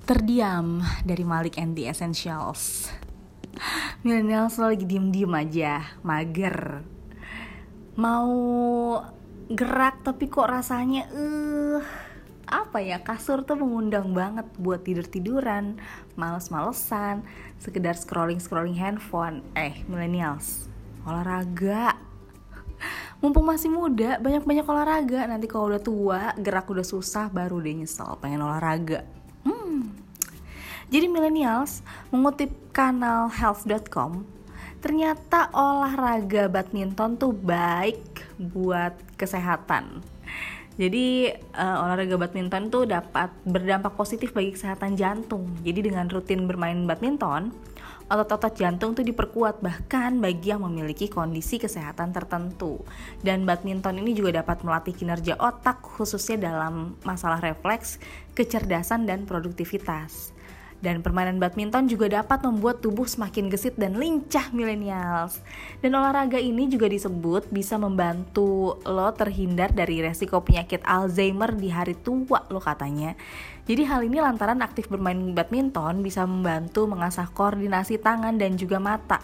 Terdiam 0.05 0.85
dari 1.01 1.25
Malik 1.25 1.57
and 1.57 1.73
the 1.73 1.89
Essentials. 1.89 2.93
Millennials 4.05 4.61
lo 4.61 4.69
lagi 4.69 4.85
diem-diem 4.85 5.33
aja, 5.33 5.97
mager. 6.05 6.85
Mau 7.97 8.37
gerak 9.49 10.05
tapi 10.05 10.29
kok 10.29 10.45
rasanya 10.45 11.09
eh 11.09 11.81
apa 12.45 12.85
ya 12.85 13.01
kasur 13.01 13.41
tuh 13.49 13.57
mengundang 13.57 14.13
banget 14.13 14.45
buat 14.61 14.85
tidur 14.85 15.09
tiduran 15.09 15.81
males-malesan 16.21 17.25
sekedar 17.59 17.97
scrolling 17.97 18.39
scrolling 18.39 18.77
handphone 18.77 19.43
eh 19.59 19.83
millennials 19.91 20.71
olahraga 21.03 22.06
mumpung 23.21 23.49
masih 23.49 23.73
muda 23.73 24.21
banyak-banyak 24.21 24.67
olahraga 24.67 25.25
nanti 25.25 25.49
kalau 25.49 25.73
udah 25.73 25.83
tua 25.83 26.21
gerak 26.37 26.69
udah 26.69 26.85
susah 26.85 27.33
baru 27.33 27.61
deh 27.65 27.73
nyesel 27.73 28.17
pengen 28.21 28.45
olahraga 28.45 29.03
hmm. 29.49 29.89
jadi 30.93 31.07
millennials 31.09 31.81
mengutip 32.13 32.53
kanal 32.77 33.33
health.com 33.33 34.25
ternyata 34.85 35.49
olahraga 35.57 36.47
badminton 36.53 37.17
tuh 37.17 37.33
baik 37.33 38.25
buat 38.37 38.93
kesehatan 39.17 40.05
jadi 40.77 41.33
eh, 41.41 41.77
olahraga 41.81 42.21
badminton 42.21 42.69
tuh 42.69 42.85
dapat 42.85 43.33
berdampak 43.49 43.97
positif 43.97 44.37
bagi 44.37 44.53
kesehatan 44.53 44.93
jantung. 44.93 45.49
Jadi 45.65 45.89
dengan 45.89 46.05
rutin 46.05 46.45
bermain 46.45 46.85
badminton, 46.85 47.49
otot-otot 48.07 48.55
jantung 48.55 48.95
tuh 48.95 49.03
diperkuat 49.03 49.59
bahkan 49.63 50.23
bagi 50.23 50.55
yang 50.55 50.63
memiliki 50.63 51.11
kondisi 51.11 51.59
kesehatan 51.59 52.15
tertentu. 52.15 52.83
Dan 53.23 53.43
badminton 53.43 53.99
ini 53.99 54.15
juga 54.15 54.43
dapat 54.43 54.63
melatih 54.63 54.95
kinerja 54.95 55.35
otak 55.39 55.83
khususnya 55.83 56.51
dalam 56.51 56.95
masalah 57.03 57.43
refleks, 57.43 57.99
kecerdasan 58.39 59.11
dan 59.11 59.27
produktivitas. 59.27 60.37
Dan 60.77 61.01
permainan 61.01 61.41
badminton 61.41 61.89
juga 61.89 62.21
dapat 62.21 62.45
membuat 62.45 62.85
tubuh 62.85 63.09
semakin 63.09 63.49
gesit 63.49 63.81
dan 63.81 63.97
lincah 63.97 64.53
millennials. 64.53 65.41
Dan 65.81 65.97
olahraga 65.97 66.37
ini 66.37 66.69
juga 66.69 66.85
disebut 66.85 67.49
bisa 67.49 67.81
membantu 67.81 68.77
lo 68.85 69.09
terhindar 69.17 69.73
dari 69.73 70.05
resiko 70.05 70.45
penyakit 70.45 70.85
Alzheimer 70.85 71.57
di 71.57 71.73
hari 71.73 71.97
tua 71.97 72.45
lo 72.53 72.61
katanya. 72.61 73.17
Jadi 73.67 73.83
hal 73.83 74.07
ini 74.07 74.23
lantaran 74.23 74.63
aktif 74.63 74.87
bermain 74.87 75.35
badminton 75.35 76.07
bisa 76.07 76.23
membantu 76.23 76.87
mengasah 76.87 77.27
koordinasi 77.35 77.99
tangan 77.99 78.39
dan 78.39 78.55
juga 78.55 78.79
mata. 78.79 79.19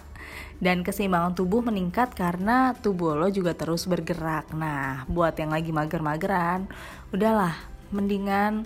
Dan 0.59 0.83
keseimbangan 0.83 1.35
tubuh 1.39 1.63
meningkat 1.63 2.15
karena 2.15 2.75
tubuh 2.75 3.15
lo 3.15 3.31
juga 3.31 3.55
terus 3.55 3.87
bergerak. 3.87 4.51
Nah, 4.55 5.07
buat 5.07 5.39
yang 5.39 5.55
lagi 5.55 5.71
mager-mageran, 5.71 6.67
udahlah, 7.15 7.55
mendingan 7.93 8.65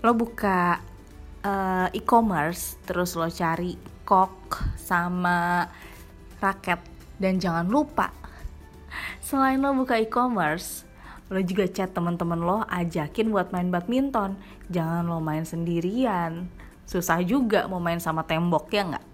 lo 0.00 0.16
buka 0.16 0.80
eh, 1.44 1.88
e-commerce 1.98 2.80
terus 2.86 3.18
lo 3.18 3.28
cari 3.28 3.76
kok 4.06 4.56
sama 4.80 5.68
raket 6.40 6.80
dan 7.20 7.36
jangan 7.36 7.68
lupa 7.68 8.08
selain 9.20 9.60
lo 9.60 9.76
buka 9.76 10.00
e-commerce 10.00 10.88
lo 11.28 11.38
juga 11.44 11.68
chat 11.68 11.92
teman-teman 11.92 12.40
lo 12.40 12.58
ajakin 12.66 13.28
buat 13.28 13.52
main 13.52 13.68
badminton 13.68 14.40
jangan 14.70 15.04
lo 15.10 15.18
main 15.18 15.42
sendirian. 15.42 16.46
Susah 16.86 17.18
juga 17.26 17.66
mau 17.66 17.82
main 17.82 17.98
sama 17.98 18.22
tembok 18.22 18.70
ya 18.70 18.86
nggak? 18.86 19.06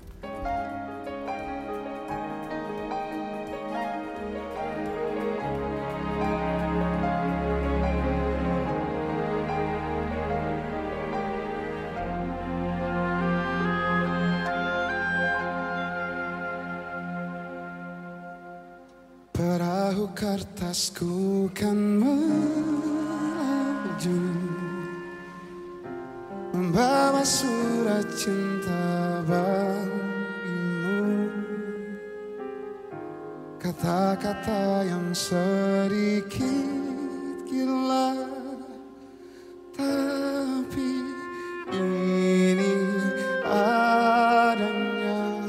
Perahu 19.37 20.17
kertasku 20.17 21.53
kan 21.53 22.01
Membawa 26.77 27.25
surat 27.25 28.05
cinta 28.21 29.25
bagimu. 29.25 31.01
Kata-kata 33.57 34.85
yang 34.85 35.09
sedikit 35.17 36.45
gila. 37.49 38.13
Tapi 39.73 40.93
ini 41.73 42.77
adanya. 43.41 45.49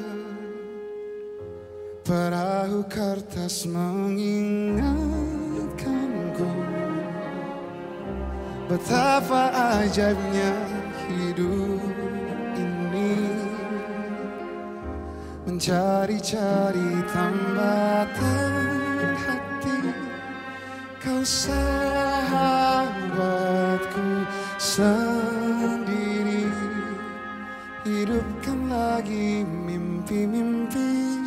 Perahu 2.08 2.88
kertas 2.88 3.68
mengingatkanku. 3.68 6.48
Betapa 8.72 9.52
ajaibnya 9.84 10.67
Mencari-cari 15.68 17.04
tambatan 17.12 18.56
hati. 19.20 19.92
Kau 20.96 21.20
sahabatku 21.28 22.24
sendiri. 24.56 26.48
Hidupkan 27.84 28.72
lagi 28.72 29.44
mimpi-mimpi. 29.44 31.20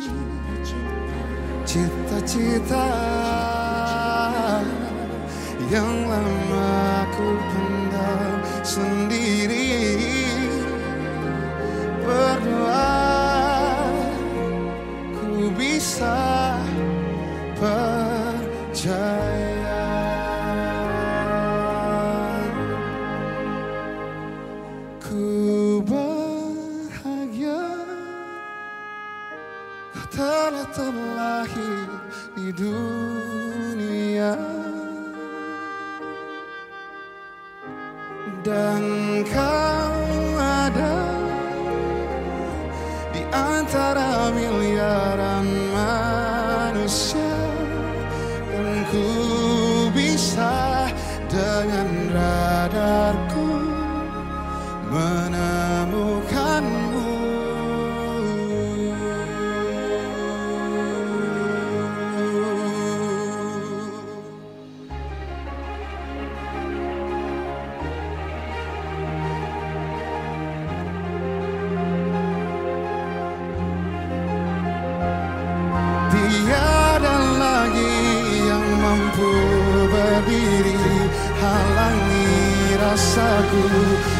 Cita-cita 1.61 2.89
yang 5.69 6.09
lama 6.09 7.05
ku 7.13 7.29
pendam. 7.45 8.41
Sendiri 8.65 9.10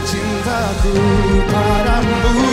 cintaku 0.05 0.93
padamu. 1.51 2.50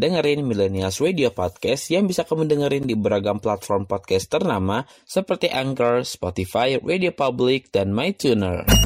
dengerin 0.00 0.40
Millennials 0.48 0.96
Radio 1.04 1.28
Podcast 1.28 1.92
yang 1.92 2.08
bisa 2.08 2.24
kamu 2.24 2.48
dengerin 2.48 2.88
di 2.88 2.96
beragam 2.96 3.36
platform 3.36 3.84
podcast 3.84 4.32
ternama 4.32 4.88
seperti 5.04 5.52
Anchor, 5.52 6.08
Spotify, 6.08 6.80
Radio 6.80 7.12
Public, 7.12 7.68
dan 7.68 7.92
MyTuner. 7.92 8.79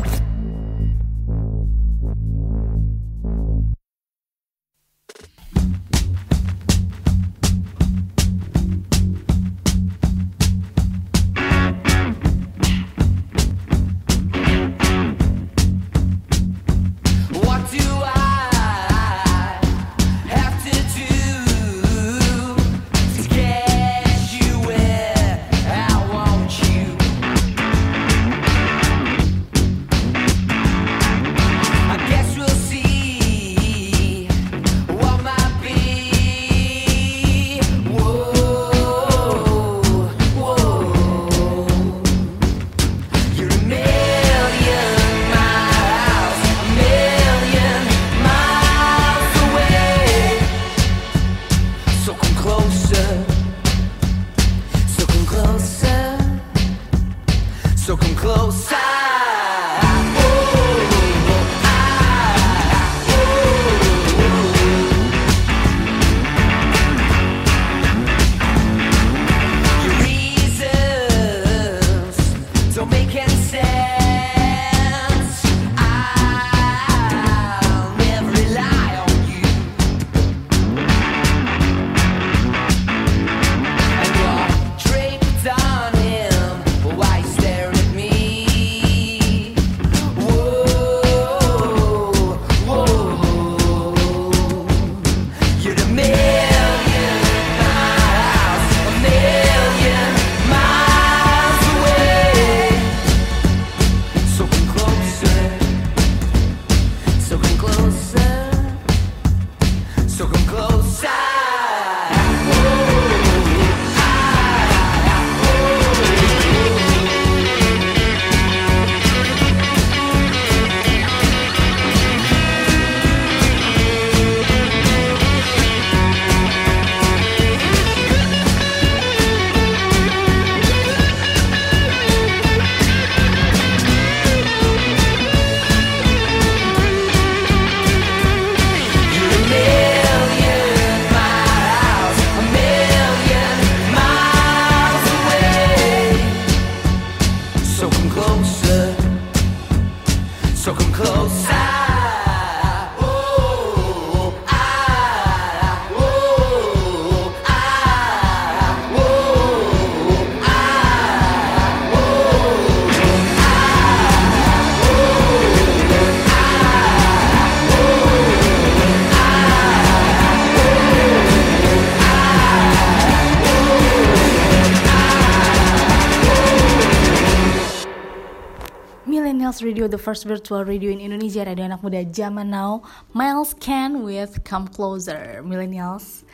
Radio, 179.85 180.01
the 180.01 180.09
first 180.09 180.25
virtual 180.25 180.65
radio 180.65 180.89
in 180.89 180.97
Indonesia, 180.97 181.45
radio 181.45 181.69
anak 181.69 181.85
muda 181.85 182.01
zaman 182.09 182.49
now. 182.49 182.81
Miles 183.13 183.53
Can 183.61 184.01
with 184.01 184.41
Come 184.41 184.65
Closer, 184.65 185.45
Millennials. 185.45 186.25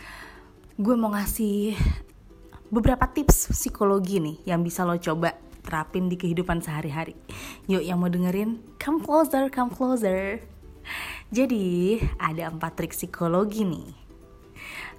Gue 0.79 0.95
mau 0.95 1.11
ngasih 1.11 1.75
beberapa 2.71 3.11
tips 3.11 3.51
psikologi 3.51 4.23
nih 4.23 4.55
yang 4.55 4.63
bisa 4.63 4.87
lo 4.87 4.95
coba 5.03 5.35
terapin 5.67 6.07
di 6.07 6.15
kehidupan 6.15 6.63
sehari-hari. 6.63 7.19
Yuk 7.67 7.83
yang 7.83 7.99
mau 7.99 8.07
dengerin, 8.07 8.63
come 8.79 9.03
closer, 9.03 9.51
come 9.51 9.75
closer. 9.75 10.39
Jadi 11.35 11.99
ada 12.23 12.55
empat 12.55 12.79
trik 12.79 12.95
psikologi 12.95 13.67
nih. 13.67 13.91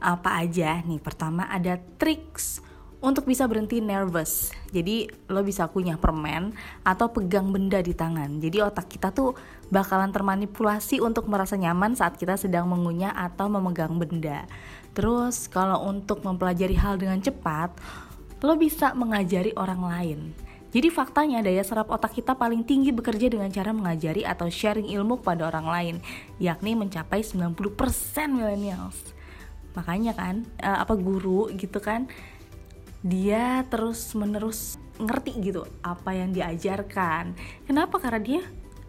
Apa 0.03 0.43
aja 0.43 0.83
nih? 0.83 0.99
Pertama 0.99 1.47
ada 1.47 1.79
triks 1.95 2.59
untuk 3.01 3.25
bisa 3.25 3.49
berhenti 3.49 3.81
nervous. 3.81 4.53
Jadi 4.69 5.09
lo 5.27 5.41
bisa 5.41 5.65
kunyah 5.65 5.97
permen 5.97 6.53
atau 6.85 7.09
pegang 7.09 7.49
benda 7.49 7.81
di 7.81 7.97
tangan. 7.97 8.37
Jadi 8.37 8.61
otak 8.61 8.87
kita 8.93 9.09
tuh 9.09 9.33
bakalan 9.73 10.13
termanipulasi 10.13 11.01
untuk 11.01 11.25
merasa 11.25 11.57
nyaman 11.57 11.97
saat 11.97 12.15
kita 12.15 12.37
sedang 12.37 12.69
mengunyah 12.69 13.11
atau 13.11 13.49
memegang 13.49 13.97
benda. 13.97 14.45
Terus 14.93 15.49
kalau 15.49 15.81
untuk 15.89 16.21
mempelajari 16.21 16.77
hal 16.77 17.01
dengan 17.01 17.17
cepat, 17.17 17.73
lo 18.45 18.53
bisa 18.55 18.93
mengajari 18.93 19.51
orang 19.57 19.81
lain. 19.81 20.19
Jadi 20.71 20.87
faktanya 20.87 21.43
daya 21.43 21.67
serap 21.67 21.91
otak 21.91 22.15
kita 22.15 22.31
paling 22.31 22.63
tinggi 22.63 22.95
bekerja 22.95 23.27
dengan 23.27 23.51
cara 23.51 23.75
mengajari 23.75 24.23
atau 24.23 24.47
sharing 24.47 24.87
ilmu 24.87 25.19
kepada 25.19 25.51
orang 25.51 25.67
lain, 25.67 25.95
yakni 26.39 26.79
mencapai 26.79 27.27
90% 27.27 27.67
millennials. 28.31 28.95
Makanya 29.75 30.15
kan, 30.15 30.47
uh, 30.63 30.79
apa 30.79 30.95
guru 30.95 31.51
gitu 31.59 31.83
kan, 31.83 32.07
dia 33.01 33.65
terus 33.69 34.13
menerus 34.13 34.77
ngerti 35.01 35.41
gitu 35.41 35.65
apa 35.81 36.13
yang 36.13 36.29
diajarkan. 36.33 37.33
Kenapa? 37.65 37.97
Karena 37.97 38.21
dia 38.21 38.41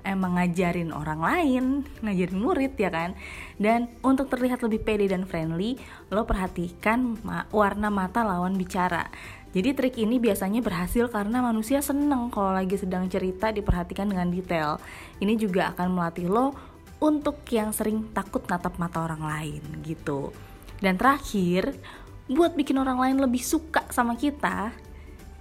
emang 0.03 0.37
ngajarin 0.37 0.91
orang 0.91 1.21
lain, 1.23 1.65
ngajarin 2.03 2.39
murid 2.39 2.75
ya 2.77 2.91
kan. 2.93 3.17
Dan 3.57 3.89
untuk 4.05 4.29
terlihat 4.29 4.61
lebih 4.61 4.83
pede 4.85 5.09
dan 5.09 5.25
friendly, 5.25 5.79
lo 6.13 6.27
perhatikan 6.29 7.17
ma 7.25 7.49
warna 7.55 7.89
mata 7.89 8.27
lawan 8.27 8.59
bicara. 8.59 9.09
Jadi 9.53 9.77
trik 9.77 9.97
ini 10.01 10.17
biasanya 10.17 10.65
berhasil 10.65 11.13
karena 11.13 11.45
manusia 11.45 11.85
seneng 11.85 12.33
kalau 12.33 12.57
lagi 12.57 12.81
sedang 12.81 13.05
cerita 13.13 13.53
diperhatikan 13.53 14.09
dengan 14.09 14.33
detail. 14.33 14.81
Ini 15.21 15.37
juga 15.37 15.77
akan 15.77 15.93
melatih 15.93 16.29
lo 16.29 16.57
untuk 17.05 17.45
yang 17.53 17.69
sering 17.75 18.15
takut 18.17 18.47
natap 18.49 18.81
mata 18.81 19.05
orang 19.05 19.21
lain 19.21 19.63
gitu. 19.85 20.33
Dan 20.81 20.97
terakhir, 20.97 21.77
buat 22.33 22.57
bikin 22.57 22.81
orang 22.81 22.99
lain 22.99 23.17
lebih 23.21 23.41
suka 23.45 23.85
sama 23.93 24.17
kita, 24.17 24.73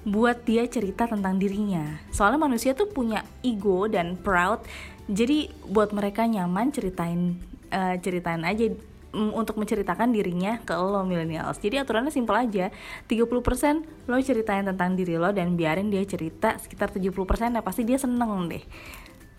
buat 0.04 0.44
dia 0.44 0.66
cerita 0.66 1.06
tentang 1.06 1.38
dirinya. 1.38 2.02
Soalnya 2.10 2.42
manusia 2.42 2.74
tuh 2.74 2.90
punya 2.90 3.22
ego 3.46 3.86
dan 3.86 4.18
proud. 4.18 4.66
Jadi 5.06 5.52
buat 5.68 5.94
mereka 5.94 6.26
nyaman 6.26 6.74
ceritain 6.74 7.38
uh, 7.70 7.96
ceritain 8.02 8.42
aja 8.42 8.72
mm, 9.14 9.32
untuk 9.34 9.62
menceritakan 9.62 10.10
dirinya 10.10 10.58
ke 10.62 10.74
lo 10.74 11.06
millennials. 11.06 11.62
Jadi 11.62 11.78
aturannya 11.82 12.10
simpel 12.10 12.38
aja. 12.38 12.74
30% 13.06 14.10
lo 14.10 14.16
ceritain 14.22 14.66
tentang 14.66 14.98
diri 14.98 15.22
lo 15.22 15.30
dan 15.30 15.54
biarin 15.54 15.94
dia 15.94 16.02
cerita 16.06 16.58
sekitar 16.58 16.90
70% 16.90 17.58
ya 17.58 17.62
pasti 17.62 17.82
dia 17.86 18.02
seneng 18.02 18.50
deh. 18.50 18.64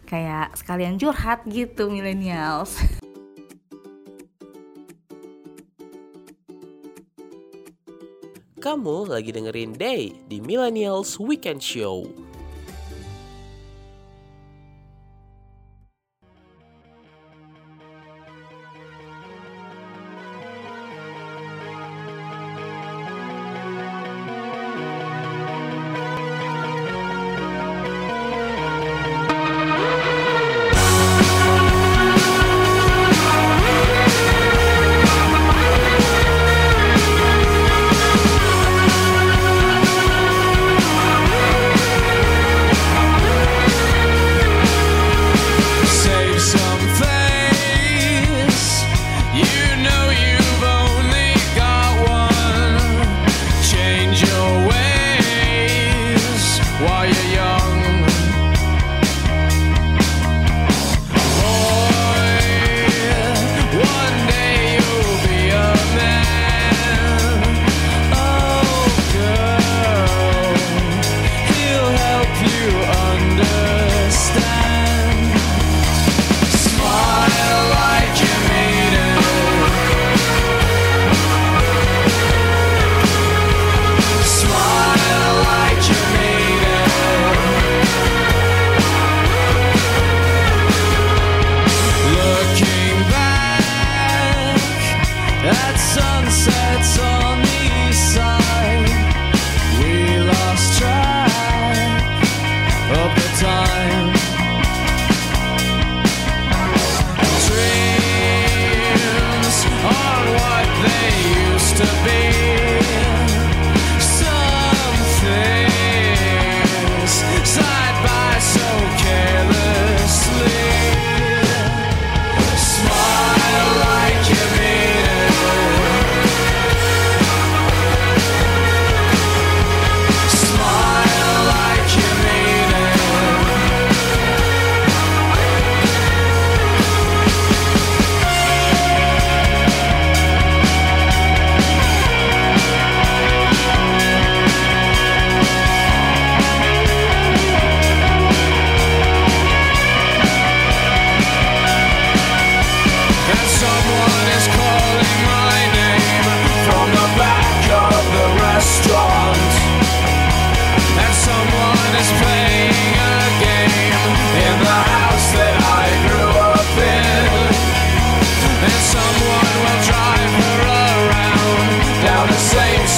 Kayak 0.07 0.55
sekalian 0.55 0.95
curhat 1.01 1.43
gitu 1.49 1.91
millennials. 1.91 2.79
Kamu 8.63 9.11
lagi 9.11 9.35
dengerin 9.35 9.75
Day 9.75 10.15
di 10.31 10.39
Millennials 10.39 11.19
Weekend 11.19 11.59
Show. 11.59 12.07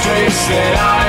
Streets 0.04 0.48
that 0.48 0.76
I 0.76 1.03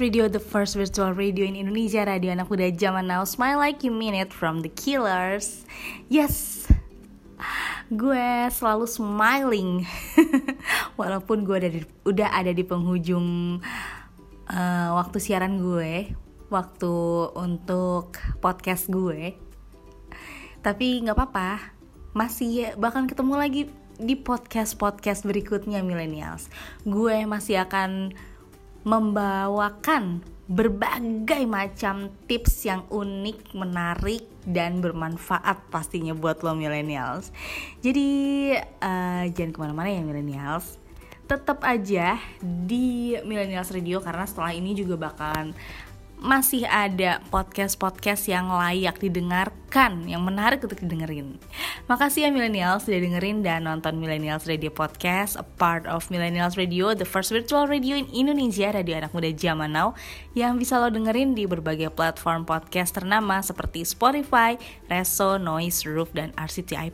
Radio, 0.00 0.26
the 0.26 0.42
first 0.42 0.74
virtual 0.74 1.14
radio 1.14 1.46
in 1.46 1.54
Indonesia, 1.54 2.02
radio 2.02 2.34
anak 2.34 2.50
muda 2.50 2.66
zaman 2.74 3.06
now, 3.06 3.22
smile 3.22 3.62
like 3.62 3.86
you 3.86 3.94
mean 3.94 4.16
it 4.16 4.34
from 4.34 4.64
the 4.64 4.72
killers. 4.74 5.62
Yes, 6.10 6.66
gue 7.94 8.50
selalu 8.50 8.90
smiling, 8.90 9.70
walaupun 11.00 11.46
gue 11.46 11.56
ada 11.56 11.70
udah 12.02 12.28
ada 12.34 12.50
di 12.50 12.66
penghujung 12.66 13.60
uh, 14.50 14.88
waktu 14.98 15.18
siaran 15.22 15.62
gue, 15.62 16.10
waktu 16.50 16.94
untuk 17.38 18.18
podcast 18.42 18.90
gue. 18.90 19.38
Tapi 20.64 21.06
nggak 21.06 21.14
apa-apa, 21.14 21.70
masih 22.18 22.74
bahkan 22.80 23.06
ketemu 23.06 23.34
lagi 23.38 23.62
di 23.94 24.18
podcast 24.18 24.74
podcast 24.74 25.22
berikutnya 25.22 25.86
millennials. 25.86 26.50
Gue 26.82 27.22
masih 27.30 27.62
akan 27.62 28.10
membawakan 28.84 30.20
berbagai 30.44 31.48
macam 31.48 32.12
tips 32.28 32.68
yang 32.68 32.84
unik, 32.92 33.56
menarik, 33.56 34.28
dan 34.44 34.84
bermanfaat 34.84 35.72
pastinya 35.72 36.12
buat 36.12 36.44
lo 36.44 36.52
millennials. 36.52 37.32
Jadi 37.80 38.08
uh, 38.60 39.24
jangan 39.32 39.52
ke 39.56 39.58
mana-mana 39.58 39.88
ya 39.88 40.04
millennials. 40.04 40.76
Tetap 41.24 41.64
aja 41.64 42.20
di 42.44 43.16
Millennials 43.24 43.72
Radio 43.72 44.04
karena 44.04 44.28
setelah 44.28 44.52
ini 44.52 44.76
juga 44.76 45.08
bakalan 45.08 45.56
masih 46.24 46.64
ada 46.64 47.20
podcast-podcast 47.28 48.32
yang 48.32 48.48
layak 48.48 48.96
didengarkan, 48.96 50.08
yang 50.08 50.24
menarik 50.24 50.64
untuk 50.64 50.80
didengerin. 50.80 51.36
Makasih 51.84 52.24
ya 52.24 52.30
Millennials 52.32 52.88
sudah 52.88 52.96
dengerin 52.96 53.44
dan 53.44 53.68
nonton 53.68 54.00
Millennials 54.00 54.48
Radio 54.48 54.72
Podcast, 54.72 55.36
a 55.36 55.44
part 55.44 55.84
of 55.84 56.08
Millennials 56.08 56.56
Radio, 56.56 56.96
the 56.96 57.04
first 57.04 57.28
virtual 57.28 57.68
radio 57.68 58.00
in 58.00 58.08
Indonesia, 58.08 58.72
radio 58.72 59.04
anak 59.04 59.12
muda 59.12 59.28
zaman 59.36 59.76
now, 59.76 59.92
yang 60.32 60.56
bisa 60.56 60.80
lo 60.80 60.88
dengerin 60.88 61.36
di 61.36 61.44
berbagai 61.44 61.92
platform 61.92 62.48
podcast 62.48 62.96
ternama 62.96 63.44
seperti 63.44 63.84
Spotify, 63.84 64.56
Reso, 64.88 65.36
Noise, 65.36 65.84
Roof, 65.84 66.16
dan 66.16 66.32
RCTI+. 66.40 66.88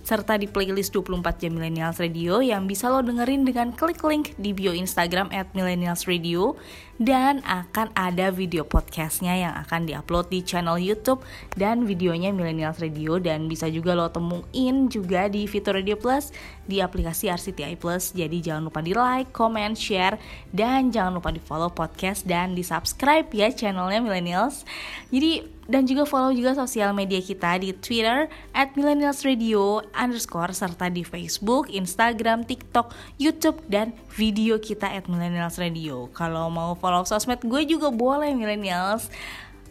Serta 0.00 0.40
di 0.40 0.48
playlist 0.48 0.96
24 0.96 1.20
jam 1.36 1.52
Millennials 1.52 2.00
Radio 2.00 2.40
yang 2.40 2.64
bisa 2.64 2.88
lo 2.88 3.04
dengerin 3.04 3.44
dengan 3.44 3.76
klik 3.76 4.00
link 4.00 4.32
di 4.40 4.56
bio 4.56 4.72
Instagram 4.72 5.28
at 5.36 5.52
Millennials 5.52 6.08
Radio, 6.08 6.56
dan 6.98 7.42
akan 7.42 7.90
ada 7.98 8.30
video 8.30 8.62
podcastnya 8.62 9.34
yang 9.34 9.54
akan 9.66 9.86
diupload 9.86 10.30
di 10.30 10.40
channel 10.46 10.78
YouTube 10.78 11.22
dan 11.58 11.82
videonya 11.86 12.30
Millennials 12.30 12.78
Radio 12.78 13.18
dan 13.18 13.50
bisa 13.50 13.66
juga 13.66 13.98
lo 13.98 14.10
temuin 14.10 14.86
juga 14.90 15.26
di 15.26 15.46
fitur 15.50 15.78
Radio 15.78 15.98
Plus 15.98 16.30
di 16.66 16.78
aplikasi 16.78 17.30
RCTI 17.30 17.78
Plus. 17.78 18.14
Jadi 18.14 18.38
jangan 18.44 18.70
lupa 18.70 18.80
di 18.82 18.94
like, 18.94 19.34
comment, 19.34 19.74
share 19.74 20.18
dan 20.54 20.94
jangan 20.94 21.18
lupa 21.18 21.34
di 21.34 21.42
follow 21.42 21.70
podcast 21.70 22.26
dan 22.26 22.54
di 22.54 22.62
subscribe 22.62 23.26
ya 23.34 23.50
channelnya 23.50 23.98
Millennials. 23.98 24.62
Jadi 25.10 25.53
dan 25.64 25.88
juga 25.88 26.04
follow 26.04 26.32
juga 26.32 26.52
sosial 26.52 26.92
media 26.92 27.20
kita 27.24 27.56
di 27.56 27.72
Twitter 27.72 28.28
at 28.52 28.76
Millennials 28.76 29.24
Radio 29.24 29.80
underscore 29.96 30.52
serta 30.52 30.92
di 30.92 31.00
Facebook, 31.00 31.72
Instagram, 31.72 32.44
TikTok, 32.44 32.92
YouTube 33.16 33.64
dan 33.66 33.96
video 34.12 34.60
kita 34.60 34.88
at 34.88 35.08
Millennials 35.08 35.56
Radio. 35.56 36.12
Kalau 36.12 36.52
mau 36.52 36.76
follow 36.76 37.02
sosmed 37.08 37.40
gue 37.44 37.62
juga 37.64 37.88
boleh 37.88 38.36
Millennials. 38.36 39.08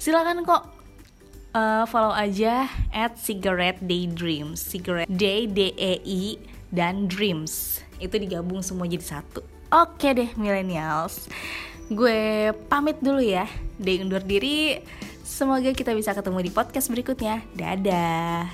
Silakan 0.02 0.44
kok 0.44 0.68
uh, 1.56 1.86
follow 1.88 2.12
aja 2.12 2.68
at 2.92 3.16
Cigarette 3.16 3.80
Daydreams, 3.80 4.60
Cigarette 4.60 5.08
Day 5.08 5.46
D 5.46 5.72
E 5.78 5.94
I 6.04 6.24
dan 6.74 7.06
Dreams. 7.06 7.80
Itu 8.02 8.20
digabung 8.20 8.66
semua 8.66 8.90
jadi 8.90 9.06
satu. 9.06 9.46
Oke 9.72 10.12
deh 10.12 10.30
Millennials. 10.36 11.30
Gue 11.88 12.52
pamit 12.68 12.98
dulu 13.00 13.22
ya. 13.22 13.46
Day 13.78 14.02
undur 14.02 14.26
diri. 14.26 14.82
Semoga 15.34 15.74
kita 15.74 15.98
bisa 15.98 16.14
ketemu 16.14 16.46
di 16.46 16.52
podcast 16.54 16.94
berikutnya. 16.94 17.42
Dadah. 17.58 18.54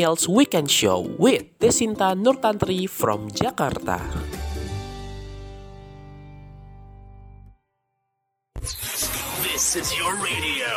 Millennials 0.00 0.24
Weekend 0.28 0.70
Show 0.70 1.12
with 1.20 1.60
Desinta 1.60 2.16
Nurtantri 2.16 2.88
from 2.88 3.28
Jakarta. 3.36 4.00
This 9.44 9.76
is 9.76 9.92
your 9.92 10.16
radio, 10.16 10.72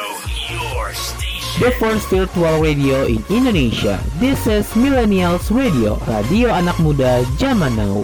your 0.51 0.91
station. 0.91 1.63
The 1.63 1.71
first 1.79 2.11
virtual 2.11 2.59
radio 2.59 3.07
in 3.07 3.23
Indonesia. 3.31 4.03
This 4.19 4.43
is 4.43 4.67
Millennials 4.75 5.47
Radio, 5.47 5.95
radio 6.03 6.51
anak 6.51 6.75
muda 6.83 7.23
zaman 7.39 7.79
now. 7.79 8.03